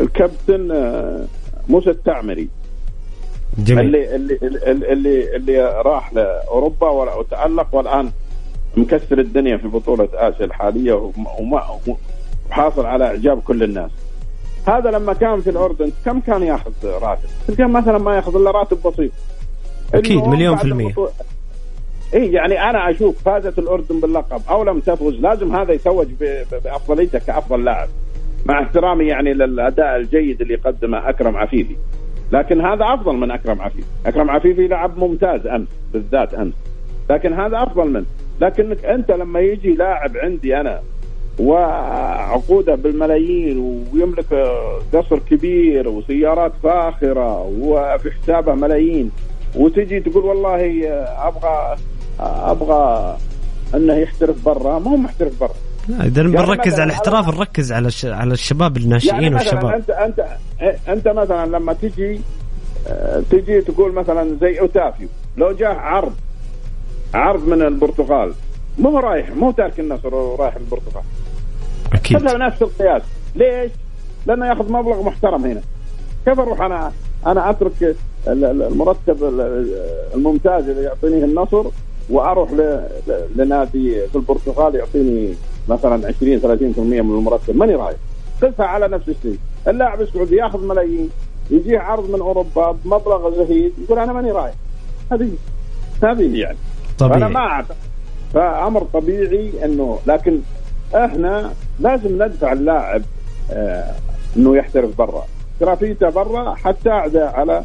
الكابتن 0.00 0.70
آه، 0.70 1.24
موسى 1.68 1.90
التعمري 1.90 2.48
جميل. 3.58 3.86
اللي 3.86 4.16
اللي 4.16 4.92
اللي 4.92 5.36
اللي 5.36 5.82
راح 5.82 6.12
لأوروبا 6.12 6.88
وتألق 6.88 7.66
والآن 7.72 8.10
مكسر 8.76 9.18
الدنيا 9.18 9.56
في 9.56 9.68
بطولة 9.68 10.08
آسيا 10.14 10.44
الحالية 10.44 11.12
وحاصل 12.50 12.86
على 12.86 13.04
إعجاب 13.04 13.40
كل 13.40 13.62
الناس. 13.62 13.90
هذا 14.66 14.90
لما 14.90 15.12
كان 15.12 15.40
في 15.40 15.50
الأردن 15.50 15.92
كم 16.04 16.20
كان 16.20 16.42
ياخذ 16.42 16.72
راتب؟ 16.84 17.28
كان 17.58 17.70
مثلا 17.70 17.98
ما 17.98 18.16
ياخذ 18.16 18.36
إلا 18.36 18.50
راتب 18.50 18.78
بسيط. 18.84 19.10
أكيد 19.94 20.24
مليون 20.24 20.56
في 20.56 20.64
المية. 20.64 20.94
اي 22.14 22.32
يعني 22.32 22.70
أنا 22.70 22.90
أشوف 22.90 23.22
فازت 23.22 23.58
الأردن 23.58 24.00
باللقب 24.00 24.42
أو 24.50 24.64
لم 24.64 24.80
تفوز 24.80 25.14
لازم 25.14 25.56
هذا 25.56 25.72
يتوج 25.72 26.06
بافضليته 26.50 27.18
كأفضل 27.18 27.64
لاعب. 27.64 27.88
مع 28.46 28.62
احترامي 28.62 29.06
يعني 29.06 29.32
للأداء 29.32 29.96
الجيد 29.96 30.40
اللي 30.40 30.54
قدمه 30.54 31.08
أكرم 31.08 31.36
عفيفي. 31.36 31.76
لكن 32.32 32.60
هذا 32.60 32.84
أفضل 32.84 33.16
من 33.16 33.30
أكرم 33.30 33.62
عفيفي، 33.62 33.86
أكرم 34.06 34.30
عفيفي 34.30 34.68
لعب 34.68 34.98
ممتاز 34.98 35.46
أمس 35.46 35.68
بالذات 35.92 36.34
أمس. 36.34 36.54
لكن 37.10 37.32
هذا 37.32 37.62
أفضل 37.62 37.90
منه، 37.90 38.04
لكنك 38.40 38.84
أنت 38.84 39.10
لما 39.10 39.40
يجي 39.40 39.74
لاعب 39.74 40.16
عندي 40.16 40.60
أنا 40.60 40.80
وعقوده 41.38 42.74
بالملايين 42.74 43.84
ويملك 43.92 44.34
قصر 44.92 45.18
كبير 45.18 45.88
وسيارات 45.88 46.52
فاخرة 46.62 47.42
وفي 47.42 48.10
حسابه 48.10 48.54
ملايين 48.54 49.10
وتجي 49.56 50.00
تقول 50.00 50.24
والله 50.24 50.88
أبغى 51.28 51.76
أبغى 52.20 53.16
إنه 53.74 53.94
يحترف 53.94 54.44
برا 54.44 54.78
ما 54.78 54.90
هو 54.90 54.96
محترف 54.96 55.40
برا 55.40 55.54
إذا 55.90 56.22
بنركز 56.22 56.66
مثلاً 56.72 56.82
على 56.82 56.84
الاحتراف 56.84 57.28
نركز 57.38 57.72
على. 57.72 57.90
على 58.04 58.32
الشباب 58.32 58.76
الناشئين 58.76 59.22
يعني 59.22 59.34
والشباب 59.34 59.66
انت 59.66 59.90
انت 59.90 60.24
أنت 60.88 61.08
مثلا 61.08 61.46
لما 61.46 61.72
تجي 61.72 62.20
آه، 62.88 63.22
تجي 63.30 63.60
تقول 63.60 63.92
مثلا 63.92 64.36
زي 64.40 64.60
أوتافيو 64.60 65.08
لو 65.36 65.52
جاء 65.52 65.74
عرض 65.74 66.12
عرض 67.14 67.48
من 67.48 67.62
البرتغال 67.62 68.32
مو 68.78 68.98
رايح 68.98 69.30
مو 69.30 69.50
تارك 69.50 69.80
النصر 69.80 70.14
ورايح 70.14 70.56
البرتغال 70.56 71.04
أكيد 71.92 72.22
نفس 72.22 72.62
القياس 72.62 73.02
ليش؟ 73.36 73.70
لأنه 74.26 74.46
ياخذ 74.46 74.72
مبلغ 74.72 75.02
محترم 75.02 75.44
هنا 75.44 75.60
كيف 76.26 76.40
أروح 76.40 76.60
أنا 76.60 76.92
أنا 77.26 77.50
أترك 77.50 77.82
ال- 77.82 77.94
ال- 78.44 78.62
المرتب 78.62 79.24
ال- 79.24 79.78
الممتاز 80.14 80.68
اللي 80.68 80.82
يعطينيه 80.82 81.24
النصر 81.24 81.64
وأروح 82.10 82.50
لنادي 83.36 84.06
في 84.08 84.16
البرتغال 84.16 84.74
يعطيني 84.74 85.34
مثلا 85.68 86.06
20 86.06 86.40
30% 86.40 86.78
من 86.78 87.18
المرتب. 87.18 87.56
ماني 87.56 87.74
رايح 87.74 87.96
قسها 88.42 88.66
على 88.66 88.88
نفس 88.88 89.08
الشيء. 89.08 89.38
اللاعب 89.68 90.00
السعودي 90.00 90.36
ياخذ 90.36 90.66
ملايين 90.66 91.10
يجيه 91.50 91.78
عرض 91.78 92.10
من 92.10 92.20
أوروبا 92.20 92.76
بمبلغ 92.84 93.36
زهيد 93.36 93.72
يقول 93.84 93.98
أنا 93.98 94.12
ماني 94.12 94.32
رايح 94.32 94.54
هذه 95.12 95.30
هذه 96.02 96.38
يعني. 96.38 96.56
أنا 97.00 97.08
طبيعي 97.08 97.32
ما 97.32 97.40
اعتقد 97.40 97.76
فأمر 98.34 98.82
طبيعي 98.82 99.64
إنه 99.64 99.98
لكن 100.06 100.38
إحنا 100.94 101.52
لازم 101.80 102.22
ندفع 102.22 102.52
اللاعب 102.52 103.02
آه 103.50 103.94
إنه 104.36 104.56
يحترف 104.56 104.98
برا. 104.98 105.24
احترافيته 105.54 106.10
برا 106.10 106.54
حتساعده 106.54 107.30
على 107.30 107.64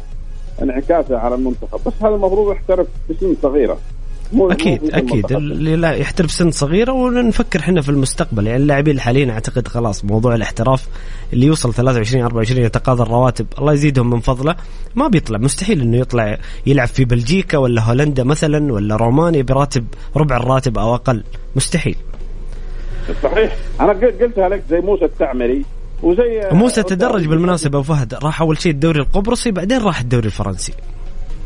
انعكاسه 0.62 1.18
على 1.18 1.34
المنتخب. 1.34 1.80
بس 1.86 1.92
هذا 2.00 2.14
المفروض 2.14 2.52
يحترف 2.52 2.86
في 3.08 3.14
سن 3.14 3.36
صغيرة. 3.42 3.78
مو 4.32 4.44
مو 4.46 4.50
أكيد 4.52 4.80
سن 4.90 4.94
أكيد. 4.94 5.32
اللي 5.32 5.76
لا 5.76 5.92
يحترف 5.92 6.30
سن 6.30 6.50
صغيره 6.50 6.92
ونفكر 6.92 7.60
إحنا 7.60 7.80
في 7.80 7.88
المستقبل. 7.88 8.46
يعني 8.46 8.62
اللاعبين 8.62 8.94
الحاليين 8.94 9.30
أعتقد 9.30 9.68
خلاص 9.68 10.04
موضوع 10.04 10.34
الاحتراف 10.34 10.86
اللي 11.32 11.46
يوصل 11.46 11.74
23 11.74 12.22
24 12.24 12.62
يتقاضى 12.64 13.02
الرواتب 13.02 13.46
الله 13.58 13.72
يزيدهم 13.72 14.10
من 14.10 14.20
فضله 14.20 14.56
ما 14.94 15.08
بيطلع. 15.08 15.38
مستحيل 15.38 15.80
إنه 15.80 15.96
يطلع 15.96 16.38
يلعب 16.66 16.88
في 16.88 17.04
بلجيكا 17.04 17.58
ولا 17.58 17.82
هولندا 17.82 18.24
مثلا 18.24 18.72
ولا 18.72 18.96
رومانيا 18.96 19.42
براتب 19.42 19.86
ربع 20.16 20.36
الراتب 20.36 20.78
أو 20.78 20.94
أقل. 20.94 21.24
مستحيل. 21.56 21.96
صحيح. 23.22 23.56
أنا 23.80 23.92
قل- 23.92 24.14
قلتها 24.20 24.48
لك 24.48 24.62
زي 24.70 24.80
موسى 24.80 25.04
التعمري 25.04 25.64
وزي 26.02 26.48
موسى 26.52 26.82
تدرج 26.82 27.26
بالمناسبة 27.26 27.78
أبو 27.78 27.94
فهد 27.94 28.14
راح 28.14 28.40
أول 28.40 28.58
شيء 28.58 28.72
الدوري 28.72 29.00
القبرصي 29.00 29.50
بعدين 29.50 29.80
راح 29.82 30.00
الدوري 30.00 30.26
الفرنسي. 30.26 30.72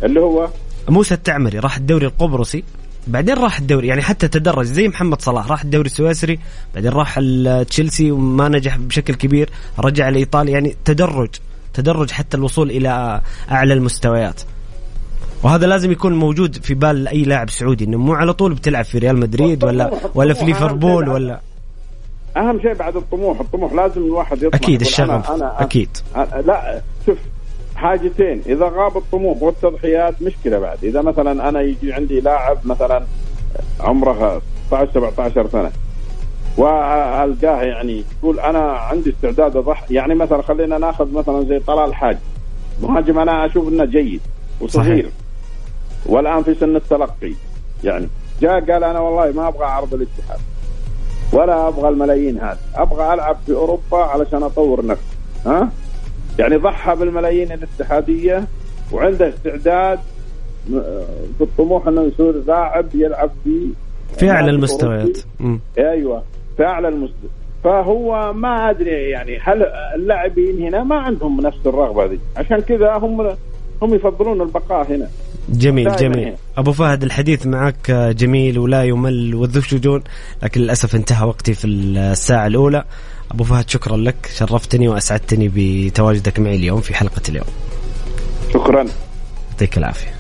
اللي 0.03 0.20
هو؟ 0.20 0.49
موسى 0.89 1.14
التعمري 1.14 1.59
راح 1.59 1.76
الدوري 1.76 2.07
القبرصي 2.07 2.64
بعدين 3.07 3.35
راح 3.35 3.59
الدوري 3.59 3.87
يعني 3.89 4.03
حتى 4.03 4.28
تدرج 4.28 4.64
زي 4.64 4.89
محمد 4.89 5.22
صلاح 5.22 5.51
راح 5.51 5.62
الدوري 5.62 5.87
السويسري 5.87 6.39
بعدين 6.74 6.93
راح 6.93 7.20
تشيلسي 7.68 8.11
وما 8.11 8.49
نجح 8.49 8.76
بشكل 8.76 9.14
كبير 9.14 9.51
رجع 9.78 10.09
لإيطاليا 10.09 10.53
يعني 10.53 10.76
تدرج 10.85 11.28
تدرج 11.74 12.11
حتى 12.11 12.37
الوصول 12.37 12.70
إلى 12.70 13.20
أعلى 13.51 13.74
المستويات. 13.74 14.41
وهذا 15.43 15.66
لازم 15.66 15.93
يكون 15.93 16.14
موجود 16.14 16.57
في 16.64 16.74
بال 16.74 17.09
أي 17.09 17.22
لاعب 17.22 17.51
سعودي 17.51 17.85
إنه 17.85 17.99
مو 17.99 18.14
على 18.14 18.32
طول 18.32 18.55
بتلعب 18.55 18.85
في 18.85 18.99
ريال 18.99 19.16
مدريد 19.20 19.64
ولا 19.64 19.91
ولا 20.14 20.35
في 20.35 20.45
ليفربول 20.45 21.09
ولا 21.09 21.41
أهم 22.37 22.61
شيء 22.62 22.74
بعد 22.74 22.97
الطموح 22.97 23.41
الطموح 23.41 23.72
لازم 23.72 24.01
الواحد 24.05 24.37
يطمح 24.43 24.55
أكيد 24.55 24.80
الشغف 24.80 25.26
أنا- 25.26 25.28
أنا- 25.30 25.62
أكيد. 25.62 25.89
لا 26.47 26.80
شوف 27.07 27.18
حاجتين. 27.85 28.43
إذا 28.47 28.64
غاب 28.64 28.97
الطموح 28.97 29.43
والتضحيات 29.43 30.22
مشكلة 30.22 30.59
بعد. 30.59 30.85
إذا 30.85 31.03
مثلا 31.03 31.49
أنا 31.49 31.61
يجي 31.61 31.93
عندي 31.93 32.20
لاعب 32.20 32.59
مثلا 32.64 33.05
عمره 33.80 34.43
16 34.66 34.93
17 34.95 35.49
سنة 35.49 35.70
والقاه 36.57 37.62
يعني 37.62 38.05
يقول 38.18 38.41
أنا 38.41 38.72
عندي 38.72 39.11
استعداد 39.11 39.57
أضحي 39.57 39.95
يعني 39.95 40.14
مثلا 40.14 40.43
خلينا 40.43 40.78
نأخذ 40.78 41.12
مثلا 41.12 41.45
زي 41.45 41.59
طلال 41.59 41.95
حاج. 41.95 42.16
مهاجم 42.82 43.18
أنا 43.18 43.47
أشوف 43.47 43.68
إنه 43.68 43.85
جيد 43.85 44.20
وصغير. 44.61 44.87
صحيح. 44.87 45.07
والآن 46.07 46.43
في 46.43 46.55
سن 46.55 46.76
التلقي 46.76 47.32
يعني 47.85 48.09
جاء 48.41 48.61
قال 48.61 48.85
أنا 48.85 49.01
والله 49.01 49.32
ما 49.32 49.49
أبغى 49.49 49.64
عرض 49.64 49.95
الاتحاد 49.95 50.41
ولا 51.32 51.68
أبغى 51.68 51.89
الملايين 51.89 52.39
هذه. 52.39 52.59
أبغى 52.74 53.14
ألعب 53.14 53.37
في 53.47 53.53
أوروبا 53.53 53.99
علشان 53.99 54.43
أطور 54.43 54.87
نفسي. 54.87 55.16
ها؟ 55.47 55.68
يعني 56.39 56.57
ضحى 56.57 56.97
بالملايين 56.97 57.53
الاتحادية 57.53 58.45
وعنده 58.93 59.28
استعداد 59.28 59.99
في 61.39 61.41
الطموح 61.41 61.87
إنه 61.89 62.03
يصير 62.03 62.45
لاعب 62.47 62.87
يلعب 62.95 63.30
في 63.45 63.68
في 64.18 64.30
اعلى 64.30 64.51
المستويات. 64.51 65.18
أيوه 65.78 66.22
في 66.57 66.64
اعلى 66.64 66.89
المستوى 66.89 67.30
فهو 67.64 68.32
ما 68.32 68.70
أدري 68.70 69.11
يعني 69.11 69.39
هل 69.39 69.62
اللاعبين 69.95 70.62
هنا 70.62 70.85
ما 70.85 70.97
عندهم 70.97 71.41
نفس 71.41 71.59
الرغبة 71.66 72.07
دي. 72.07 72.18
عشان 72.37 72.61
كذا 72.61 72.93
هم 72.97 73.37
هم 73.82 73.95
يفضلون 73.95 74.41
البقاء 74.41 74.93
هنا. 74.93 75.09
جميل 75.49 75.97
جميل. 75.97 76.18
هنا. 76.18 76.35
أبو 76.57 76.72
فهد 76.72 77.03
الحديث 77.03 77.47
معك 77.47 77.91
جميل 77.91 78.59
ولا 78.59 78.85
يمل 78.85 79.35
والذو 79.35 79.61
شجون 79.61 80.03
لكن 80.43 80.61
للأسف 80.61 80.95
انتهى 80.95 81.26
وقتي 81.26 81.55
في 81.55 81.66
الساعة 81.66 82.47
الأولى. 82.47 82.85
أبو 83.30 83.44
فهد 83.44 83.70
شكرا 83.70 83.96
لك. 83.96 84.30
شرفتني 84.36 84.88
وأسعدتني 84.88 85.50
بتواجدك 85.54 86.38
معي 86.38 86.56
اليوم 86.56 86.80
في 86.80 86.94
حلقة 86.94 87.22
اليوم. 87.28 87.46
شكرا. 88.54 88.86
يعطيك 89.50 89.78
العافية. 89.78 90.14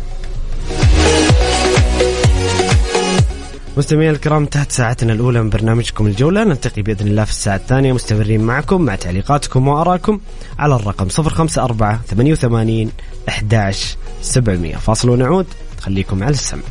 مستمعينا 3.76 4.12
الكرام 4.12 4.42
انتهت 4.42 4.72
ساعتنا 4.72 5.12
الأولى 5.12 5.42
من 5.42 5.50
برنامجكم 5.50 6.06
الجولة. 6.06 6.44
نلتقي 6.44 6.82
بإذن 6.82 7.06
الله 7.06 7.24
في 7.24 7.30
الساعة 7.30 7.56
الثانية. 7.56 7.92
مستمرين 7.92 8.40
معكم 8.40 8.82
مع 8.82 8.94
تعليقاتكم 8.94 9.68
وآرائكم 9.68 10.20
على 10.58 10.76
الرقم 10.76 11.08
054 11.08 11.98
88 12.10 12.90
11 13.28 13.96
700 14.22 14.76
فاصل 14.76 15.08
ونعود. 15.08 15.46
خليكم 15.80 16.22
على 16.22 16.32
السمع. 16.32 16.62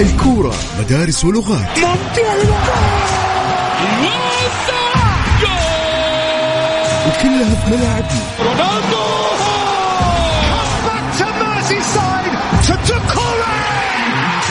الكورة 0.00 0.54
مدارس 0.80 1.24
ولغات. 1.24 1.78
وكلها 7.06 7.54
في 7.64 7.70
ملاعبنا 7.70 8.20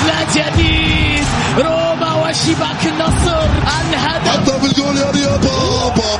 لا 0.07 0.19
جديد 0.35 1.25
روما 1.57 2.13
وشباك 2.13 2.85
النصر 2.85 3.45
الهدف 3.89 4.49
في 4.59 4.65
الجول 4.65 4.97
يا 4.97 5.11
رياض 5.11 5.41
بابا 5.41 5.95
جول 5.95 6.14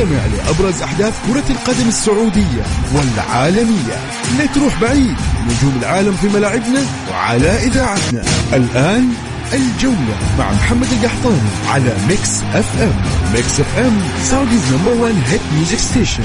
استمع 0.00 0.26
لأبرز 0.26 0.82
أحداث 0.82 1.14
كرة 1.26 1.44
القدم 1.50 1.88
السعودية 1.88 2.62
والعالمية. 2.94 3.96
لا 4.38 4.46
تروح 4.46 4.80
بعيد 4.80 5.16
نجوم 5.44 5.78
العالم 5.82 6.12
في 6.12 6.28
ملاعبنا 6.28 6.82
وعلى 7.10 7.66
إذاعتنا. 7.66 8.22
الآن 8.52 9.12
الجولة 9.52 10.16
مع 10.38 10.52
محمد 10.52 10.86
القحطاني 10.92 11.50
على 11.68 11.96
Mix 12.08 12.42
FM 12.54 12.94
Mix 13.34 13.60
FM 13.60 13.98
Saudi's 14.24 14.72
number 14.72 15.02
1 15.02 15.14
hit 15.26 15.40
music 15.54 15.78
station 15.78 16.22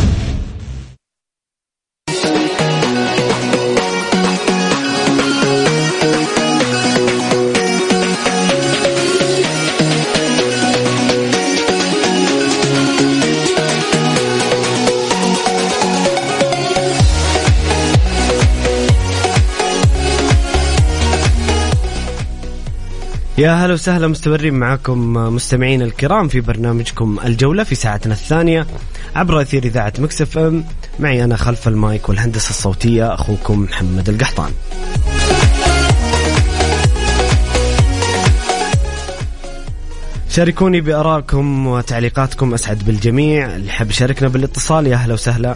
يا 23.37 23.51
هلا 23.53 23.73
وسهلا 23.73 24.07
مستمرين 24.07 24.53
معكم 24.53 25.13
مستمعين 25.13 25.81
الكرام 25.81 26.27
في 26.27 26.41
برنامجكم 26.41 27.19
الجولة 27.25 27.63
في 27.63 27.75
ساعتنا 27.75 28.13
الثانية 28.13 28.67
عبر 29.15 29.41
أثير 29.41 29.63
إذاعة 29.63 29.93
مكسف 29.99 30.37
أم. 30.37 30.63
معي 30.99 31.23
أنا 31.23 31.35
خلف 31.35 31.67
المايك 31.67 32.09
والهندسة 32.09 32.49
الصوتية 32.49 33.13
أخوكم 33.13 33.61
محمد 33.61 34.09
القحطان. 34.09 34.51
شاركوني 40.35 40.81
بارائكم 40.81 41.67
وتعليقاتكم 41.67 42.53
أسعد 42.53 42.83
بالجميع. 42.85 43.55
اللي 43.55 43.71
حاب 43.71 43.89
يشاركنا 43.89 44.29
بالاتصال 44.29 44.87
يا 44.87 44.95
أهلا 44.95 45.13
وسهلا. 45.13 45.55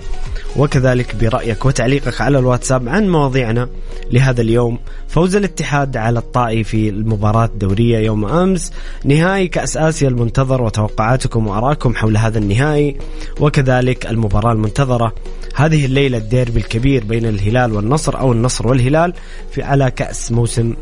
وكذلك 0.55 1.15
برأيك 1.15 1.65
وتعليقك 1.65 2.21
على 2.21 2.39
الواتساب 2.39 2.89
عن 2.89 3.09
مواضيعنا 3.09 3.69
لهذا 4.11 4.41
اليوم. 4.41 4.80
فوز 5.07 5.36
الاتحاد 5.36 5.97
على 5.97 6.19
الطائي 6.19 6.63
في 6.63 6.89
المباراة 6.89 7.45
الدورية 7.45 7.97
يوم 7.97 8.25
أمس. 8.25 8.71
نهائي 9.05 9.47
كأس 9.47 9.77
آسيا 9.77 10.07
المنتظر 10.07 10.61
وتوقعاتكم 10.61 11.47
وارائكم 11.47 11.95
حول 11.95 12.17
هذا 12.17 12.38
النهائي. 12.39 12.97
وكذلك 13.39 14.05
المباراة 14.05 14.51
المنتظرة. 14.51 15.13
هذه 15.55 15.86
الليلة 15.86 16.17
الديربي 16.17 16.59
الكبير 16.59 17.03
بين 17.03 17.25
الهلال 17.25 17.73
والنصر 17.73 18.19
أو 18.19 18.32
النصر 18.32 18.67
والهلال 18.67 19.13
في 19.51 19.63
على 19.63 19.91
كأس 19.91 20.32
موسم 20.32 20.73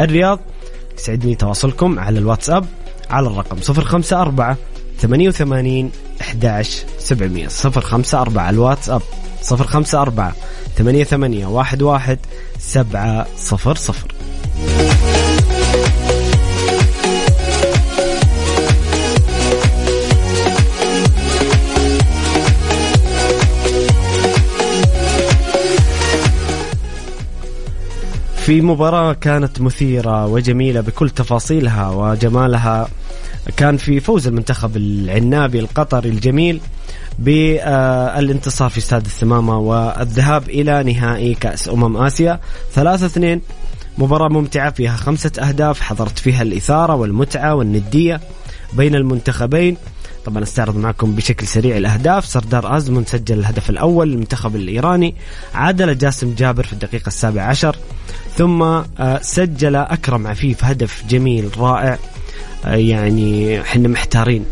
الرياض. 0.00 0.40
يسعدني 0.98 1.34
تواصلكم 1.34 1.98
على 1.98 2.18
الواتساب. 2.18 2.66
على 3.10 3.26
الرقم 3.26 3.56
054 3.56 4.56
88 4.98 5.90
11 6.20 6.84
700 6.98 7.48
054 7.48 8.50
الواتساب. 8.50 9.02
054 9.50 10.32
88 10.76 11.44
11 11.44 12.18
700 12.58 13.26
في 28.44 28.60
مباراة 28.60 29.12
كانت 29.12 29.60
مثيرة 29.60 30.26
وجميلة 30.26 30.80
بكل 30.80 31.10
تفاصيلها 31.10 31.90
وجمالها. 31.90 32.88
كان 33.56 33.76
في 33.76 34.00
فوز 34.00 34.26
المنتخب 34.26 34.76
العنابي 34.76 35.60
القطري 35.60 36.08
الجميل 36.08 36.60
بالانتصار 37.18 38.70
في 38.70 38.78
استاد 38.78 39.04
الثمامة 39.04 39.58
والذهاب 39.58 40.48
إلى 40.48 40.82
نهائي 40.82 41.34
كأس 41.34 41.68
أمم 41.68 41.96
آسيا. 41.96 42.40
3-2 42.74 43.40
مباراة 43.98 44.28
ممتعة 44.28 44.70
فيها 44.70 44.96
خمسة 44.96 45.32
أهداف 45.38 45.80
حضرت 45.80 46.18
فيها 46.18 46.42
الإثارة 46.42 46.94
والمتعة 46.94 47.54
والندية 47.54 48.20
بين 48.72 48.94
المنتخبين. 48.94 49.76
طبعا 50.24 50.42
استعرض 50.42 50.76
معكم 50.76 51.14
بشكل 51.14 51.46
سريع 51.46 51.76
الأهداف. 51.76 52.26
سردار 52.26 52.76
آزمون 52.76 53.04
سجل 53.04 53.38
الهدف 53.38 53.70
الأول 53.70 54.10
للمنتخب 54.10 54.56
الإيراني 54.56 55.14
عادل 55.54 55.98
جاسم 55.98 56.34
جابر 56.34 56.62
في 56.62 56.72
الدقيقة 56.72 57.08
السابعة 57.08 57.46
عشر. 57.46 57.76
ثم 58.36 58.62
آه، 58.62 59.18
سجل 59.22 59.76
أكرم 59.76 60.26
عفيف 60.26 60.64
هدف 60.64 61.04
جميل 61.08 61.50
رائع. 61.58 61.98
آه، 62.64 62.74
يعني 62.74 63.60
إحنا 63.60 63.88
محتارين 63.88 64.44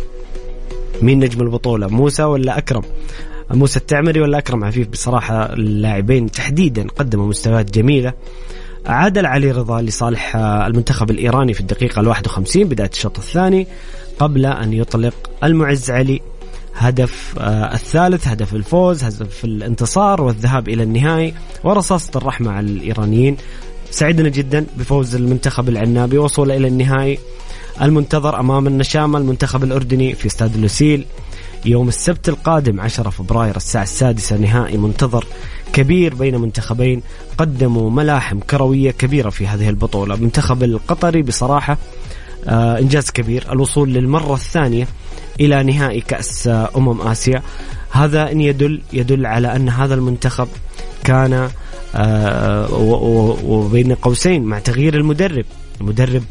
مين 1.03 1.19
نجم 1.19 1.41
البطولة 1.41 1.87
موسى 1.87 2.23
ولا 2.23 2.59
أكرم؟ 2.59 2.83
موسى 3.51 3.79
التعمري 3.79 4.21
ولا 4.21 4.39
أكرم 4.39 4.65
عفيف؟ 4.65 4.89
بصراحة 4.89 5.53
اللاعبين 5.53 6.31
تحديدا 6.31 6.87
قدموا 6.99 7.27
مستويات 7.27 7.71
جميلة. 7.71 8.13
عادل 8.87 9.27
علي 9.27 9.51
رضا 9.51 9.83
لصالح 9.83 10.37
آه، 10.37 10.67
المنتخب 10.67 11.11
الإيراني 11.11 11.55
في 11.55 11.61
الدقيقة 11.61 12.01
ال 12.01 12.09
51 12.09 12.69
بداية 12.69 12.91
الشوط 12.93 13.19
الثاني 13.19 13.67
قبل 14.19 14.47
أن 14.47 14.73
يطلق 14.73 15.15
المعز 15.45 15.91
علي. 15.91 16.21
هدف 16.75 17.35
آه 17.39 17.75
الثالث 17.75 18.29
هدف 18.29 18.55
الفوز 18.55 19.05
هدف 19.05 19.45
الانتصار 19.45 20.23
والذهاب 20.23 20.69
إلى 20.69 20.83
النهائي 20.83 21.35
ورصاصة 21.65 22.11
الرحمة 22.17 22.53
على 22.53 22.67
الإيرانيين. 22.67 23.37
سعدنا 23.93 24.29
جدا 24.29 24.67
بفوز 24.77 25.15
المنتخب 25.15 25.69
العنابي 25.69 26.19
وصوله 26.19 26.57
إلى 26.57 26.69
النهائي 26.69 27.19
المنتظر 27.83 28.41
أمام 28.41 28.67
النشامة 28.67 29.19
المنتخب 29.19 29.65
الأردني 29.65 30.15
في 30.15 30.27
استاد 30.27 30.57
لوسيل 30.57 31.07
يوم 31.65 31.89
السبت 31.89 32.29
القادم 32.29 32.81
10 32.81 33.11
فبراير 33.11 33.57
الساعة 33.57 33.83
السادسة 33.83 34.37
نهائي 34.37 34.77
منتظر 34.77 35.27
كبير 35.73 36.15
بين 36.15 36.41
منتخبين 36.41 37.03
قدموا 37.39 37.91
ملاحم 37.91 38.41
كروية 38.41 38.91
كبيرة 38.91 39.31
في 39.31 39.47
هذه 39.47 39.69
البطولة. 39.69 40.15
المنتخب 40.15 40.63
القطري 40.63 41.23
بصراحة 41.23 41.79
آه 42.47 42.79
إنجاز 42.79 43.11
كبير. 43.11 43.53
الوصول 43.53 43.93
للمرة 43.93 44.35
الثانية 44.35 44.89
إلى 45.41 45.63
نهائي 45.63 46.01
كأس 46.01 46.47
آه 46.49 46.71
أمم 46.77 47.01
آسيا. 47.01 47.43
هذا 47.91 48.33
إن 48.33 48.41
يدل 48.41 48.83
يدل 48.93 49.27
على 49.27 49.57
أن 49.57 49.69
هذا 49.69 49.95
المنتخب 49.95 50.49
كان 51.05 51.51
وبين 53.45 53.95
قوسين 53.95 54.43
مع 54.45 54.59
تغيير 54.59 54.97
المدرب 54.97 55.45
المدرب 55.81 56.23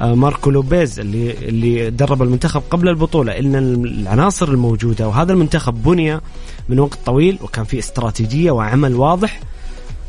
آه، 0.00 0.14
ماركو 0.14 0.50
لوبيز 0.50 1.00
اللي 1.00 1.32
اللي 1.32 1.90
درب 1.90 2.22
المنتخب 2.22 2.62
قبل 2.70 2.88
البطولة 2.88 3.38
ان 3.38 3.54
العناصر 3.84 4.48
الموجودة 4.48 5.08
وهذا 5.08 5.32
المنتخب 5.32 5.82
بني 5.82 6.20
من 6.68 6.78
وقت 6.78 6.98
طويل 7.06 7.38
وكان 7.42 7.64
في 7.64 7.78
استراتيجية 7.78 8.50
وعمل 8.50 8.94
واضح 8.94 9.40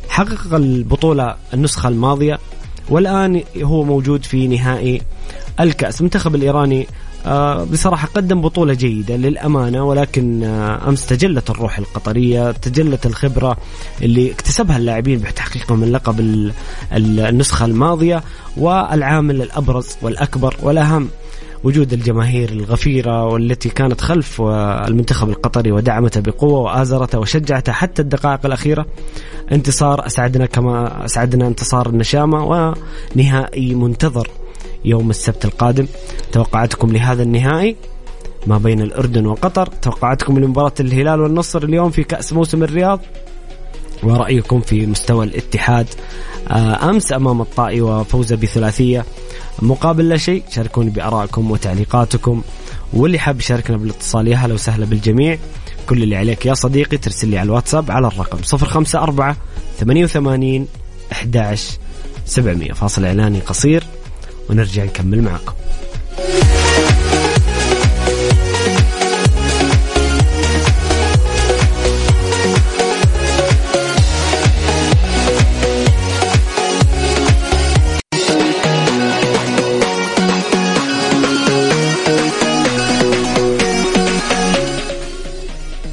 حقق 0.10 0.54
البطولة 0.54 1.36
النسخة 1.54 1.90
الماضية 1.90 2.40
والآن 2.90 3.44
هو 3.62 3.84
موجود 3.84 4.26
في 4.26 4.48
نهائي 4.48 5.02
الكأس. 5.60 6.00
المنتخب 6.00 6.36
الإيراني 6.36 6.82
آه 6.82 6.86
بصراحة 7.72 8.08
قدم 8.08 8.42
بطولة 8.42 8.74
جيدة 8.74 9.16
للأمانة 9.16 9.84
ولكن 9.84 10.44
آه 10.44 10.90
أمس 10.90 11.06
تجلت 11.06 11.50
الروح 11.50 11.78
القطرية 11.78 12.52
تجلت 12.52 13.06
الخبرة 13.06 13.58
اللي 14.02 14.32
اكتسبها 14.32 14.78
اللاعبين 14.78 15.20
بتحقيقهم 15.20 15.84
اللقب 15.84 16.20
النسخة 16.94 17.66
الماضية 17.66 18.24
والعامل 18.58 19.42
الأبرز 19.42 19.88
والأكبر 20.02 20.56
والأهم 20.64 21.10
وجود 21.64 21.94
الجماهير 21.94 22.50
الغفيرة 22.50 23.26
والتي 23.26 23.70
كانت 23.70 24.02
خلف 24.02 24.42
آه، 24.42 24.88
المنتخب 24.88 25.30
القطري 25.30 25.72
ودعمته 25.72 26.22
بقوة 26.22 26.60
وآزرته 26.60 27.20
وشجعته 27.20 27.72
حتى 27.72 28.02
الدقائق 28.02 28.46
الأخيرة. 28.46 28.86
انتصار 29.52 30.06
أسعدنا 30.06 30.46
كما 30.46 31.06
أسعدنا 31.06 31.48
انتصار 31.48 31.90
النشامة 31.90 32.74
ونهائي 33.16 33.76
منتظر. 33.76 34.28
يوم 34.86 35.10
السبت 35.10 35.46
القادم. 35.46 35.88
توقعاتكم 36.32 36.92
لهذا 36.92 37.24
النهائي 37.24 37.76
ما 38.48 38.58
بين 38.58 38.82
الأردن 38.82 39.26
وقطر. 39.26 39.68
توقعاتكم 39.82 40.40
لمباراة 40.40 40.74
الهلال 40.80 41.22
والنصر 41.22 41.64
اليوم 41.64 41.90
في 41.90 42.04
كأس 42.04 42.34
موسم 42.34 42.64
الرياض. 42.64 43.00
ورأيكم 44.04 44.62
في 44.62 44.86
مستوى 44.86 45.26
الاتحاد 45.26 45.88
آه، 46.50 46.90
أمس 46.90 47.14
أمام 47.14 47.42
الطائي 47.42 47.82
وفوزه 47.82 48.36
بثلاثية. 48.36 49.06
مقابل 49.62 50.10
لا 50.10 50.18
شيء 50.18 50.44
شاركوني 50.50 50.90
بآرائكم 50.90 51.52
وتعليقاتكم. 51.52 52.42
واللي 52.94 53.20
حاب 53.20 53.40
يشاركنا 53.40 53.78
بالاتصال 53.78 54.28
يا 54.28 54.38
هلا 54.38 54.54
وسهلا 54.54 54.86
بالجميع. 54.86 55.38
كل 55.90 56.04
اللي 56.04 56.16
عليك 56.16 56.46
يا 56.46 56.54
صديقي 56.54 56.98
ترسل 56.98 57.28
لي 57.28 57.38
على 57.38 57.48
الواتساب 57.48 57.92
على 57.92 58.08
الرقم 58.08 58.38
054 58.54 59.36
88 59.80 60.68
11 61.12 61.78
700 62.26 62.74
فاصل 62.74 63.06
إعلاني 63.06 63.40
قصير. 63.40 63.84
ونرجع 64.50 64.84
نكمل 64.84 65.22
معكم 65.22 65.54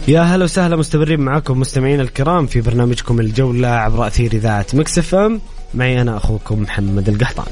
يا 0.08 0.20
هلا 0.20 0.44
وسهلا 0.44 0.76
مستمرين 0.76 1.20
معكم 1.20 1.60
مستمعين 1.60 2.00
الكرام 2.00 2.46
في 2.46 2.60
برنامجكم 2.60 3.20
الجولة 3.20 3.68
عبر 3.68 4.06
أثير 4.06 4.32
إذاعة 4.32 4.66
مكسف 4.74 5.14
أم. 5.14 5.40
معي 5.74 6.00
أنا 6.00 6.16
أخوكم 6.16 6.62
محمد 6.62 7.08
القحطان 7.08 7.46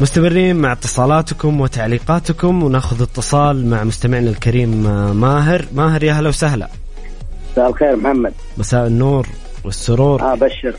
مستمرين 0.00 0.56
مع 0.56 0.72
اتصالاتكم 0.72 1.60
وتعليقاتكم 1.60 2.62
وناخذ 2.62 3.02
اتصال 3.02 3.66
مع 3.70 3.84
مستمعنا 3.84 4.30
الكريم 4.30 4.86
آه، 4.86 5.12
ماهر. 5.12 5.64
ماهر 5.74 6.02
يا 6.04 6.12
هلا 6.12 6.28
وسهلا. 6.28 6.68
مساء 7.52 7.68
الخير 7.68 7.96
محمد. 7.96 8.32
مساء 8.58 8.86
النور 8.86 9.26
والسرور. 9.64 10.22
آه 10.22 10.34
بشر. 10.34 10.74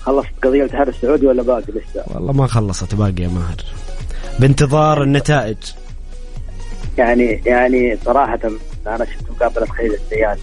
خلصت 0.00 0.28
قضية 0.42 0.60
الاتحاد 0.60 0.88
السعودي 0.88 1.26
ولا 1.26 1.42
باقي 1.42 1.62
لسه؟ 1.68 2.04
والله 2.06 2.32
ما 2.32 2.46
خلصت 2.46 2.94
باقي 2.94 3.22
يا 3.22 3.28
ماهر. 3.28 3.56
بانتظار 4.38 5.02
النتائج. 5.02 5.56
يعني 6.98 7.42
يعني 7.46 7.98
صراحة 8.04 8.38
أنا 8.86 9.04
شفت 9.04 9.30
مقابلة 9.30 9.66
خليل 9.66 9.92
الزيان 9.94 10.36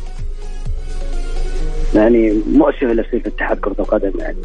يعني 1.96 2.34
مؤسف 2.54 2.84
اللي 2.84 3.04
يصير 3.08 3.20
في 3.22 3.28
اتحاد 3.30 3.58
كرة 3.58 3.76
القدم 3.80 4.12
يعني 4.20 4.38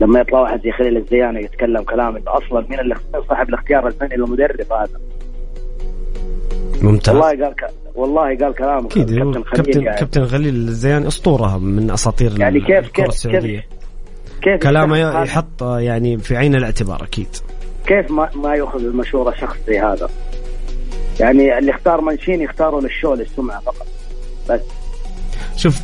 لما 0.00 0.20
يطلع 0.20 0.40
واحد 0.40 0.62
زي 0.62 0.72
خليل 0.72 0.96
الزياني 0.96 1.44
يتكلم 1.44 1.82
كلام 1.82 2.16
إنه 2.16 2.36
أصلا 2.36 2.66
مين 2.70 2.80
اللي 2.80 2.94
صاحب 3.28 3.48
الاختيار 3.48 3.86
الفني 3.86 4.16
للمدرب 4.16 4.72
هذا؟ 4.72 5.00
ممتاز. 6.82 7.14
والله 7.14 7.44
قال 7.44 7.54
ك... 7.54 7.70
والله 7.94 8.38
قال 8.38 8.54
كلام 8.54 8.86
أكيد. 8.86 9.18
كابتن 9.18 9.42
خليل 9.42 9.64
كابتن, 9.64 9.82
يعني. 9.82 9.98
كابتن 9.98 10.26
خليل 10.26 10.54
الزياني 10.54 11.08
أسطورة 11.08 11.58
من 11.58 11.90
أساطير 11.90 12.40
يعني 12.40 12.60
كيف 12.60 12.88
كيف 12.88 13.26
كيف 13.26 13.64
كيف 14.42 14.62
كلامه 14.62 15.22
يحط 15.22 15.62
يعني 15.62 16.18
في 16.18 16.36
عين 16.36 16.54
الاعتبار 16.54 17.02
أكيد. 17.02 17.28
كيف 17.86 18.10
ما 18.10 18.30
ما 18.34 18.54
يأخذ 18.54 18.84
المشورة 18.84 19.34
شخص 19.34 19.56
زي 19.66 19.80
هذا؟ 19.80 20.08
يعني 21.20 21.58
اللي 21.58 21.70
اختار 21.70 22.00
منشين 22.00 22.42
يختاروا 22.42 22.80
للشو 22.80 23.14
للسمعة 23.14 23.60
فقط. 23.60 23.86
بس. 24.50 24.60
شوف 25.58 25.78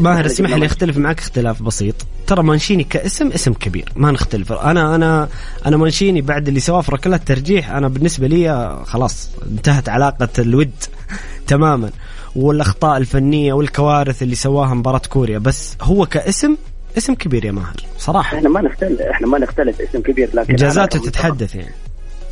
ماهر 0.00 0.26
اسمح 0.26 0.50
لي 0.50 0.66
اختلف 0.66 0.96
معك 0.96 1.18
اختلاف 1.18 1.62
بسيط. 1.62 1.94
ترى 2.26 2.42
مانشيني 2.42 2.84
كاسم 2.84 3.28
اسم 3.32 3.52
كبير 3.52 3.92
ما 3.96 4.10
نختلف. 4.10 4.52
أنا 4.52 4.94
أنا 4.94 5.28
أنا 5.66 5.76
مانشيني 5.76 6.20
بعد 6.20 6.48
اللي 6.48 6.60
سواه 6.60 6.80
في 6.80 6.92
ركلات 6.92 7.28
ترجيح 7.28 7.70
أنا 7.70 7.88
بالنسبة 7.88 8.26
لي 8.26 8.78
خلاص 8.86 9.30
انتهت 9.50 9.88
علاقة 9.88 10.28
الود 10.38 10.70
تماما. 11.48 11.90
والأخطاء 12.36 12.96
الفنية 12.96 13.52
والكوارث 13.52 14.22
اللي 14.22 14.34
سواها 14.34 14.74
مباراة 14.74 15.02
كوريا. 15.08 15.38
بس 15.38 15.76
هو 15.82 16.06
كاسم 16.06 16.56
اسم 16.98 17.14
كبير 17.14 17.44
يا 17.44 17.52
ماهر 17.52 17.76
صراحة. 17.98 18.36
إحنا 18.38 18.48
ما 18.48 18.60
نختلف 18.60 19.00
إحنا 19.00 19.26
ما 19.26 19.38
نختلف 19.38 19.80
اسم 19.80 20.00
كبير 20.02 20.30
لكن 20.34 20.56
كمنتخب- 20.56 21.02
تتحدث 21.04 21.54
يعني. 21.54 21.74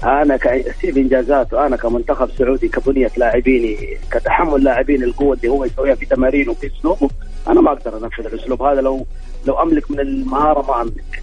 أنا 0.04 0.36
كسيب 0.36 0.98
إنجازاته 0.98 1.66
أنا 1.66 1.76
كمنتخب 1.76 2.30
سعودي 2.30 2.68
كبنية 2.68 3.10
لاعبيني 3.16 3.76
كتحمل 4.10 4.64
لاعبين 4.64 5.02
القوة 5.02 5.36
اللي 5.36 5.48
هو 5.48 5.64
يسويها 5.64 5.94
في 5.94 6.06
تمارينه 6.06 6.50
وفي 6.50 6.66
أسلوبه 6.66 7.10
أنا 7.48 7.60
ما 7.60 7.72
أقدر 7.72 7.96
أنفذ 8.04 8.26
الأسلوب 8.26 8.62
هذا 8.62 8.80
لو 8.80 9.06
لو 9.46 9.62
أملك 9.62 9.90
من 9.90 10.00
المهارة 10.00 10.66
ما 10.66 10.82
أملك. 10.82 11.22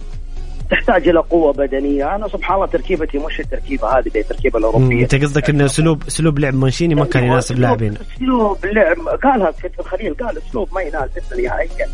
تحتاج 0.70 1.08
إلى 1.08 1.18
قوة 1.18 1.52
بدنية. 1.52 2.14
أنا 2.14 2.28
سبحان 2.28 2.54
الله 2.54 2.66
تركيبتي 2.66 3.18
مش 3.18 3.40
التركيبة 3.40 3.88
هذه 3.98 4.08
زي 4.08 4.20
التركيبة 4.20 4.58
الأوروبية. 4.58 5.02
أنت 5.02 5.14
قصدك 5.14 5.50
ان 5.50 5.60
اسلوب 5.60 6.02
أسلوب 6.08 6.38
لعب 6.38 6.54
مانشيني 6.54 6.94
ما 6.94 7.04
كان 7.04 7.24
يناسب 7.24 7.54
أسلوب- 7.54 7.58
لاعبين. 7.58 7.94
أسلوب 8.16 8.66
لعب 8.66 8.96
قالها 9.22 9.50
سيد 9.62 9.70
الخليل 9.80 10.14
قال 10.14 10.38
أسلوب 10.38 10.68
ما 10.74 10.80
يناسبنا 10.80 11.42
نهائيا. 11.48 11.86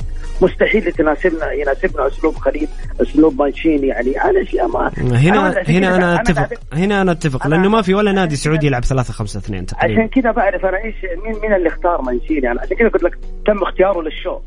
مستحيل 0.42 0.92
تناسبنا 0.92 1.52
يناسبنا 1.52 2.06
أسلوب 2.06 2.34
خليل 2.34 2.68
أسلوب 3.02 3.42
مانشيني 3.42 3.86
يعني. 3.86 4.24
أنا 4.24 4.42
اشياء 4.42 4.68
ما 4.68 4.90
هنا 4.98 5.40
عشان 5.40 5.74
هنا 5.74 5.88
كذا. 5.88 5.96
أنا 5.96 6.20
اتفق 6.20 6.58
هنا 6.72 7.02
أنا 7.02 7.12
أتفق 7.12 7.46
لأنه 7.46 7.68
ما 7.68 7.82
في 7.82 7.94
ولا 7.94 8.12
نادي 8.12 8.36
سعودي 8.36 8.66
يلعب 8.66 8.84
3 8.84 9.12
5 9.12 9.38
2 9.38 9.64
عشان 9.64 9.66
تقريبا 9.78 10.06
كذا 10.06 10.30
بعرف 10.30 10.64
أنا 10.64 10.84
إيش 10.84 10.94
مين 11.24 11.40
مين 11.42 11.54
اللي 11.54 11.68
اختار 11.68 12.02
مانشيني؟ 12.02 12.40
يعني 12.40 12.58
عشان 12.60 12.76
كذا 12.76 12.88
قلت 12.88 13.02
لك 13.02 13.18
تم 13.46 13.62
اختياره 13.62 14.02
للشو. 14.02 14.38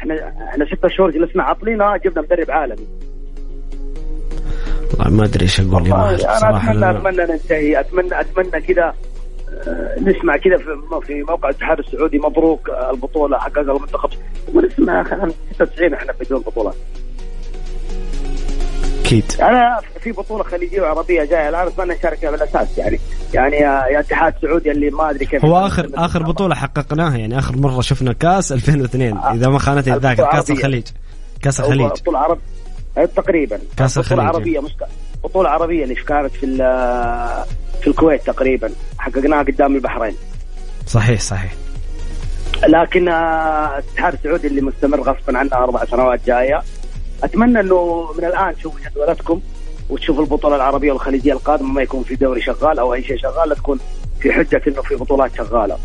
إحنا 0.00 0.32
إحنا 0.48 0.64
ستة 0.64 0.88
شهور 0.88 1.10
جلسنا 1.10 1.42
عاطلين 1.42 1.78
جبنا 2.04 2.22
مدرب 2.22 2.50
عالمي. 2.50 2.86
والله 4.98 5.10
ما 5.16 5.24
أدري 5.24 5.42
إيش 5.42 5.60
أقول 5.60 5.86
يا 5.86 5.90
ماهر 5.94 6.20
أنا 6.20 6.70
اتمنى 6.70 6.90
أتمنى 6.90 7.32
ننتهي 7.32 7.80
اتمنى 7.80 8.20
أتمنى 8.20 8.60
كذا 8.60 8.94
آه، 9.68 9.96
نسمع 10.00 10.36
كذا 10.36 10.56
في 10.56 10.64
في 11.06 11.22
موقع 11.22 11.48
الاتحاد 11.48 11.78
السعودي. 11.78 12.18
مبروك 12.18 12.70
آه، 12.70 12.90
البطولة 12.90 13.38
حققها 13.38 13.62
المنتخب 13.76 14.10
ونسمع 14.54 14.96
يا 14.96 15.02
أخي 15.02 15.14
أنا 15.14 15.32
96 15.54 15.94
إحنا 15.94 16.12
بدون 16.20 16.40
بطولات 16.40 16.74
أكيد. 19.04 19.24
أنا 19.42 19.80
في 20.00 20.12
بطولة 20.12 20.42
خليجية 20.44 20.80
وعربية 20.80 21.24
جاية 21.24 21.48
الآن 21.48 21.66
اتمنى 21.66 21.94
نشارك 21.94 22.18
فيها 22.18 22.30
بالأساس 22.30 22.78
يعني. 22.78 22.98
يعني 23.34 23.56
يا 23.56 23.84
يا 23.92 24.00
اتحاد 24.00 24.34
سعودي 24.42 24.70
اللي 24.70 24.90
ما 24.90 25.10
أدري 25.10 25.26
كيف 25.26 25.44
هو 25.44 25.66
اخر 25.66 25.90
آخر 25.94 26.22
بطولة 26.22 26.54
حققناها 26.54 27.16
يعني 27.16 27.38
آخر 27.38 27.56
مرة 27.56 27.80
شفنا 27.80 28.12
كأس 28.12 28.52
2002 28.52 29.16
آه. 29.16 29.34
إذا 29.34 29.48
ما 29.48 29.58
خانتني 29.58 29.94
الذاكره 29.94 30.24
كأس. 30.32 30.50
الخليج. 30.50 30.84
كأس 31.42 31.60
الخليج. 31.60 31.86
بطولة 31.90 32.18
عرب 32.18 32.38
آه، 32.38 32.59
تقريبا. 33.08 33.58
كأس 33.76 33.98
بطوله 33.98 34.22
الخليج. 34.22 34.34
عربيه 34.34 34.60
مش 34.60 34.72
بطوله 35.24 35.48
عربيه 35.48 35.84
اللي 35.84 35.94
كانت 35.94 36.32
في 36.32 36.46
في 37.80 37.86
الكويت 37.86 38.26
تقريبا. 38.26 38.70
حققناها 38.98 39.42
قدام 39.42 39.74
البحرين. 39.74 40.16
صحيح 40.86 41.20
صحيح. 41.20 41.52
لكن 42.68 43.08
آه، 43.08 43.78
الاتحاد 43.78 44.12
السعودي 44.12 44.46
اللي 44.46 44.60
مستمر 44.60 45.00
غصبا 45.00 45.38
عنه 45.38 45.52
أربع 45.52 45.84
سنوات 45.84 46.26
جاية. 46.26 46.62
أتمنى 47.22 47.60
إنه 47.60 48.10
من 48.18 48.24
الآن 48.24 48.56
تشوفوا 48.56 48.80
جدولتكم 48.90 49.40
وتشوفوا 49.90 50.22
البطولة 50.22 50.56
العربية 50.56 50.92
والخليجية 50.92 51.32
القادمة 51.32 51.72
ما 51.72 51.82
يكون 51.82 52.02
في 52.02 52.16
دوري 52.16 52.42
شغال 52.42 52.78
أو 52.78 52.94
أي 52.94 53.02
شيء 53.02 53.16
شغال 53.16 53.48
لا 53.48 53.54
تكون 53.54 53.78
في 54.20 54.32
حجة 54.32 54.62
إنه 54.68 54.82
في 54.82 54.94
بطولات 54.94 55.36
شغالة. 55.36 55.78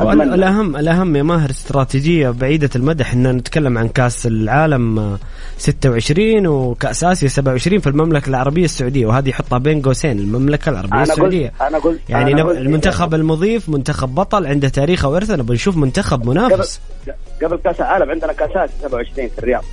الاهم 0.00 0.76
الأهم 0.76 1.16
يا 1.16 1.22
ماهر 1.22 1.50
استراتيجية 1.50 2.30
بعيدة 2.30 2.70
المدى 2.76 3.02
إحنا 3.02 3.32
نتكلم 3.32 3.78
عن 3.78 3.88
كأس 3.88 4.26
العالم 4.26 4.98
آه، 4.98 5.18
26 5.58 6.46
وكأس 6.46 7.04
آسيا 7.04 7.28
27 7.28 7.78
في 7.80 7.86
المملكة 7.86 8.28
العربية 8.28 8.64
السعودية 8.64 9.06
وهذه 9.06 9.28
يحطها 9.28 9.58
بين 9.58 9.82
قوسين 9.82 10.18
المملكة 10.18 10.68
العربية 10.70 10.96
قلت 10.98 11.10
السعودية. 11.10 11.52
أنا 11.60 11.78
قلت 11.78 12.00
يعني 12.08 12.32
أنا. 12.32 12.42
قلت- 12.42 12.58
المنتخب 12.58 13.14
المضيف 13.14 13.68
منتخب 13.68 14.14
بطل 14.14 14.46
عنده 14.46 14.68
تاريخ 14.68 15.04
وارث 15.04 15.30
نبغى 15.30 15.54
نشوف 15.54 15.76
منتخب 15.76 16.20
قبل 16.20 16.28
منافس. 16.30 16.80
قبل 17.44 17.56
كأس 17.64 17.80
العالم 17.80 18.10
عندنا 18.10 18.32
كاسات 18.32 18.70
27 18.82 19.28
في 19.28 19.38
الرياض. 19.38 19.64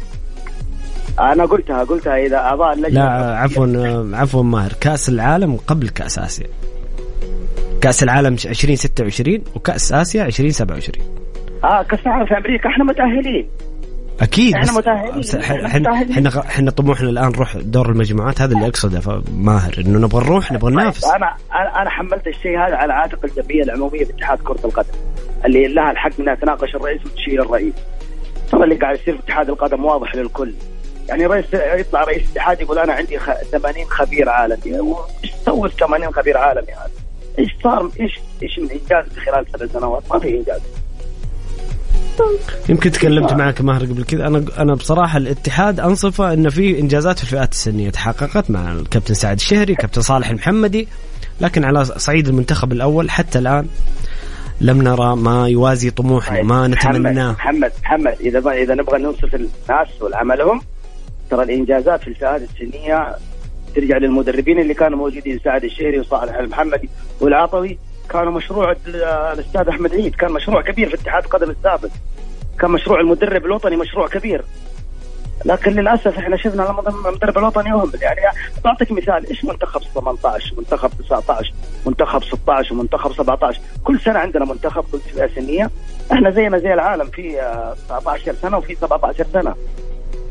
أنا 1.20 1.45
قلتها 1.45 1.84
قلتها 1.84 2.17
إذا 2.26 2.38
اعضاء 2.38 2.74
اللجنة. 2.74 2.93
لا 3.03 3.38
عفوا 3.38 4.15
عفوا 4.17 4.43
ماهر. 4.43 4.74
كأس 4.82 5.09
العالم 5.09 5.57
قبل 5.67 5.89
كأس 5.89 6.20
آسيا. 6.20 6.47
كأس 7.82 8.03
العالم 8.03 8.34
2026 8.34 9.43
وكأس 9.55 9.93
آسيا 9.93 10.25
2027 10.25 11.05
آه 11.63 11.84
كأس 11.84 11.99
العالم 11.99 12.25
في 12.25 12.38
أمريكا 12.38 12.69
إحنا 12.69 12.84
متأهلين. 12.84 13.49
أكيد 14.21 14.55
إحنا 14.55 14.71
متأهلين. 14.71 15.88
إحنا 16.11 16.39
إحنا 16.39 16.71
طموحنا 16.71 17.09
الآن 17.09 17.30
نروح 17.30 17.57
دور 17.57 17.89
المجموعات 17.89 18.41
هذا 18.41 18.53
اللي 18.55 18.67
أقصده 18.67 18.99
ف- 18.99 19.23
ماهر 19.34 19.73
إنه 19.77 19.99
نبغى 19.99 20.25
نروح 20.25 20.51
نبغى 20.51 20.71
ننافس. 20.71 21.05
أنا 21.05 21.36
أنا 21.82 21.89
حملت 21.89 22.27
الشيء 22.27 22.57
هذا 22.57 22.75
على 22.75 22.93
عاتق 22.93 23.25
الجمعية 23.25 23.63
العمومية 23.63 24.05
في 24.05 24.11
اتحاد 24.13 24.38
كرة 24.39 24.59
القدم 24.65 24.93
اللي 25.45 25.67
لها 25.67 25.91
الحق 25.91 26.11
إنها 26.19 26.36
تناقش 26.36 26.75
الرئيس 26.75 27.05
وتشيل 27.05 27.41
الرئيس. 27.41 27.73
ترى 28.51 28.63
اللي 28.63 28.75
قاعد 28.75 28.95
يصير 28.99 29.17
في 29.17 29.23
اتحاد 29.23 29.49
القدم 29.49 29.86
واضح 29.86 30.15
للكل. 30.15 30.53
يعني 31.09 31.25
رئيس 31.25 31.45
يطلع 31.53 32.03
رئيس 32.03 32.32
اتحاد 32.32 32.61
يقول 32.61 32.80
أنا 32.80 32.93
عندي 32.93 33.19
خ... 33.19 33.32
80 33.51 33.86
خبير 33.89 34.30
عالمي. 34.30 34.80
إيش 35.23 35.32
سوى 35.45 35.69
80 35.69 36.11
خبير 36.11 36.38
عالمي 36.38 36.67
هذا؟ 36.73 36.91
إيش 37.40 37.56
صار؟ 37.64 37.92
إيش 38.00 38.20
إيش 38.44 38.60
من 38.60 38.72
انجاز 38.72 39.14
في 39.14 39.20
خلال 39.20 39.46
سبع 39.54 39.80
سنوات؟ 39.80 40.04
ما 40.12 40.20
في 40.20 40.38
إنجاز. 40.38 40.62
يمكن 42.70 42.92
تكلمت 42.92 43.34
معك 43.34 43.62
ماهر 43.62 43.86
قبل 43.86 44.04
كذا. 44.04 44.28
أنا 44.28 44.46
أنا 44.58 44.76
بصراحة 44.76 45.18
الاتحاد 45.18 45.80
أنصفه 45.80 46.34
انه 46.34 46.50
في 46.50 46.80
إنجازات 46.80 47.18
في 47.18 47.24
الفئات 47.24 47.52
السنية 47.52 47.90
تحققت 47.90 48.52
مع 48.52 48.72
الكابتن 48.72 49.14
سعد 49.14 49.36
الشهري 49.36 49.76
كابتن 49.76 50.02
صالح 50.02 50.30
المحمدي. 50.30 50.88
لكن 51.42 51.64
على 51.64 51.86
صعيد 51.86 52.28
المنتخب 52.28 52.72
الأول 52.72 53.10
حتى 53.10 53.40
الآن 53.40 53.68
لم 54.62 54.82
نرى 54.82 55.16
ما 55.16 55.48
يوازي 55.50 55.90
طموحنا 55.90 56.42
ما 56.42 56.68
نتمناه. 56.68 57.32
محمد 57.32 57.72
محمد 57.84 58.16
إذا 58.22 58.40
بقى 58.40 58.64
إذا 58.64 58.76
نبغى 58.76 59.02
نوصف 59.02 59.36
الناس 59.36 60.02
والعملهم 60.02 60.62
ترى 61.30 61.44
الإنجازات 61.44 62.02
في 62.02 62.08
الفئات 62.08 62.42
السنية 62.42 63.16
ترجع 63.76 63.97
للمدربين 63.97 64.59
اللي 64.59 64.74
كانوا 64.74 64.97
موجودين 64.97 65.39
سعد 65.43 65.63
الشهري 65.63 65.99
وصالح 65.99 66.36
المحمدي 66.36 66.89
والعطوي. 67.22 67.78
كانوا 68.09 68.32
مشروع 68.32 68.72
ال- 68.72 69.03
الأستاذ 69.34 69.67
أحمد 69.70 69.93
عيد. 69.93 70.15
كان 70.15 70.32
مشروع 70.32 70.61
كبير 70.61 70.89
في 70.89 70.95
اتحاد 70.95 71.24
القدم 71.24 71.49
السابق. 71.49 71.89
كان 72.59 72.72
مشروع 72.72 72.99
المدرب 72.99 73.45
الوطني 73.45 73.76
مشروع 73.76 74.07
كبير. 74.07 74.41
لكن 75.45 75.72
للأسف 75.72 76.17
إحنا 76.17 76.38
شفنا 76.38 76.70
المدرب 77.07 77.38
الوطني 77.38 77.70
يهمل 77.70 78.01
يعني 78.01 78.20
بعطيك 78.65 78.91
مثال 78.91 79.28
إيش 79.30 79.45
منتخب 79.45 79.82
18 79.95 80.53
منتخب 80.57 80.89
19 80.99 81.53
منتخب 81.86 82.24
16 82.24 82.74
ومنتخب 82.74 83.13
17 83.13 83.59
كل 83.84 83.99
سنة 83.99 84.20
عندنا 84.20 84.45
منتخب 84.45 84.84
كل 84.91 85.30
سنيه 85.36 85.70
إحنا 86.11 86.32
زينا 86.32 86.57
زي 86.57 86.74
العالم 86.74 87.05
في 87.05 87.41
آه، 87.41 87.76
19 87.88 88.34
سنة 88.41 88.57
وفي 88.57 88.76
17 88.76 89.26
سنة. 89.34 89.55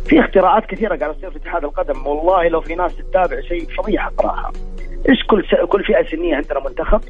في 0.09 0.21
اختراعات 0.21 0.67
كثيرة 0.67 0.97
قاعدة 0.97 1.13
تصير 1.15 1.31
في 1.31 1.37
اتحاد 1.37 1.65
القدم. 1.65 2.07
والله 2.07 2.49
لو 2.49 2.61
في 2.61 2.75
ناس 2.75 2.93
تتابع 2.97 3.41
شيء 3.41 3.67
فضيحة 3.79 4.13
صراحة 4.23 4.53
إيش 5.09 5.19
كل 5.31 5.45
س... 5.45 5.69
كل 5.69 5.85
فئة 5.85 6.17
سنية 6.17 6.37
عندنا 6.37 6.61
منتخب؟ 6.69 7.01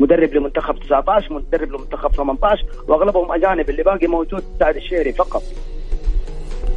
مدرب 0.00 0.34
لمنتخب 0.34 0.74
19 0.78 1.32
مدرب 1.34 1.68
لمنتخب 1.68 2.12
18 2.12 2.62
وأغلبهم 2.88 3.32
أجانب. 3.32 3.70
اللي 3.70 3.82
باقي 3.82 4.06
موجود 4.06 4.44
سعد 4.60 4.76
الشهري 4.76 5.12
فقط. 5.12 5.42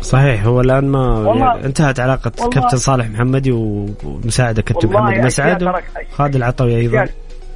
صحيح 0.01 0.45
هو 0.45 0.61
الآن 0.61 0.87
ما 0.89 1.33
يعني 1.37 1.65
انتهت 1.65 1.99
علاقة 1.99 2.29
كابتن 2.49 2.77
صالح 2.77 3.09
محمدي 3.09 3.51
ومساعده 3.51 4.61
كابتن 4.61 4.89
محمد. 4.89 5.17
مسعد 5.25 5.63
وخالد 6.13 6.35
العطوي 6.35 6.75
أيضا. 6.75 7.05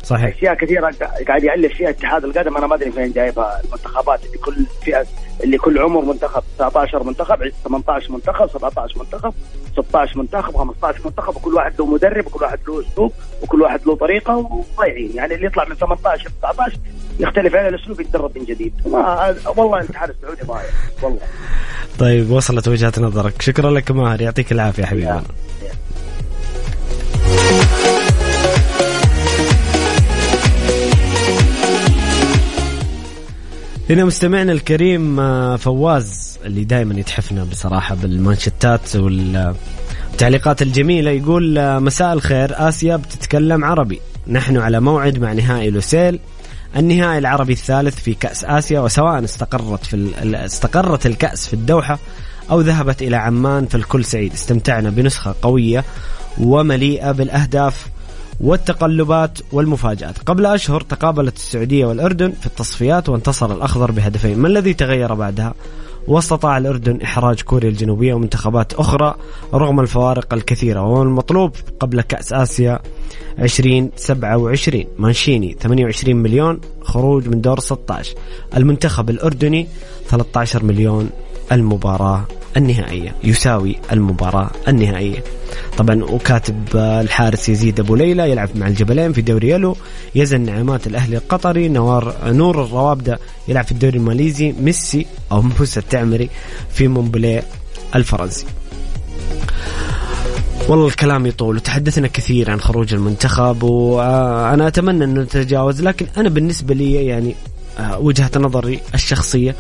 صحيح. 0.04 0.36
أشياء 0.38 0.54
كثيرة 0.54 0.92
قا- 0.92 1.28
قاعد 1.28 1.44
يالف 1.44 1.74
فيها 1.78 1.90
اتحاد 1.90 2.24
القدم. 2.26 2.58
أنا 2.58 2.68
ما 2.68 2.76
أدري 2.76 2.92
فين 2.92 3.12
جايبها 3.12 3.62
المنتخبات. 3.66 4.26
اللي 4.26 4.38
كل 4.38 4.56
فئة 4.86 5.06
اللي 5.44 5.58
كل 5.58 5.80
عمر 5.80 6.02
منتخب 6.06 6.44
19 6.58 7.04
منتخب 7.04 7.52
18 7.64 8.12
منتخب 8.12 8.50
17 8.50 9.00
منتخب 9.00 9.34
16 9.74 10.20
منتخب 10.20 10.58
15 10.58 11.00
منتخب 11.06 11.36
وكل 11.36 11.54
واحد 11.54 11.74
له 11.80 11.86
مدرب 11.86 12.28
وكل 12.28 12.44
واحد 12.44 12.60
له 12.68 12.82
أسلوب 12.82 13.12
وكل 13.42 13.62
واحد 13.62 13.80
له 13.88 13.96
طريقة 13.96 14.36
وضايعين 14.38 15.12
يعني 15.16 15.36
اللي 15.36 15.46
يطلع 15.46 15.66
من 15.70 15.76
18 15.76 16.30
ل 16.30 16.32
19 16.42 16.78
يختلف 17.20 17.56
عليه 17.56 17.70
الأسلوب 17.70 18.02
يتدرب 18.02 18.38
من 18.38 18.46
جديد. 18.46 18.74
ما 18.86 19.36
والله 19.58 19.80
الاتحاد 19.80 20.10
السعودي 20.10 20.42
ضايع 20.44 20.70
والله. 21.02 21.20
طيب 22.00 22.32
وصلت 22.32 22.68
وجهة 22.68 22.94
نظرك. 22.98 23.42
شكرا 23.42 23.72
لك 23.72 23.92
ماهر. 23.92 24.22
يعطيك 24.22 24.52
العافية 24.52 24.84
حبيبي. 24.86 25.22
هنا 33.90 34.06
مستمعنا 34.06 34.52
الكريم 34.52 35.20
آه، 35.20 35.56
فواز 35.56 36.40
اللي 36.46 36.64
دائما 36.64 37.00
يتحفنا 37.00 37.44
بصراحة 37.44 37.96
بالمانشتات 37.96 38.96
والتعليقات 38.96 40.62
الجميلة 40.62 41.12
يقول 41.12 41.80
مساء 41.80 42.14
الخير 42.14 42.68
آسيا 42.70 42.96
بتتكلم 42.96 43.66
عربي. 43.66 44.02
نحن 44.28 44.58
على 44.58 44.80
موعد 44.80 45.20
مع 45.20 45.34
نهائي 45.34 45.70
لوسيل 45.70 46.20
النهائي 46.78 47.18
العربي 47.18 47.54
الثالث 47.54 47.96
في 47.96 48.14
كأس 48.14 48.46
آسيا 48.46 48.80
وسواء 48.80 49.24
استقرت 49.24 49.86
في 49.86 50.10
استقرت 50.46 51.06
الكأس 51.06 51.48
في 51.48 51.54
الدوحة 51.54 52.00
أو 52.52 52.62
ذهبت 52.62 53.02
إلى 53.02 53.16
عمان 53.16 53.66
فالكل 53.66 54.06
سعيد. 54.06 54.34
استمتعنا 54.34 54.90
بنسخة 54.90 55.36
قوية 55.42 55.84
ومليئة 56.38 57.12
بالأهداف 57.12 57.88
والتقلبات 58.40 59.40
والمفاجآت. 59.52 60.18
قبل 60.18 60.46
أشهر 60.46 60.82
تقابلت 60.82 61.36
السعودية 61.36 61.86
والأردن 61.86 62.32
في 62.32 62.46
التصفيات 62.46 63.10
وانتصر 63.10 63.54
الأخضر 63.54 63.92
بهدفين. 63.92 64.40
ما 64.40 64.48
الذي 64.48 64.74
تغير 64.74 65.14
بعدها؟ 65.14 65.54
واستطاع 66.08 66.58
الأردن 66.58 67.02
إحراج 67.02 67.42
كوريا 67.42 67.70
الجنوبية 67.70 68.14
ومنتخبات 68.14 68.74
أخرى 68.74 69.16
رغم 69.54 69.80
الفوارق 69.80 70.34
الكثيرة 70.34 70.82
وهو 70.82 71.04
المطلوب 71.04 71.52
قبل 71.80 72.02
كأس 72.02 72.34
آسيا 72.34 72.80
2027 73.40 74.86
مانشيني 74.98 75.58
28 75.60 76.16
مليون 76.16 76.60
خروج 76.82 77.28
من 77.28 77.42
دور 77.42 77.60
16 77.60 78.16
المنتخب 78.58 79.10
الأردني 79.10 79.68
13 80.10 80.64
مليون. 80.64 81.10
المباراة 81.52 82.26
النهائية 82.58 83.16
يساوي 83.24 83.76
المباراة 83.92 84.52
النهائية. 84.68 85.24
طبعا 85.78 86.04
وكاتب 86.04 86.56
الحارس 86.76 87.50
يزيد 87.50 87.80
أبو 87.80 87.96
ليلى 87.96 88.32
يلعب 88.32 88.50
مع 88.56 88.68
الجبلين 88.68 89.14
في 89.14 89.22
دوري 89.22 89.50
يلو. 89.50 89.78
يزن 90.16 90.42
نعمات 90.42 90.88
الأهلي 90.88 91.18
القطري. 91.18 91.70
نوار 91.70 92.16
نور 92.26 92.64
الروابدة 92.64 93.20
يلعب 93.48 93.66
في 93.66 93.72
الدوري 93.72 93.98
الماليزي. 93.98 94.52
ميسي 94.52 95.06
أو 95.32 95.42
موسى 95.42 95.80
التعمري 95.80 96.30
في 96.70 96.88
مونبلي 96.88 97.44
الفرنسي. 97.96 98.46
والله 100.68 100.88
الكلام 100.88 101.26
يطول 101.26 101.56
وتحدثنا 101.56 102.08
كثير 102.08 102.52
عن 102.52 102.62
خروج 102.62 102.94
المنتخب 102.94 103.64
وأنا 103.64 104.68
أتمنى 104.68 105.04
أنه 105.04 105.22
نتجاوز 105.22 105.82
لكن 105.82 106.06
أنا 106.18 106.30
بالنسبة 106.30 106.74
لي 106.74 107.06
يعني 107.06 107.36
آه، 107.80 108.00
وجهة 108.00 108.32
نظري 108.36 108.80
الشخصية 108.94 109.56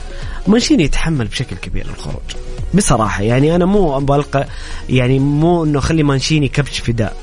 مانشيني 0.48 0.84
يتحمل 0.84 1.28
بشكل 1.28 1.56
كبير 1.56 1.86
الخروج. 1.86 2.53
بصراحة 2.74 3.24
يعني 3.24 3.55
أنا 3.55 3.65
مو 3.65 3.99
بلقى 3.99 4.47
يعني 4.89 5.19
مو 5.19 5.63
إنه 5.63 5.80
خلي 5.80 6.03
مانشيني 6.03 6.47
كبش 6.47 6.80
فداء 6.80 7.13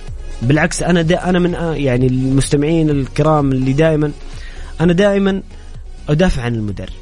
بالعكس 0.42 0.82
أنا 0.82 1.02
دا 1.02 1.28
أنا 1.28 1.38
من 1.38 1.54
آه، 1.54 1.74
يعني 1.74 2.06
المستمعين 2.06 2.90
الكرام 2.90 3.52
اللي 3.52 3.72
دائما 3.72 4.12
أنا 4.80 4.92
دائما 4.92 5.42
أدافع 6.08 6.42
عن 6.42 6.54
المدرب. 6.54 6.92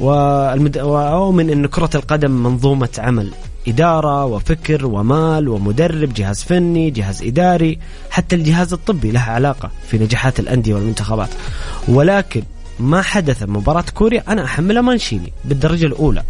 وأؤمن 0.00 1.50
إن 1.50 1.66
كرة 1.66 1.90
القدم 1.94 2.30
منظومة 2.30 2.88
عمل 2.98 3.30
إدارة 3.68 4.24
وفكر 4.24 4.86
ومال 4.86 5.48
ومدرب 5.48 6.14
جهاز 6.14 6.42
فني 6.42 6.90
جهاز 6.90 7.22
إداري 7.22 7.78
حتى 8.10 8.36
الجهاز 8.36 8.72
الطبي 8.72 9.10
له 9.10 9.20
علاقة 9.20 9.70
في 9.88 9.98
نجاحات 9.98 10.40
الأندية 10.40 10.74
والمنتخبات. 10.74 11.28
ولكن 11.88 12.42
ما 12.80 13.02
حدث 13.02 13.42
مباراة 13.42 13.84
كوريا 13.94 14.24
أنا 14.28 14.44
أحملها 14.44 14.82
مانشيني 14.82 15.32
بالدرجة 15.44 15.86
الأولى. 15.86 16.22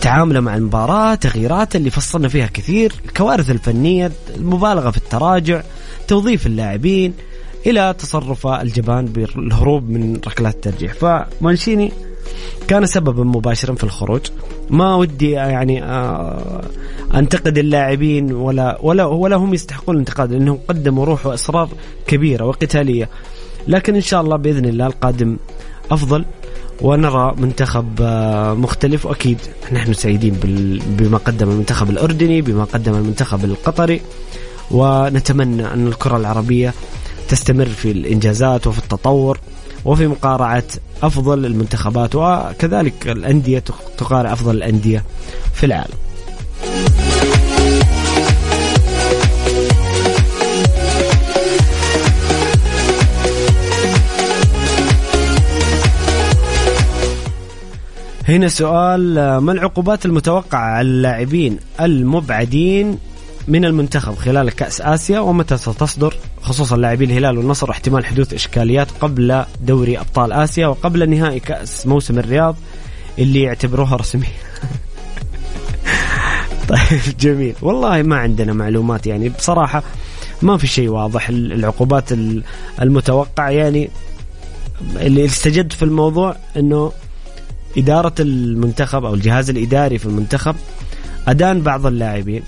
تعامله 0.00 0.40
مع 0.40 0.56
المباراة 0.56 1.14
تغييرات 1.14 1.76
اللي 1.76 1.90
فصلنا 1.90 2.28
فيها 2.28 2.46
كثير 2.46 2.92
الكوارث 3.06 3.50
الفنية 3.50 4.12
المبالغة 4.36 4.90
في 4.90 4.96
التراجع 4.96 5.62
توظيف 6.08 6.46
اللاعبين 6.46 7.14
إلى 7.66 7.94
تصرف 7.98 8.46
الجبان 8.46 9.04
بالهروب 9.04 9.90
من 9.90 10.16
ركلات 10.26 10.54
الترجيح. 10.54 10.92
فمانشيني 10.92 11.92
كان 12.68 12.86
سببا 12.86 13.24
مباشرا 13.24 13.74
في 13.74 13.84
الخروج. 13.84 14.20
ما 14.70 14.94
ودي 14.94 15.30
يعني 15.30 15.84
آه، 15.84 16.62
أنتقد 17.14 17.58
اللاعبين 17.58 18.32
ولا 18.32 18.78
ولا 18.82 19.04
ولا 19.04 19.36
هم 19.36 19.54
يستحقون 19.54 19.94
الانتقاد 19.94 20.32
لأنهم 20.32 20.58
قدموا 20.68 21.04
روح 21.04 21.26
واصرار 21.26 21.68
كبيرة 22.06 22.44
وقتالية. 22.44 23.08
لكن 23.68 23.94
إن 23.94 24.00
شاء 24.00 24.20
الله 24.20 24.36
بإذن 24.36 24.64
الله 24.64 24.86
القادم 24.86 25.36
أفضل. 25.90 26.24
ونرى 26.80 27.34
منتخب 27.38 27.88
آه، 28.00 28.54
مختلف. 28.54 29.06
وأكيد 29.06 29.38
نحن 29.72 29.92
سعيدين 29.92 30.34
بما 30.86 31.18
قدم 31.18 31.50
المنتخب 31.50 31.90
الأردني 31.90 32.42
بما 32.42 32.64
قدم 32.64 32.94
المنتخب 32.94 33.44
القطري. 33.44 34.00
ونتمنى 34.70 35.66
أن 35.66 35.86
الكرة 35.86 36.16
العربية 36.16 36.74
تستمر 37.28 37.66
في 37.66 37.90
الإنجازات 37.90 38.66
وفي 38.66 38.78
التطور 38.78 39.40
وفي 39.84 40.06
مقارعة 40.06 40.64
أفضل 41.02 41.46
المنتخبات 41.46 42.14
وكذلك 42.14 43.08
الأندية 43.08 43.64
تقارع 43.98 44.32
أفضل 44.32 44.56
الأندية 44.56 45.04
في 45.54 45.66
العالم. 45.66 46.07
هنا 58.28 58.48
سؤال 58.48 59.14
ما 59.38 59.52
العقوبات 59.52 60.06
المتوقعة 60.06 60.60
على 60.60 60.88
اللاعبين 60.88 61.58
المبعدين 61.80 62.98
من 63.48 63.64
المنتخب 63.64 64.14
خلال 64.14 64.50
كأس 64.50 64.80
آسيا 64.80 65.20
ومتى 65.20 65.56
ستصدر؟ 65.56 66.14
خصوصا 66.42 66.76
لاعبي 66.76 67.04
الهلال 67.04 67.38
والنصر 67.38 67.70
احتمال 67.70 68.06
حدوث 68.06 68.34
إشكاليات 68.34 68.88
قبل 69.00 69.44
دوري 69.60 69.98
أبطال 69.98 70.32
آسيا 70.32 70.66
وقبل 70.66 71.10
نهائي 71.10 71.40
كأس 71.40 71.86
موسم 71.86 72.18
الرياض 72.18 72.56
اللي 73.18 73.42
يعتبروها 73.42 73.96
رسمية. 73.96 74.26
طيب 76.68 77.16
جميل. 77.20 77.54
والله 77.62 78.02
ما 78.02 78.16
عندنا 78.16 78.52
معلومات 78.52 79.06
يعني. 79.06 79.28
بصراحة 79.28 79.82
ما 80.42 80.56
في 80.56 80.66
شيء 80.66 80.88
واضح 80.88 81.28
العقوبات 81.28 82.12
المتوقع 82.82 83.50
يعني. 83.50 83.90
اللي 84.96 85.24
استجد 85.24 85.72
في 85.72 85.82
الموضوع 85.82 86.36
إنه 86.56 86.92
إدارة 87.76 88.14
المنتخب 88.20 89.04
أو 89.04 89.14
الجهاز 89.14 89.50
الإداري 89.50 89.98
في 89.98 90.06
المنتخب 90.06 90.56
أدان 91.28 91.62
بعض 91.62 91.86
اللاعبين. 91.86 92.42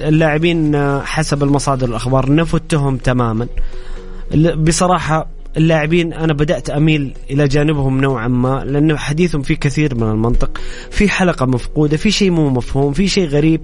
اللاعبين 0.00 0.76
حسب 1.02 1.42
المصادر 1.42 1.88
الأخبار 1.88 2.34
نفوا 2.34 2.58
التهم 2.58 2.96
تماما 2.96 3.46
بصراحة 4.56 5.26
اللاعبين 5.56 6.12
أنا 6.12 6.32
بدأت 6.32 6.70
أميل 6.70 7.14
إلى 7.30 7.48
جانبهم 7.48 8.00
نوعا 8.00 8.28
ما 8.28 8.64
لأنه 8.64 8.96
حديثهم 8.96 9.42
فيه 9.42 9.54
كثير 9.54 9.94
من 9.94 10.02
المنطق. 10.02 10.58
في 10.90 11.08
حلقة 11.08 11.46
مفقودة 11.46 11.96
في 11.96 12.10
شيء 12.10 12.30
مو 12.30 12.50
مفهوم 12.50 12.92
في 12.92 13.08
شيء 13.08 13.28
غريب 13.28 13.60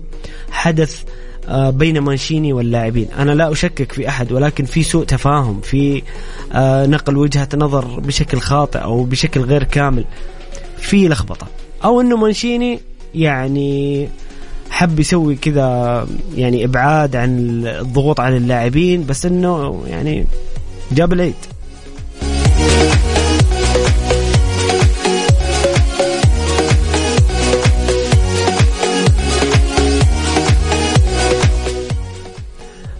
حدث 0.51 1.03
آه، 1.49 1.71
بين 1.71 1.99
مانشيني 1.99 2.53
واللاعبين. 2.53 3.09
أنا 3.19 3.33
لا 3.33 3.53
أشكك 3.53 3.93
في 3.93 4.09
أحد 4.09 4.33
ولكن 4.33 4.65
في 4.65 4.83
سوء 4.83 5.05
تفاهم 5.05 5.61
في 5.61 6.03
آه، 6.53 6.87
نقل 6.87 7.17
وجهة 7.17 7.49
نظر 7.55 8.01
بشكل 8.01 8.41
خاطئ 8.41 8.79
أو 8.79 9.05
بشكل 9.05 9.41
غير 9.41 9.65
كامل. 9.65 10.05
في 10.79 11.09
لخبطة. 11.09 11.47
أو 11.85 12.01
إنه 12.01 12.17
مانشيني 12.17 12.81
يعني 13.15 14.09
حب 14.71 15.01
يسوي 15.01 15.37
كذا 15.37 16.07
يعني 16.37 16.65
إبعاد 16.65 17.17
عن 17.17 17.63
الضغوط 17.67 18.21
على 18.21 18.37
اللاعبين 18.37 19.07
بس 19.07 19.27
إنه 19.27 19.83
يعني 19.87 20.27
جاب 20.93 21.13
العيد. 21.13 21.35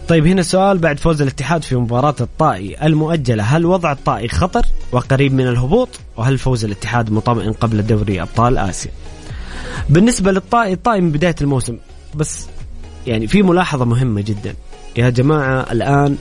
طيب 0.09 0.27
هنا 0.27 0.43
سؤال 0.43 0.79
بعد 0.79 0.99
فوز 0.99 1.23
الاتحاد 1.23 1.63
في 1.65 1.77
مباراة 1.77 2.15
الطائي 2.21 2.87
المؤجلة. 2.87 3.43
هل 3.43 3.67
وضع 3.67 3.93
الطائي 3.93 4.29
خطر 4.29 4.67
وقريب 4.93 5.35
من 5.35 5.47
الهبوط؟ 5.47 5.89
وهل 6.17 6.39
فوز 6.39 6.65
الاتحاد 6.65 7.13
مطمئن 7.13 7.53
قبل 7.53 7.87
دوري 7.87 8.23
أبطال 8.23 8.59
آسيا؟ 8.59 8.91
بالنسبة 9.89 10.33
للطائي 10.33 10.73
الطائي 10.73 11.01
من 11.01 11.13
بداية 11.13 11.35
الموسم 11.41 11.77
بس 12.15 12.47
يعني 13.07 13.27
في 13.27 13.43
ملاحظة 13.43 13.85
مهمة 13.85 14.21
جدا. 14.21 14.55
يا 14.97 15.11
جماعة 15.11 15.73
الآن 15.73 16.17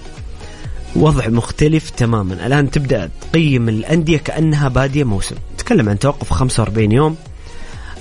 وضع 0.95 1.27
مختلف 1.27 1.89
تماما. 1.89 2.45
الآن 2.45 2.71
تبدأ 2.71 3.09
تقيم 3.21 3.69
الأندية 3.69 4.17
كأنها 4.17 4.67
بادية 4.67 5.03
موسم. 5.03 5.35
تكلم 5.57 5.89
عن 5.89 5.99
توقف 5.99 6.33
45 6.33 6.91
يوم. 6.91 7.15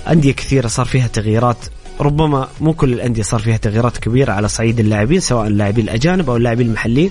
أندية 0.09 0.31
كثيرة 0.31 0.67
صار 0.67 0.85
فيها 0.85 1.07
تغييرات 1.07 1.57
ربما 1.99 2.47
مو 2.61 2.73
كل 2.73 2.93
الأندية 2.93 3.23
صار 3.23 3.39
فيها 3.39 3.57
تغييرات 3.57 3.97
كبيرة 3.97 4.31
على 4.31 4.47
صعيد 4.47 4.79
اللاعبين 4.79 5.19
سواء 5.19 5.47
اللاعبين 5.47 5.85
الأجانب 5.85 6.29
أو 6.29 6.37
اللاعبين 6.37 6.67
المحليين 6.67 7.09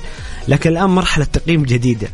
لكن 0.49 0.71
الآن 0.71 0.91
مرحلة 0.91 1.25
تقييم 1.25 1.63
جديدة. 1.63 2.09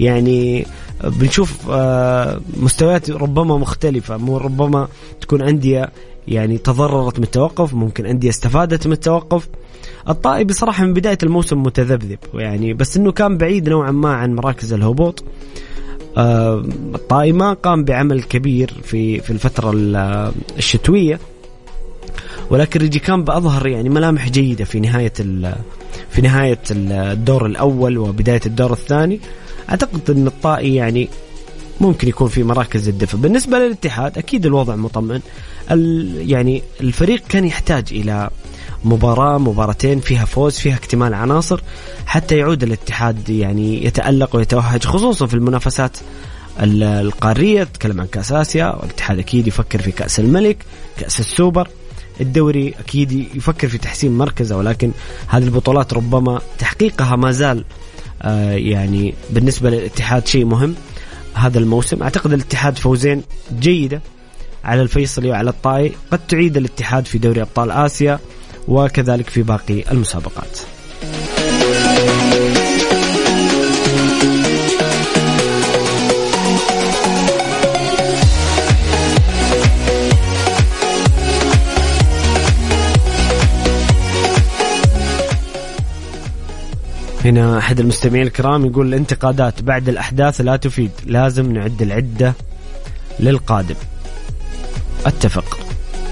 يعني 0.00 0.66
بنشوف 1.04 1.70
آه، 1.70 2.40
مستويات 2.56 3.10
ربما 3.10 3.58
مختلفة 3.58 4.16
مو 4.16 4.36
ربما 4.38 4.88
تكون 5.20 5.42
أندية 5.42 5.90
يعني 6.28 6.58
تضررت 6.58 7.18
من 7.18 7.24
التوقف 7.24 7.74
ممكن 7.74 8.06
أندية 8.06 8.28
استفادت 8.28 8.86
من 8.86 8.92
التوقف. 8.92 9.48
الطائي 10.08 10.44
بصراحة 10.44 10.84
من 10.84 10.94
بداية 10.94 11.18
الموسم 11.22 11.62
متذبذب 11.62 12.18
يعني 12.34 12.74
بس 12.74 12.96
أنه 12.96 13.12
كان 13.12 13.38
بعيد 13.38 13.68
نوعا 13.68 13.90
ما 13.90 14.14
عن 14.14 14.34
مراكز 14.34 14.72
الهبوط. 14.72 15.24
آه، 16.16 16.64
الطائي 16.94 17.32
ما 17.32 17.52
قام 17.52 17.84
بعمل 17.84 18.22
كبير 18.22 18.74
في 18.82 19.20
في 19.20 19.30
الفترة 19.30 19.72
الشتوية. 20.58 21.18
ولكن 22.50 22.80
ريجي 22.80 22.98
كامب 22.98 23.30
أظهر 23.30 23.66
يعني 23.66 23.88
ملامح 23.88 24.28
جيدة 24.28 24.64
في 24.64 24.80
نهاية 24.80 25.12
في 26.10 26.22
نهاية 26.22 26.60
الدور 26.70 27.46
الأول 27.46 27.98
وبداية 27.98 28.40
الدور 28.46 28.72
الثاني. 28.72 29.20
أعتقد 29.70 30.10
إن 30.10 30.26
الطائي 30.26 30.74
يعني 30.74 31.08
ممكن 31.80 32.08
يكون 32.08 32.28
في 32.28 32.42
مراكز 32.42 32.88
الدفع 32.88 33.18
بالنسبة 33.18 33.58
للاتحاد 33.58 34.18
أكيد 34.18 34.46
الوضع 34.46 34.76
مطمئن. 34.76 35.20
يعني 36.28 36.62
الفريق 36.80 37.22
كان 37.28 37.44
يحتاج 37.44 37.84
إلى 37.90 38.30
مباراة 38.84 39.38
مباراتين 39.38 40.00
فيها 40.00 40.24
فوز 40.24 40.58
فيها 40.58 40.74
اكتمال 40.74 41.14
عناصر 41.14 41.60
حتى 42.06 42.36
يعود 42.36 42.62
الاتحاد 42.62 43.28
يعني 43.28 43.84
يتألق 43.84 44.36
ويتوهج 44.36 44.84
خصوصا 44.84 45.26
في 45.26 45.34
المنافسات 45.34 45.96
القارية. 46.60 47.64
تكلم 47.64 48.00
عن 48.00 48.06
كأس 48.06 48.32
آسيا 48.32 48.76
والاتحاد 48.76 49.18
أكيد 49.18 49.46
يفكر 49.46 49.82
في 49.82 49.92
كأس 49.92 50.20
الملك 50.20 50.56
كأس 50.96 51.20
السوبر. 51.20 51.68
الدوري 52.20 52.74
أكيد 52.80 53.12
يفكر 53.12 53.68
في 53.68 53.78
تحسين 53.78 54.12
مركزه 54.12 54.56
ولكن 54.56 54.90
هذه 55.28 55.44
البطولات 55.44 55.94
ربما 55.94 56.40
تحقيقها 56.58 57.16
ما 57.16 57.30
زال 57.32 57.64
آه 58.22 58.52
يعني 58.52 59.14
بالنسبة 59.30 59.70
للاتحاد 59.70 60.26
شيء 60.26 60.44
مهم. 60.44 60.74
هذا 61.34 61.58
الموسم 61.58 62.02
أعتقد 62.02 62.32
الاتحاد 62.32 62.78
فوزين 62.78 63.22
جيدة 63.60 64.00
على 64.64 64.82
الفيصلي 64.82 65.30
وعلى 65.30 65.50
الطائي 65.50 65.92
قد 66.10 66.26
تعيد 66.26 66.56
الاتحاد 66.56 67.06
في 67.06 67.18
دوري 67.18 67.42
أبطال 67.42 67.70
آسيا 67.70 68.18
وكذلك 68.68 69.28
في 69.30 69.42
باقي 69.42 69.90
المسابقات. 69.92 70.58
هنا 87.24 87.58
أحد 87.58 87.80
المستمعين 87.80 88.26
الكرام 88.26 88.66
يقول 88.66 88.86
الانتقادات 88.86 89.62
بعد 89.62 89.88
الأحداث 89.88 90.40
لا 90.40 90.56
تفيد 90.56 90.90
لازم 91.06 91.52
نعد 91.52 91.82
العدة 91.82 92.34
للقادم. 93.20 93.74
أتفق. 95.06 95.58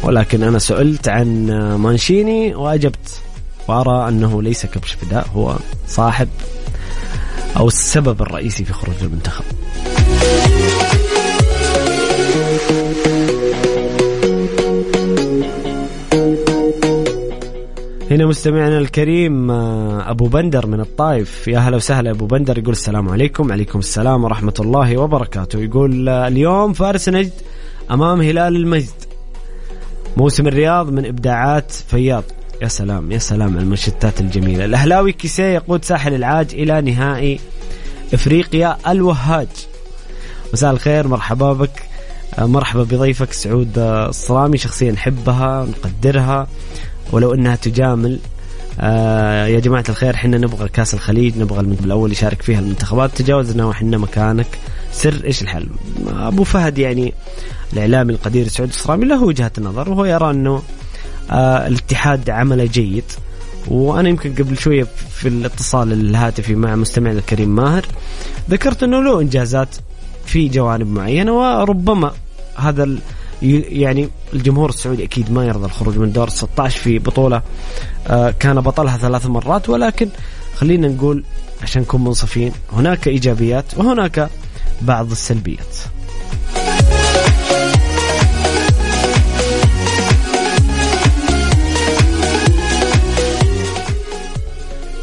ولكن 0.02 0.42
أنا 0.42 0.58
سئلت 0.58 1.08
عن 1.08 1.46
مانشيني 1.76 2.54
وأجبت. 2.54 3.20
وأرى 3.68 4.08
أنه 4.08 4.42
ليس 4.42 4.66
كبش 4.66 4.92
فداء 4.92 5.28
هو 5.34 5.56
صاحب 5.88 6.28
أو 7.56 7.68
السبب 7.68 8.22
الرئيسي 8.22 8.64
في 8.64 8.72
خروج 8.72 8.96
المنتخب. 9.02 9.44
هنا 18.12 18.26
مستمعنا 18.26 18.78
الكريم 18.78 19.50
آه، 19.50 20.10
أبو 20.10 20.26
بندر 20.26 20.66
من 20.66 20.80
الطائف. 20.80 21.48
يا 21.48 21.58
هلا 21.58 21.76
وسهلا 21.76 22.10
أبو 22.10 22.26
بندر 22.26 22.58
يقول 22.58 22.72
السلام 22.72 23.08
عليكم. 23.08 23.52
عليكم 23.52 23.78
السلام 23.78 24.24
ورحمة 24.24 24.54
الله 24.60 24.96
وبركاته. 24.96 25.58
يقول 25.58 26.08
آه، 26.08 26.28
اليوم 26.28 26.72
فارس 26.72 27.08
نجد 27.08 27.32
أمام 27.90 28.20
هلال 28.20 28.56
المجد. 28.56 28.90
موسم 30.16 30.46
الرياض 30.46 30.90
من 30.90 31.06
إبداعات 31.06 31.72
فياض. 31.72 32.24
يا 32.62 32.68
سلام 32.68 33.12
يا 33.12 33.18
سلام 33.18 33.52
على 33.54 33.60
المنشتات 33.60 34.20
الجميلة. 34.20 34.64
الأهلاوي 34.64 35.12
كيسيه 35.12 35.54
يقود 35.54 35.84
ساحل 35.84 36.14
العاج 36.14 36.54
إلى 36.54 36.80
نهائي 36.80 37.40
إفريقيا 38.14 38.76
الوهاج. 38.88 39.48
مساء 40.52 40.70
الخير 40.70 41.08
مرحبا 41.08 41.52
بك. 41.52 41.82
آه، 42.38 42.46
مرحبا 42.46 42.82
بضيفك 42.82 43.32
سعود 43.32 43.78
الصرامي. 43.78 44.58
شخصيا 44.58 44.92
نحبها 44.92 45.66
نقدرها. 45.66 46.46
ولو 47.12 47.34
إنها 47.34 47.56
تجامل 47.56 48.18
آه 48.80 49.46
يا 49.46 49.60
جماعة 49.60 49.84
الخير 49.88 50.16
حنا 50.16 50.38
نبغى 50.38 50.68
كاس 50.68 50.94
الخليج 50.94 51.38
نبغى 51.38 51.60
المنتخب 51.60 51.84
الأول 51.84 52.12
يشارك 52.12 52.42
فيها 52.42 52.58
المنتخبات. 52.58 53.10
تجاوزنا 53.16 53.64
وحنا 53.64 53.98
مكانك. 53.98 54.46
سر 54.92 55.24
إيش 55.24 55.42
الحل؟ 55.42 55.66
أبو 56.08 56.44
فهد 56.44 56.78
يعني 56.78 57.14
الإعلامي 57.72 58.12
القدير 58.12 58.48
سعود 58.48 58.68
الصرامي 58.68 59.06
له 59.06 59.22
وجهة 59.22 59.52
نظر 59.58 59.90
وهو 59.90 60.04
يرى 60.04 60.30
أنه 60.30 60.62
آه 61.30 61.66
الاتحاد 61.66 62.30
عمله 62.30 62.64
جيد. 62.64 63.04
وأنا 63.68 64.08
يمكن 64.08 64.34
قبل 64.34 64.58
شوية 64.58 64.86
في 65.14 65.28
الاتصال 65.28 65.92
الهاتفي 65.92 66.54
مع 66.54 66.76
مستمعنا 66.76 67.18
الكريم 67.18 67.54
ماهر 67.54 67.86
ذكرت 68.50 68.82
إنه 68.82 69.02
له 69.02 69.20
إنجازات 69.20 69.68
في 70.26 70.48
جوانب 70.48 70.86
معينة 70.86 71.32
وربما 71.32 72.12
هذا 72.56 72.98
يعني 73.42 74.08
الجمهور 74.32 74.68
السعودي 74.68 75.04
أكيد 75.04 75.32
ما 75.32 75.44
يرضى 75.44 75.66
الخروج 75.66 75.98
من 75.98 76.12
دور 76.12 76.28
16 76.28 76.80
في 76.80 76.98
بطولة 76.98 77.42
آه، 78.06 78.34
كان 78.40 78.60
بطلها 78.60 78.96
ثلاث 78.96 79.26
مرات 79.26 79.68
ولكن 79.68 80.08
خلينا 80.56 80.88
نقول 80.88 81.24
عشان 81.62 81.82
نكون 81.82 82.04
منصفين 82.04 82.52
هناك 82.72 83.08
إيجابيات 83.08 83.64
وهناك 83.78 84.28
بعض 84.82 85.10
السلبيات. 85.10 85.76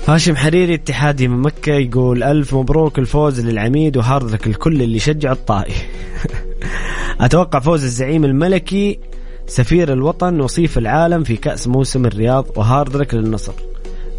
هاشم 0.07 0.35
حريري 0.35 0.73
اتحادي 0.73 1.27
من 1.27 1.41
مكة 1.41 1.73
يقول 1.73 2.23
ألف 2.23 2.53
مبروك 2.53 2.99
الفوز 2.99 3.39
للعميد 3.39 3.97
وهارد 3.97 4.31
لك 4.31 4.47
الكل 4.47 4.81
اللي 4.81 4.97
يشجع 4.97 5.31
الطائي 5.31 5.73
أتوقع 7.19 7.59
فوز 7.59 7.83
الزعيم 7.83 8.25
الملكي 8.25 8.99
سفير 9.47 9.93
الوطن 9.93 10.41
وصيف 10.41 10.77
العالم 10.77 11.23
في 11.23 11.35
كأس 11.35 11.67
موسم 11.67 12.05
الرياض 12.05 12.45
وهاردرك 12.55 13.13
للنصر. 13.13 13.53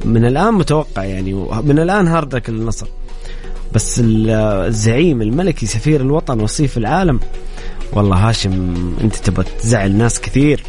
من 0.05 0.25
الآن 0.25 0.55
متوقع 0.55 1.05
يعني 1.05 1.33
من 1.63 1.79
الآن 1.79 2.09
هاردرك 2.09 2.51
للنصر. 2.51 2.87
بس 3.75 4.01
الزعيم 4.05 5.23
الملكي 5.23 5.67
سفير 5.67 6.01
الوطن 6.01 6.41
وصيف 6.41 6.79
العالم 6.79 7.21
والله 7.93 8.29
هاشم 8.29 8.75
أنت 9.01 9.17
تبغى 9.17 9.47
تزعل 9.63 9.93
ناس 9.93 10.21
كثير. 10.21 10.63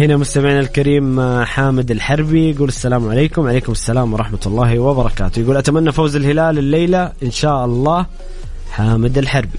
هنا 0.00 0.16
مستمعنا 0.16 0.60
الكريم 0.60 1.20
آه، 1.20 1.44
حامد 1.44 1.90
الحربي 1.90 2.50
يقول 2.50 2.68
السلام 2.68 3.08
عليكم. 3.08 3.46
عليكم 3.46 3.72
السلام 3.72 4.12
ورحمة 4.12 4.38
الله 4.46 4.78
وبركاته. 4.78 5.40
يقول 5.40 5.56
أتمنى 5.56 5.92
فوز 5.92 6.16
الهلال 6.16 6.58
الليلة 6.58 7.12
إن 7.22 7.30
شاء 7.30 7.64
الله. 7.64 8.06
حامد 8.70 9.18
الحربي. 9.18 9.58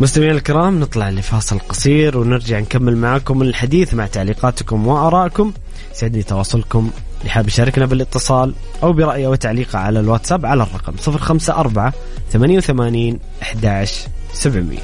مستمعينا 0.00 0.34
الكرام 0.34 0.80
نطلع 0.80 1.10
لفاصل 1.10 1.58
قصير 1.58 2.18
ونرجع 2.18 2.58
نكمل 2.58 2.96
معكم 2.96 3.42
الحديث 3.42 3.94
مع 3.94 4.06
تعليقاتكم 4.06 4.86
وآرائكم. 4.86 5.52
سعدني 5.92 6.22
تواصلكم. 6.22 6.90
اللي 7.20 7.30
حاب 7.30 7.48
يشاركنا 7.48 7.86
بالاتصال 7.86 8.54
أو 8.82 8.92
برأيه 8.92 9.26
أو 9.26 9.34
تعليقه 9.34 9.78
على 9.78 10.00
الواتساب 10.00 10.46
على 10.46 10.62
الرقم 10.62 10.94
054 11.06 11.92
88 12.32 13.18
11 13.42 14.08
700 14.32 14.78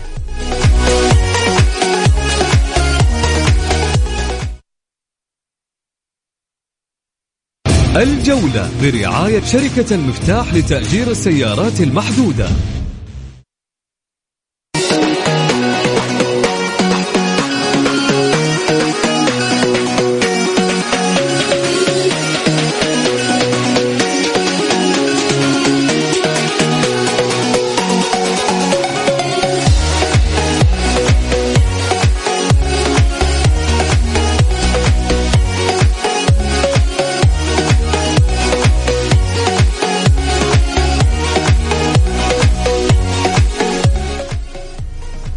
الجولة 7.97 8.71
برعاية 8.83 9.41
شركة 9.41 9.95
المفتاح 9.95 10.55
لتأجير 10.55 11.11
السيارات 11.11 11.81
المحدودة. 11.81 12.49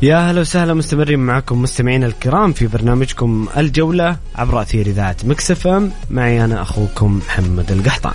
يا 0.07 0.17
هلا 0.17 0.41
وسهلا 0.41 0.73
مستمرين 0.73 1.19
معكم 1.19 1.61
مستمعينا 1.61 2.05
الكرام 2.05 2.53
في 2.53 2.67
برنامجكم 2.67 3.47
الجولة 3.57 4.17
عبر 4.35 4.61
أثير 4.61 4.87
إذاعة 4.87 5.15
مكسف 5.23 5.67
أم 5.67 5.91
معي 6.09 6.45
أنا 6.45 6.61
أخوكم 6.61 7.17
محمد 7.17 7.71
القحطان 7.71 8.13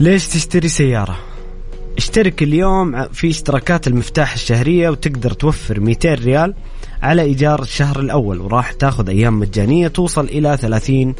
ليش 0.00 0.26
تشتري 0.26 0.68
سيارة؟ 0.68 1.18
اشترك 1.98 2.42
اليوم 2.42 3.04
في 3.08 3.30
اشتراكات 3.30 3.86
المفتاح 3.86 4.32
الشهرية 4.34 4.90
وتقدر 4.90 5.32
توفر 5.32 5.80
200 5.80 6.14
ريال 6.14 6.54
على 7.02 7.22
إيجار 7.22 7.62
الشهر 7.62 8.00
الأول 8.00 8.40
وراح 8.40 8.72
تاخذ 8.72 9.08
أيام 9.08 9.38
مجانية 9.38 9.88
توصل 9.88 10.24
إلى 10.24 10.56
30 10.56 11.14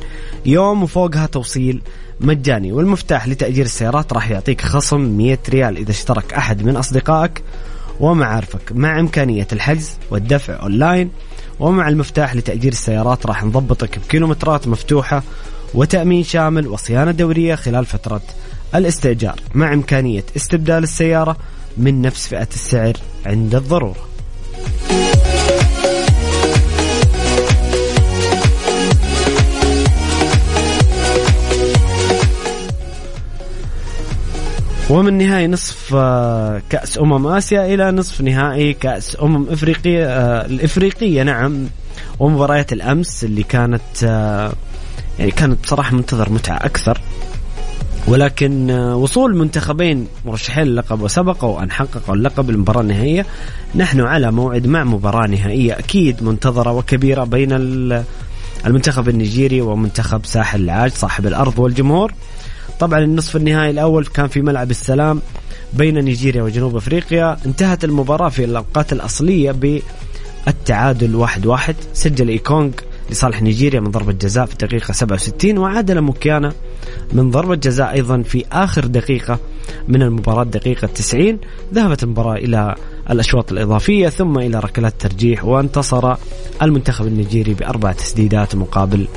يوم 0.47 0.83
وفوقها 0.83 1.27
توصيل 1.27 1.83
مجاني. 2.21 2.73
والمفتاح 2.73 3.29
لتأجير 3.29 3.65
السيارات 3.65 4.13
راح 4.13 4.31
يعطيك 4.31 4.61
خصم 4.61 5.01
100 5.01 5.39
ريال 5.49 5.77
إذا 5.77 5.91
اشترك 5.91 6.35
أحد 6.35 6.63
من 6.63 6.77
أصدقائك 6.77 7.43
ومعارفك. 8.01 8.73
مع 8.73 9.01
إمكانية 9.01 9.47
الحجز 9.53 9.91
والدفع 10.11 10.63
أونلاين 10.63 11.11
ومع 11.61 11.89
المفتاح 11.89 12.35
لتأجير 12.35 12.73
السيارات 12.73 13.27
راح 13.27 13.45
نضبطك 13.45 13.99
بكيلومترات 13.99 14.69
مفتوحة 14.69 15.23
وتأمين 15.75 16.25
شامل 16.25 16.69
وصيانة 16.69 17.11
دورية 17.11 17.55
خلال 17.55 17.87
فترة 17.87 18.23
الاستئجار. 18.75 19.41
مع 19.55 19.73
إمكانية 19.73 20.25
استبدال 20.37 20.83
السيارة 20.83 21.37
من 21.77 22.03
نفس 22.03 22.29
فئة 22.29 22.49
السعر 22.55 22.97
عند 23.27 23.55
الضرورة. 23.55 24.13
ومن 34.93 35.19
نهائي 35.19 35.47
نصف 35.47 35.95
آه، 35.95 36.63
كأس 36.71 36.99
أمم 36.99 37.27
آسيا 37.27 37.75
إلى 37.75 37.91
نصف 37.91 38.21
نهائي 38.21 38.73
كأس 38.73 39.17
أمم 39.23 39.49
إفريقيا 39.49 40.07
آه، 40.07 40.47
الإفريقية 40.47 41.23
نعم. 41.23 41.67
ومباريات 42.19 42.73
الأمس 42.73 43.25
اللي 43.25 43.43
كانت 43.43 44.05
آه، 44.05 44.53
يعني 45.19 45.31
كانت 45.31 45.63
بصراحة 45.63 45.97
منتظر 45.97 46.31
متعة 46.31 46.57
أكثر. 46.57 47.01
ولكن 48.09 48.71
وصول 48.71 49.37
منتخبين 49.37 50.07
مرشحين 50.27 50.65
للقب 50.65 51.03
وسبقوا 51.03 51.63
أن 51.63 51.71
حققوا 51.71 52.15
اللقب 52.15 52.51
المباراة 52.51 52.81
النهائية 52.81 53.27
نحن 53.75 54.01
على 54.01 54.33
موعد 54.33 54.67
مع 54.67 54.85
مباراة 54.85 55.27
نهائية 55.27 55.79
أكيد 55.79 56.23
منتظرة 56.23 56.73
وكبيرة 56.73 57.25
بين 57.25 57.53
المنتخب 58.67 59.09
النيجيري 59.09 59.61
ومنتخب 59.61 60.27
ساحل 60.27 60.61
العاج 60.61 60.91
صاحب 60.91 61.27
الأرض 61.27 61.59
والجمهور. 61.59 62.13
طبعا 62.83 62.99
النصف 62.99 63.37
النهائي 63.37 63.71
الأول 63.71 64.07
كان 64.07 64.29
في 64.29 64.43
ملعب 64.43 64.71
السلام 64.71 65.21
بين 65.73 66.05
نيجيريا 66.05 66.43
وجنوب 66.43 66.77
أفريقيا. 66.77 67.37
انتهت 67.47 67.85
المباراة 67.85 68.29
في 68.29 68.45
الأوقات 68.45 68.93
الأصلية 68.93 69.53
بالتعادل 70.47 71.15
واحد 71.15 71.47
واحد. 71.47 71.77
سجل 71.93 72.29
إيكونغ 72.29 72.71
لصالح 73.11 73.43
نيجيريا 73.43 73.81
من 73.81 73.91
ضربة 73.91 74.13
جزاء 74.13 74.47
في 74.47 74.53
الدقيقة 74.53 74.93
67 74.93 75.59
وعادل 75.59 76.01
موكيانا 76.01 76.53
من 77.13 77.31
ضربة 77.31 77.55
جزاء 77.55 77.93
أيضا 77.93 78.23
في 78.23 78.45
آخر 78.53 78.87
دقيقة 78.87 79.39
من 79.89 80.03
المباراة 80.03 80.45
دقيقة 80.45 80.87
90 80.87 81.39
ذهبت 81.75 82.03
المباراة 82.03 82.37
إلى 82.37 82.75
الأشواط 83.11 83.53
الإضافية 83.53 84.09
ثم 84.09 84.39
إلى 84.39 84.59
ركلات 84.59 84.95
ترجيح 84.99 85.45
وانتصر 85.45 86.15
المنتخب 86.63 87.07
النيجيري 87.07 87.55
بأربع 87.55 87.93
تسديدات 87.93 88.55
مقابل 88.55 89.09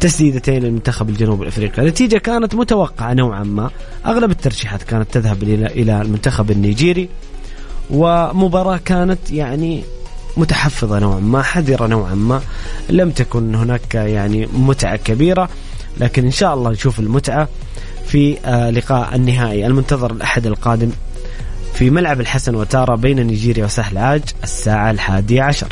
تسديدتين 0.00 0.62
للمنتخب 0.62 1.08
الجنوب 1.08 1.42
الأفريقي، 1.42 1.82
النتيجه 1.82 2.18
كانت 2.18 2.54
متوقعة 2.54 3.14
نوعا 3.14 3.44
ما، 3.44 3.70
أغلب 4.06 4.30
الترشيحات 4.30 4.82
كانت 4.82 5.10
تذهب 5.12 5.42
إلى 5.42 6.02
المنتخب 6.02 6.50
النيجيري 6.50 7.08
ومباراة 7.90 8.80
كانت 8.84 9.30
يعني 9.30 9.82
متحفظة 10.36 10.98
نوعا 10.98 11.20
ما، 11.20 11.42
حذرة 11.42 11.86
نوعا 11.86 12.14
ما، 12.14 12.40
لم 12.90 13.10
تكن 13.10 13.54
هناك 13.54 13.94
يعني 13.94 14.46
متعة 14.46 14.96
كبيرة، 14.96 15.48
لكن 16.00 16.24
إن 16.24 16.30
شاء 16.30 16.54
الله 16.54 16.70
نشوف 16.70 17.00
المتعة 17.00 17.48
في 18.06 18.38
آه، 18.44 18.70
لقاء 18.70 19.14
النهائي 19.14 19.66
المنتظر 19.66 20.12
الأحد 20.12 20.46
القادم 20.46 20.90
في 21.80 21.90
ملعب 21.90 22.20
الحسن 22.20 22.54
وتارا 22.54 22.96
بين 22.96 23.26
نيجيريا 23.26 23.64
وساحل 23.64 23.98
عاج 23.98 24.22
الساعة 24.42 24.90
الحادية 24.90 25.42
عشر. 25.42 25.68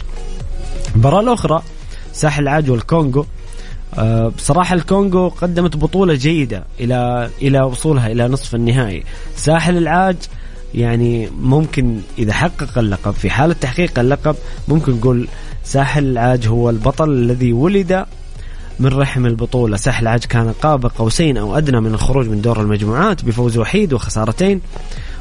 المباراة 0.94 1.20
الأخرى 1.20 1.62
ساحل 2.12 2.42
العاج 2.42 2.70
والكونغو. 2.70 3.26
آه، 3.94 4.28
بصراحة 4.28 4.74
الكونغو 4.74 5.28
قدمت 5.28 5.76
بطولة 5.76 6.14
جيدة 6.14 6.64
إلى 6.80 7.30
إلى 7.42 7.61
وصولها 7.62 8.12
إلى 8.12 8.28
نصف 8.28 8.54
النهائي. 8.54 9.04
ساحل 9.36 9.76
العاج 9.76 10.16
يعني 10.74 11.30
ممكن 11.40 12.00
إذا 12.18 12.32
حقق 12.32 12.78
اللقب 12.78 13.12
في 13.12 13.30
حالة 13.30 13.54
تحقيق 13.61 13.98
اللقب 13.98 14.36
ممكن 14.68 14.92
نقول 14.92 15.28
ساحل 15.64 16.04
العاج 16.04 16.46
هو 16.46 16.70
البطل 16.70 17.11
الذي 17.11 17.52
ولد 17.52 18.06
من 18.80 18.88
رحم 18.88 19.26
البطولة. 19.26 19.76
ساحل 19.76 20.02
العاج 20.02 20.24
كان 20.24 20.52
قاب 20.52 20.86
قوسين 20.86 21.36
أو 21.36 21.59
أدنى 21.59 21.80
من 21.80 21.94
الخروج 21.94 22.28
من 22.28 22.40
دور 22.40 22.61
المجموعات 22.61 23.24
بفوز 23.24 23.59
وحيد 23.59 23.92
وخسارتين. 23.92 24.61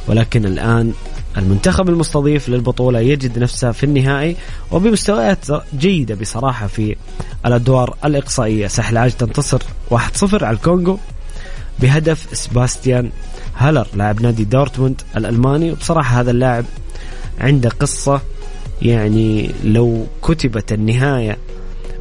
ولكن 0.08 0.46
الآن 0.46 0.94
المنتخب 1.38 1.90
المستضيف 1.90 2.50
للبطولة 2.50 3.00
يجد 3.00 3.40
نفسه 3.40 3.72
في 3.72 3.84
النهائي 3.84 4.36
وبمستويات 4.72 5.46
جيدة 5.78 6.16
بصراحة 6.16 6.68
في 6.68 6.96
الأدوار 7.46 7.98
الإقصائية. 8.06 8.68
ساحل 8.68 8.98
عاج 8.98 9.12
تنتصر 9.12 9.62
1-0 9.92 10.44
على 10.44 10.56
الكونغو 10.56 11.00
بهدف 11.80 12.28
سباستيان 12.34 13.10
هالر 13.58 13.88
لاعب 13.96 14.22
نادي 14.22 14.44
دورتموند 14.44 15.02
الألماني. 15.18 15.72
وبصراحة 15.72 16.22
هذا 16.22 16.32
اللاعب 16.32 16.66
عنده 17.40 17.70
قصة 17.70 18.22
يعني 18.82 19.52
لو 19.64 20.06
كتبت 20.24 20.74
النهاية 20.74 21.38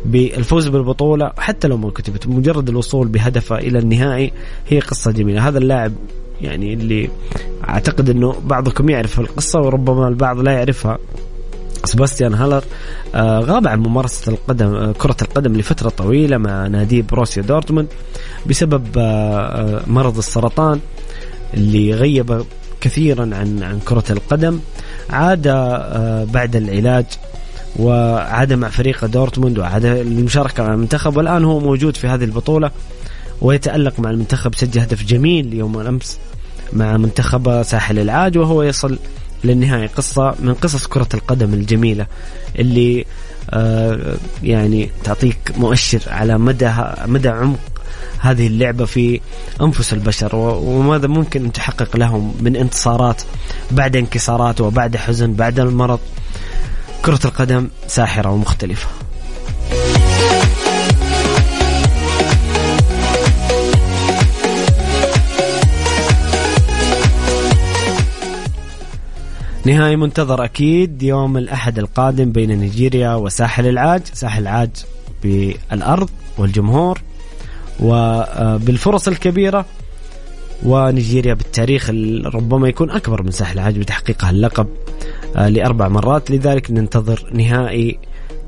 بالفوز 0.04 0.68
بالبطولة 0.68 1.32
حتى 1.38 1.68
لو 1.68 1.76
ما 1.76 1.90
كتبت 1.90 2.26
مجرد 2.26 2.68
الوصول 2.68 3.08
بهدفه 3.08 3.58
إلى 3.58 3.78
النهائي 3.78 4.32
هي 4.68 4.80
قصة 4.80 5.10
جميلة. 5.10 5.48
هذا 5.48 5.58
اللاعب 5.58 5.92
يعني 6.40 6.74
اللي 6.74 7.10
أعتقد 7.68 8.10
إنه 8.10 8.34
بعضكم 8.44 8.88
يعرف 8.88 9.20
القصة 9.20 9.60
وربما 9.60 10.08
البعض 10.08 10.38
لا 10.40 10.52
يعرفها. 10.52 10.98
سباستيان 11.84 12.34
هالر 12.34 12.64
آه 13.14 13.40
غاب 13.40 13.68
عن 13.68 13.78
ممارسة 13.78 14.32
القدم 14.32 14.74
آه 14.74 14.92
كرة 14.92 15.16
القدم 15.22 15.56
لفترة 15.56 15.88
طويلة 15.88 16.36
مع 16.38 16.66
نادي 16.66 17.02
بروسيا 17.02 17.42
دورتموند 17.42 17.88
بسبب 18.46 18.86
آه, 18.98 19.82
مرض 19.86 20.18
السرطان 20.18 20.80
اللي 21.54 21.94
غيب 21.94 22.44
كثيرا 22.80 23.22
عن 23.22 23.62
عن 23.62 23.78
كرة 23.84 24.04
القدم. 24.10 24.58
عاد 25.10 25.42
بعد 26.32 26.56
العلاج 26.56 27.06
وعاد 27.78 28.52
مع 28.52 28.68
فريق 28.68 29.04
دورتموند 29.04 29.58
وعاد 29.58 29.86
للمشاركة 29.86 30.62
مع 30.62 30.74
المنتخب 30.74 31.16
والآن 31.16 31.44
هو 31.44 31.60
موجود 31.60 31.96
في 31.96 32.06
هذه 32.06 32.24
البطولة. 32.24 32.70
ويتألق 33.40 34.00
مع 34.00 34.10
المنتخب 34.10 34.54
سجل 34.54 34.80
هدف 34.80 35.04
جميل 35.04 35.54
يوم 35.54 35.80
الأمس 35.80 36.18
مع 36.72 36.96
منتخب 36.96 37.62
ساحل 37.62 37.98
العاج 37.98 38.38
وهو 38.38 38.62
يصل 38.62 38.98
للنهاية 39.44 39.86
قصة 39.86 40.34
من 40.40 40.54
قصص 40.54 40.86
كرة 40.86 41.08
القدم 41.14 41.54
الجميلة 41.54 42.06
اللي 42.58 43.04
آه 43.50 44.16
يعني 44.42 44.90
تعطيك 45.04 45.38
مؤشر 45.56 46.00
على 46.06 46.38
مدى 46.38 46.72
مدى 47.06 47.28
عمق 47.28 47.58
هذه 48.18 48.46
اللعبة 48.46 48.84
في 48.84 49.20
أنفس 49.60 49.92
البشر 49.92 50.36
وماذا 50.36 51.06
ممكن 51.06 51.44
أن 51.44 51.52
تحقق 51.52 51.96
لهم 51.96 52.34
من 52.40 52.56
انتصارات 52.56 53.22
بعد 53.70 53.96
انكسارات 53.96 54.60
وبعد 54.60 54.96
حزن 54.96 55.32
بعد 55.32 55.60
المرض. 55.60 56.00
كرة 57.02 57.20
القدم 57.24 57.68
ساحرة 57.86 58.30
ومختلفة. 58.30 58.88
نهائي 69.66 69.96
منتظر 69.96 70.44
أكيد 70.44 71.02
يوم 71.02 71.36
الأحد 71.36 71.78
القادم 71.78 72.32
بين 72.32 72.58
نيجيريا 72.58 73.14
وساحل 73.14 73.66
العاج. 73.66 74.02
ساحل 74.12 74.42
العاج 74.42 74.70
بالأرض 75.22 76.08
والجمهور 76.38 77.00
وبالفرص 77.80 79.08
الكبيرة 79.08 79.66
ونيجيريا 80.62 81.34
بالتاريخ 81.34 81.90
ربما 82.34 82.68
يكون 82.68 82.90
أكبر 82.90 83.22
من 83.22 83.30
ساحل 83.30 83.58
العاج 83.58 83.78
بتحقيقها 83.78 84.30
اللقب 84.30 84.66
آه، 85.36 85.48
لأربع 85.48 85.88
مرات. 85.88 86.30
لذلك 86.30 86.70
ننتظر 86.70 87.30
نهائي 87.32 87.98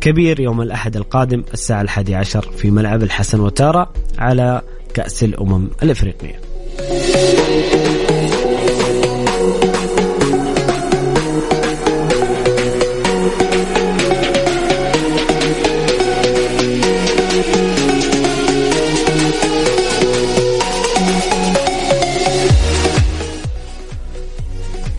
كبير 0.01 0.41
يوم 0.41 0.63
الأحد 0.63 0.97
القادم 0.97 1.43
الساعة 1.55 1.83
الحادي 1.83 2.15
عشر 2.15 2.51
في 2.57 2.71
ملعب 2.71 3.03
الحسن 3.03 3.41
وتارا 3.41 3.93
على 4.19 4.63
كأس 4.95 5.25
الأمم 5.25 5.69
الإفريقية. 5.83 6.41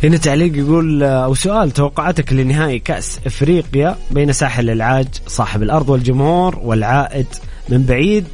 هنا 0.04 0.18
تعليق 0.18 0.58
يقول 0.58 1.04
أو 1.04 1.34
سؤال 1.34 1.72
توقعاتك 1.72 2.34
لنهائي 2.34 2.80
كأس 2.80 3.20
إفريقيا 3.26 3.96
بين 4.12 4.34
ساحل 4.34 4.70
العاج 4.70 5.08
صاحب 5.28 5.64
الأرض 5.64 5.90
والجمهور 5.90 6.60
والعائد 6.64 7.26
من 7.70 7.84
بعيد 7.84 8.26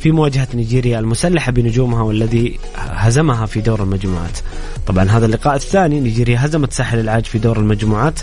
في 0.00 0.12
مواجهة 0.12 0.48
نيجيريا 0.54 0.98
المسلحة 0.98 1.52
بنجومها 1.52 2.02
والذي 2.02 2.58
هزمها 2.76 3.46
في 3.46 3.60
دور 3.60 3.82
المجموعات. 3.82 4.38
طبعا 4.86 5.04
هذا 5.04 5.26
اللقاء 5.26 5.56
الثاني 5.56 6.00
نيجيريا 6.00 6.46
هزمت 6.46 6.72
ساحل 6.72 6.98
العاج 6.98 7.24
في 7.24 7.38
دور 7.38 7.58
المجموعات. 7.58 8.20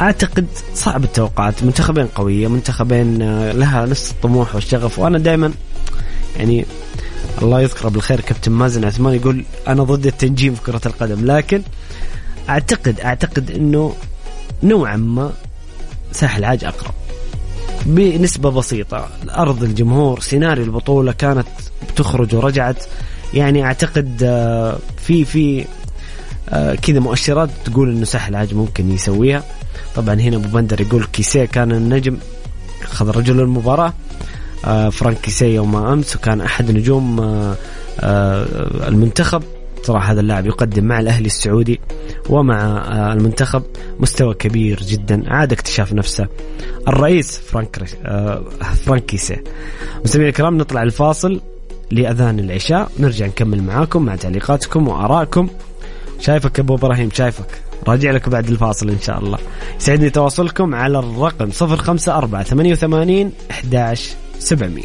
أعتقد 0.00 0.46
صعب 0.74 1.04
التوقعات 1.04 1.64
منتخبين 1.64 2.06
قويه 2.06 2.48
منتخبين 2.48 3.22
آه، 3.22 3.52
لها 3.52 3.86
نفس 3.86 4.10
الطموح 4.10 4.54
والشغف. 4.54 4.98
وأنا 4.98 5.18
دائما 5.18 5.52
يعني 6.36 6.64
الله 7.42 7.60
يذكره 7.60 7.88
بالخير 7.88 8.20
كابتن 8.20 8.52
مازن 8.52 8.84
عثمان 8.84 9.14
يقول 9.14 9.44
أنا 9.68 9.82
ضد 9.82 10.06
التنجيم 10.06 10.54
في 10.54 10.62
كرة 10.62 10.80
القدم 10.86 11.26
لكن 11.26 11.62
اعتقد 12.48 13.00
أعتقد 13.00 13.50
إنه 13.50 13.94
نوعا 14.62 14.96
ما 14.96 15.32
ساحل 16.12 16.44
عاج 16.44 16.64
أقرب. 16.64 16.94
بنسبة 17.86 18.50
بسيطة. 18.50 19.08
ارض 19.30 19.62
الجمهور 19.62 20.20
سيناريو 20.20 20.64
البطولة 20.64 21.12
كانت 21.12 21.46
بتخرج 21.88 22.34
ورجعت. 22.34 22.84
يعني 23.34 23.64
أعتقد 23.64 24.22
آه، 24.22 24.78
في 24.96 25.24
في 25.24 25.64
آه، 26.48 26.74
كذا 26.74 27.00
مؤشرات 27.00 27.50
تقول 27.64 27.90
إنه 27.90 28.04
ساحل 28.04 28.34
عاج 28.34 28.54
ممكن 28.54 28.92
يسويها. 28.92 29.42
طبعا 29.94 30.14
هنا 30.14 30.36
أبو 30.36 30.48
بندر 30.48 30.80
يقول 30.80 31.04
كيسيه 31.04 31.44
كان 31.44 31.72
النجم 31.72 32.18
أخذ 32.82 33.10
رجل 33.10 33.40
المباراه 33.40 33.92
آه، 34.64 34.88
فرانك 34.88 35.20
كيسيه 35.20 35.54
يوم 35.54 35.76
أمس 35.76 36.16
وكان 36.16 36.40
أحد 36.40 36.70
نجوم 36.70 37.20
المنتخب. 38.88 39.42
صراحة 39.82 40.12
هذا 40.12 40.20
اللاعب 40.20 40.46
يقدم 40.46 40.84
مع 40.84 41.00
الأهلي 41.00 41.26
السعودي 41.26 41.80
ومع 42.28 42.60
آه، 42.60 43.12
المنتخب 43.12 43.62
مستوى 44.00 44.34
كبير 44.34 44.80
جدا. 44.82 45.22
عاد 45.26 45.52
اكتشاف 45.52 45.92
نفسه. 45.92 46.28
الرئيس 46.88 47.38
فرانك 47.38 47.84
آه، 48.04 48.44
فرانك 48.86 49.06
كيسيه. 49.06 49.44
مستمعينا 50.04 50.30
الكرام 50.30 50.58
نطلع 50.58 50.82
الفاصل 50.82 51.40
لأذان 51.90 52.38
العشاء. 52.38 52.90
نرجع 52.98 53.26
نكمل 53.26 53.62
معاكم 53.62 54.02
مع 54.04 54.16
تعليقاتكم 54.16 54.88
وآرائكم. 54.88 55.48
شايفك 56.20 56.58
أبو 56.60 56.74
إبراهيم؟ 56.74 57.10
شايفك. 57.14 57.62
راجع 57.88 58.10
لك 58.10 58.28
بعد 58.28 58.48
الفاصل 58.48 58.88
إن 58.90 59.00
شاء 59.00 59.18
الله. 59.18 59.38
يسعدني 59.80 60.10
تواصلكم 60.10 60.74
على 60.74 60.98
الرقم 60.98 61.50
054 61.50 62.42
88 62.42 63.32
11 63.50 64.14
700 64.38 64.84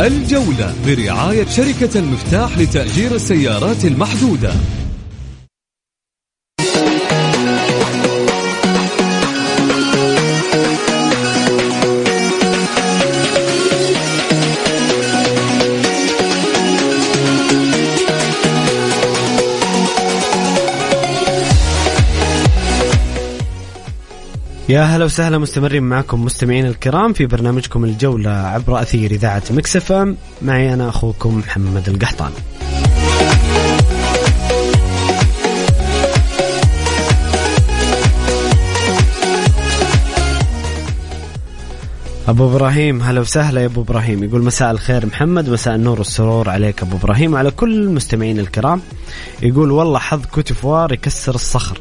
الجولة 0.00 0.74
برعاية 0.86 1.44
شركة 1.44 1.98
المفتاح 1.98 2.58
لتأجير 2.58 3.14
السيارات 3.14 3.84
المحدودة. 3.84 4.52
يا 24.70 24.82
هلا 24.82 25.04
وسهلا 25.04 25.38
مستمرين 25.38 25.82
معكم 25.82 26.24
مستمعين 26.24 26.66
الكرام 26.66 27.12
في 27.12 27.26
برنامجكم 27.26 27.84
الجولة 27.84 28.30
عبر 28.30 28.82
أثير 28.82 29.10
إذاعة 29.10 29.42
مكسفة 29.50 30.14
معي 30.42 30.74
أنا 30.74 30.88
أخوكم 30.88 31.38
محمد 31.38 31.88
القحطان 31.88 32.30
أبو 42.28 42.50
إبراهيم 42.50 43.02
هلا 43.02 43.20
وسهلا 43.20 43.60
يا 43.60 43.66
أبو 43.66 43.80
إبراهيم. 43.80 44.24
يقول 44.24 44.42
مساء 44.42 44.70
الخير 44.70 45.06
محمد 45.06 45.48
مساء 45.48 45.74
النور 45.74 45.98
والسرور 45.98 46.50
عليك 46.50 46.82
أبو 46.82 46.96
إبراهيم. 46.96 47.34
وعلى 47.34 47.50
كل 47.50 47.82
المستمعين 47.82 48.38
الكرام 48.38 48.80
يقول 49.42 49.70
والله 49.70 49.98
حظ 49.98 50.26
كوتيفوار 50.26 50.92
يكسر 50.92 51.34
الصخر. 51.34 51.78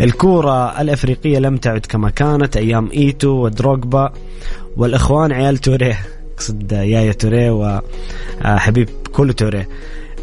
الكورة 0.00 0.80
الأفريقية 0.80 1.38
لم 1.38 1.56
تعد 1.56 1.86
كما 1.88 2.10
كانت 2.10 2.56
أيام 2.56 2.90
إيتو 2.94 3.28
ودروغبا 3.28 4.12
والإخوان 4.76 5.32
عيال 5.32 5.58
توريه. 5.58 6.00
أقصد 6.34 6.72
يايا 6.72 7.12
توريه 7.12 7.50
وحبيب 8.44 8.88
كل 9.12 9.32
توريه. 9.32 9.68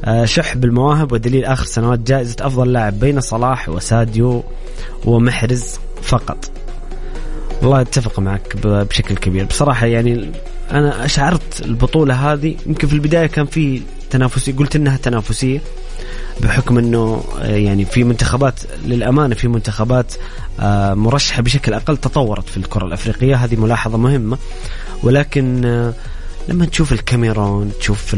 آه، 0.05 0.25
شح 0.25 0.57
بالمواهب 0.57 1.11
ودليل 1.11 1.45
آخر 1.45 1.65
سنوات 1.65 1.99
جائزة 1.99 2.35
أفضل 2.41 2.73
لاعب 2.73 2.99
بين 2.99 3.21
صلاح 3.21 3.69
وساديو 3.69 4.43
ومحرز 5.05 5.79
فقط. 6.01 6.51
والله 7.61 7.81
أتفق 7.81 8.19
معك 8.19 8.55
بشكل 8.65 9.15
كبير. 9.15 9.45
بصراحة 9.45 9.87
يعني 9.87 10.31
أنا 10.71 11.05
أشعرت 11.05 11.61
البطولة 11.65 12.33
هذه 12.33 12.55
يمكن 12.65 12.87
في 12.87 12.93
البداية 12.93 13.27
كان 13.27 13.45
في 13.45 13.81
تنافسية 14.09 14.55
قلت 14.55 14.75
إنها 14.75 14.97
تنافسية. 14.97 15.61
بحكم 16.39 16.77
إنه 16.77 17.23
آه، 17.41 17.55
يعني 17.55 17.85
في 17.85 18.03
منتخبات 18.03 18.59
للأمانة 18.85 19.35
في 19.35 19.47
منتخبات 19.47 20.13
آه، 20.59 20.93
مرشحة 20.93 21.41
بشكل 21.41 21.73
أقل 21.73 21.97
تطورت 21.97 22.49
في 22.49 22.57
الكرة 22.57 22.85
الأفريقية. 22.85 23.35
هذه 23.35 23.55
ملاحظة 23.55 23.97
مهمة. 23.97 24.37
ولكن 25.03 25.65
آه، 25.65 25.93
لما 26.47 26.65
تشوف 26.65 26.91
الكاميرون 26.93 27.71
تشوف 27.79 28.15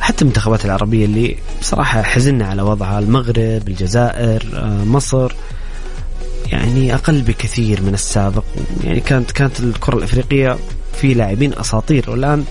حتى 0.00 0.22
المنتخبات 0.22 0.64
العربية 0.64 1.04
اللي 1.04 1.36
بصراحة 1.60 2.02
حزنا 2.02 2.46
على 2.46 2.62
وضعها 2.62 2.98
المغرب 2.98 3.68
الجزائر 3.68 4.42
مصر 4.84 5.32
يعني 6.52 6.94
أقل 6.94 7.22
بكثير 7.22 7.82
من 7.82 7.94
السابق. 7.94 8.44
يعني 8.84 9.00
كانت 9.00 9.30
كانت 9.30 9.60
الكرة 9.60 9.96
الأفريقية 9.96 10.56
في 11.00 11.14
لاعبين 11.14 11.58
أساطير. 11.58 12.10
والآن 12.10 12.44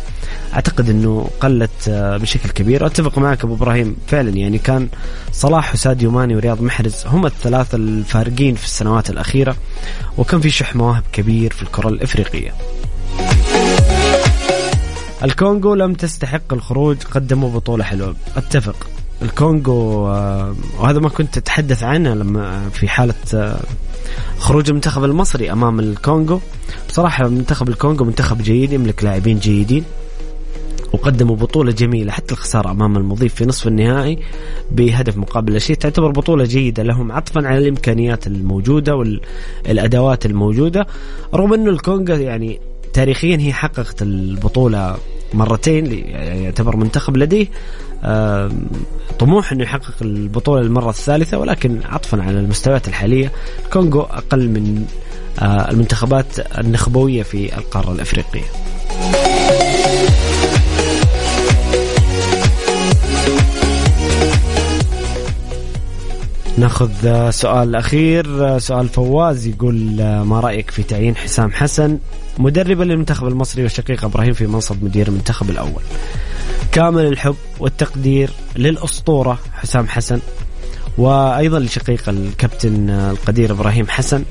أعتقد 0.54 0.90
إنه 0.90 1.30
قلت 1.40 1.90
آه، 1.90 2.18
بشكل 2.18 2.50
كبير. 2.50 2.86
أتفق 2.86 3.18
معك 3.18 3.44
أبو 3.44 3.54
إبراهيم. 3.54 3.96
فعلا 4.08 4.30
يعني 4.30 4.58
كان 4.58 4.88
صلاح 5.32 5.74
وساديو 5.74 6.12
ماني 6.12 6.36
ورياض 6.36 6.62
محرز 6.62 7.04
هم 7.06 7.26
الثلاثة 7.26 7.76
الفارقين 7.76 8.56
في 8.56 8.66
السنوات 8.66 9.10
الأخيرة 9.10 9.56
وكان 10.18 10.40
في 10.40 10.50
شح 10.50 10.76
مواهب 10.76 11.04
كبير 11.14 11.54
في 11.54 11.64
الكرة 11.64 11.90
الإفريقية. 11.90 12.54
الكونغو 15.24 15.76
لم 15.76 15.94
تستحق 15.94 16.54
الخروج 16.54 16.98
قدموا 17.12 17.50
بطولة 17.50 17.84
حلوة. 17.84 18.16
أتفق. 18.38 18.88
الكونغو 19.22 20.08
آه، 20.08 20.56
وهذا 20.80 21.00
ما 21.00 21.10
كنت 21.10 21.38
أتحدث 21.38 21.84
عنه 21.84 22.14
لما 22.14 22.70
في 22.70 22.88
حالة 22.88 23.14
آه، 23.34 23.60
خروج 24.38 24.70
المنتخب 24.70 25.04
المصري 25.04 25.52
أمام 25.52 25.80
الكونغو. 25.80 26.40
بصراحة 26.90 27.28
منتخب 27.28 27.70
الكونغو 27.70 28.06
منتخب 28.06 28.42
جيد 28.42 28.74
يملك 28.74 29.04
لاعبين 29.04 29.40
جيدين 29.40 29.84
وقدموا 30.94 31.36
بطولة 31.36 31.72
جميلة 31.72 32.12
حتى 32.12 32.34
الخسارة 32.34 32.72
أمام 32.72 32.98
المضيف 32.98 33.36
في 33.36 33.46
نصف 33.46 33.68
النهائي 33.68 34.20
بهدف 34.72 35.18
مقابل 35.18 35.54
لا 35.54 35.60
شيء 35.60 35.76
تعتبر 35.76 36.12
بطولة 36.12 36.44
جيدة 36.44 36.84
لهم 36.84 37.12
عطفا 37.12 37.48
على 37.48 37.58
الإمكانيات 37.58 38.28
الموجودة 38.28 38.96
والأدوات 38.96 40.26
الموجودة. 40.26 40.88
رغم 41.34 41.54
أنه 41.54 41.70
الكونغو 41.70 42.16
يعني 42.16 42.60
تاريخيا 42.94 43.38
هي 43.38 43.54
حققت 43.54 44.02
البطولة 44.02 44.98
مرتين 45.34 45.86
يعتبر 46.44 46.76
منتخب 46.76 47.18
لديه. 47.18 47.48
طموح 49.20 49.52
إنه 49.52 49.64
يحقق 49.64 49.94
البطولة 50.02 50.62
المره 50.62 50.90
الثالثة 50.90 51.38
ولكن 51.38 51.80
عطفا 51.86 52.22
على 52.24 52.40
المستويات 52.40 52.88
الحالية. 52.88 53.32
الكونغو 53.66 54.02
أقل 54.02 54.50
من 54.50 54.86
آه، 55.40 55.72
المنتخبات 55.72 56.58
النخبوية 56.60 57.24
في 57.24 57.58
القارة 57.58 57.92
الأفريقية. 57.92 58.46
ناخذ 66.58 67.30
سؤال 67.30 67.76
أخير. 67.76 68.60
سؤال 68.60 68.90
فواز 68.90 69.48
يقول 69.48 69.76
ما 70.24 70.40
رأيك 70.40 70.72
في 70.72 70.84
تعيين 70.84 71.16
حسام 71.16 71.52
حسن؟ 71.52 72.00
مدربا 72.40 72.84
للمنتخب 72.84 73.28
المصري 73.28 73.66
وشقيق 73.66 74.06
إبراهيم 74.06 74.34
في 74.34 74.48
منصب 74.48 74.84
مدير 74.84 75.08
المنتخب 75.08 75.50
الأول. 75.50 75.82
كامل 76.72 77.06
الحب 77.06 77.36
والتقدير 77.60 78.30
للأسطورة 78.56 79.40
حسام 79.54 79.88
حسن 79.88 80.20
وأيضا 80.98 81.60
لشقيق 81.60 82.10
الكابتن 82.10 82.90
القدير 82.90 83.52
إبراهيم 83.52 83.88
حسن. 83.88 84.24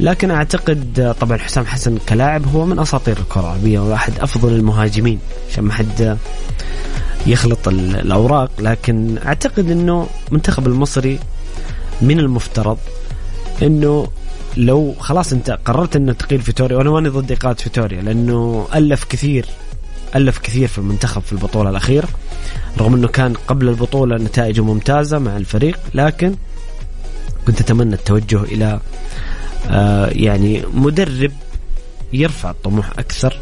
لكن 0.00 0.30
أعتقد 0.30 1.14
طبعا 1.20 1.38
حسام 1.38 1.66
حسن 1.66 1.98
كلاعب 2.08 2.54
هو 2.54 2.66
من 2.66 2.78
أساطير 2.78 3.18
الكره 3.18 3.40
العربيه 3.40 3.80
وأحد 3.80 4.12
أفضل 4.18 4.52
المهاجمين. 4.52 5.18
عشان 5.50 5.64
ما 5.64 5.72
حد 5.72 6.18
يخلط 7.26 7.68
الأوراق 7.68 8.50
لكن 8.58 9.18
أعتقد 9.26 9.70
إنه 9.70 10.06
المنتخب 10.28 10.66
المصري 10.66 11.18
من 12.02 12.18
المفترض 12.18 12.78
إنه 13.62 14.06
لو 14.58 14.94
خلاص 14.98 15.32
انت 15.32 15.50
قررت 15.50 15.96
انه 15.96 16.12
تقيل 16.12 16.40
فيتوريا 16.40 16.76
وأنا 16.76 16.90
ماني 16.90 17.08
ضد 17.08 17.30
ايقاف 17.30 17.62
فيتوريا 17.62 18.02
لأنه 18.02 18.68
ألف 18.74 19.04
كثير 19.04 19.46
ألف 20.16 20.38
كثير 20.38 20.68
في 20.68 20.78
المنتخب 20.78 21.22
في 21.22 21.32
البطولة 21.32 21.70
الأخيرة 21.70 22.08
رغم 22.78 22.94
إنه 22.94 23.08
كان 23.08 23.32
قبل 23.34 23.68
البطولة 23.68 24.16
نتائجه 24.16 24.64
ممتازة 24.64 25.18
مع 25.18 25.36
الفريق 25.36 25.78
لكن 25.94 26.34
كنت 27.46 27.60
أتمنى 27.60 27.94
التوجه 27.94 28.42
إلى 28.42 28.80
آه 29.70 30.06
يعني 30.06 30.62
مدرب 30.74 31.32
يرفع 32.12 32.50
الطموح 32.50 32.90
أكثر 32.98 33.36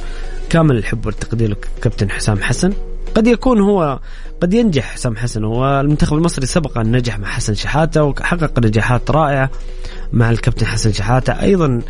كامل 0.50 0.76
الحب 0.76 1.06
والتقدير 1.06 1.50
لكابتن 1.50 2.10
حسام 2.10 2.42
حسن. 2.42 2.72
قد 3.14 3.26
يكون 3.26 3.60
هو 3.60 4.00
قد 4.40 4.54
ينجح 4.54 4.84
حسام 4.92 5.16
حسن 5.16 5.44
والمنتخب 5.44 6.16
المصري 6.16 6.46
سبق 6.46 6.78
أن 6.78 6.96
نجح 6.96 7.18
مع 7.18 7.28
حسن 7.28 7.54
شحاتة 7.54 8.02
وحقق 8.04 8.58
نجاحات 8.58 9.10
رائعة. 9.10 9.50
مع 10.12 10.30
الكابتن 10.30 10.66
حسن 10.66 10.92
شحاتة. 10.92 11.32
أيضا 11.32 11.80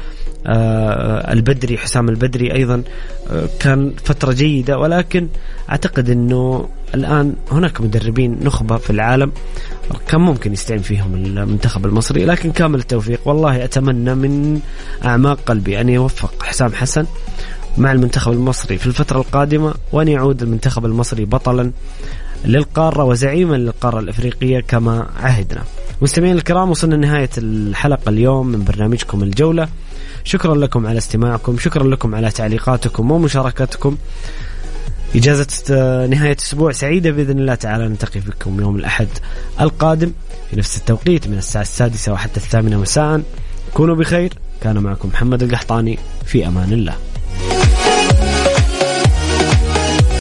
آه 0.47 1.33
البدري 1.33 1.79
حسام 1.79 2.09
البدري 2.09 2.53
أيضا 2.55 2.83
آه 3.31 3.49
كان 3.61 3.93
فترة 4.05 4.33
جيدة. 4.33 4.79
ولكن 4.79 5.29
أعتقد 5.71 6.11
إنه 6.11 6.69
الآن 6.95 7.35
هناك 7.51 7.81
مدربين 7.81 8.39
نخبة 8.43 8.77
في 8.77 8.91
العالم 8.91 9.33
كان 10.09 10.21
ممكن 10.21 10.53
يستعين 10.53 10.83
فيهم 10.83 11.15
المنتخب 11.15 11.87
المصري. 11.87 12.25
لكن 12.25 12.53
كامل 12.53 12.79
التوفيق. 12.79 13.21
والله 13.25 13.65
أتمنى 13.65 14.15
من 14.15 14.61
أعماق 15.05 15.39
قلبي 15.47 15.81
أن 15.81 15.89
يوفق 15.89 16.43
حسام 16.43 16.73
حسن 16.73 17.07
مع 17.79 17.93
المنتخب 17.93 18.33
المصري 18.33 18.79
في 18.79 18.87
الفترة 18.87 19.19
القادمة 19.19 19.75
وأن 19.93 20.09
يعود 20.09 20.43
المنتخب 20.43 20.85
المصري 20.87 21.25
بطلا 21.25 21.71
للقارة 22.45 23.05
وزعيما 23.05 23.57
للقارة 23.57 24.01
الإفريقية 24.01 24.61
كما 24.61 25.07
عهدنا. 25.21 25.63
مستمعين 26.03 26.37
الكرام 26.37 26.71
وصلنا 26.71 26.95
لنهاية 26.95 27.31
الحلقة 27.39 28.09
اليوم 28.09 28.47
من 28.47 28.65
برنامجكم 28.65 29.23
الجولة. 29.23 29.69
شكرا 30.25 30.55
لكم 30.55 30.87
على 30.87 30.99
استماعكم 30.99 31.59
شكرا 31.59 31.85
لكم 31.85 32.15
على 32.15 32.31
تعليقاتكم 32.31 33.11
ومشاركتكم 33.11 33.97
إجازة 35.15 35.47
نهاية 36.07 36.37
أسبوع 36.39 36.73
سعيدة 36.73 37.11
بإذن 37.11 37.39
الله 37.39 37.55
تعالى 37.55 37.89
نلتقي 37.89 38.21
بكم 38.21 38.61
يوم 38.61 38.77
الأحد 38.77 39.09
القادم 39.61 40.13
في 40.51 40.57
نفس 40.57 40.77
التوقيت 40.77 41.29
من 41.29 41.39
الساعة 41.39 41.63
السادسة 41.63 42.13
وحتى 42.13 42.37
الثامنة 42.37 42.81
مساء. 42.81 43.23
كونوا 43.75 43.97
بخير. 43.97 44.33
كان 44.63 44.79
معكم 44.79 45.09
محمد 45.09 45.43
القحطاني. 45.43 45.99
في 46.25 46.47
أمان 46.47 46.73
الله. 46.73 46.95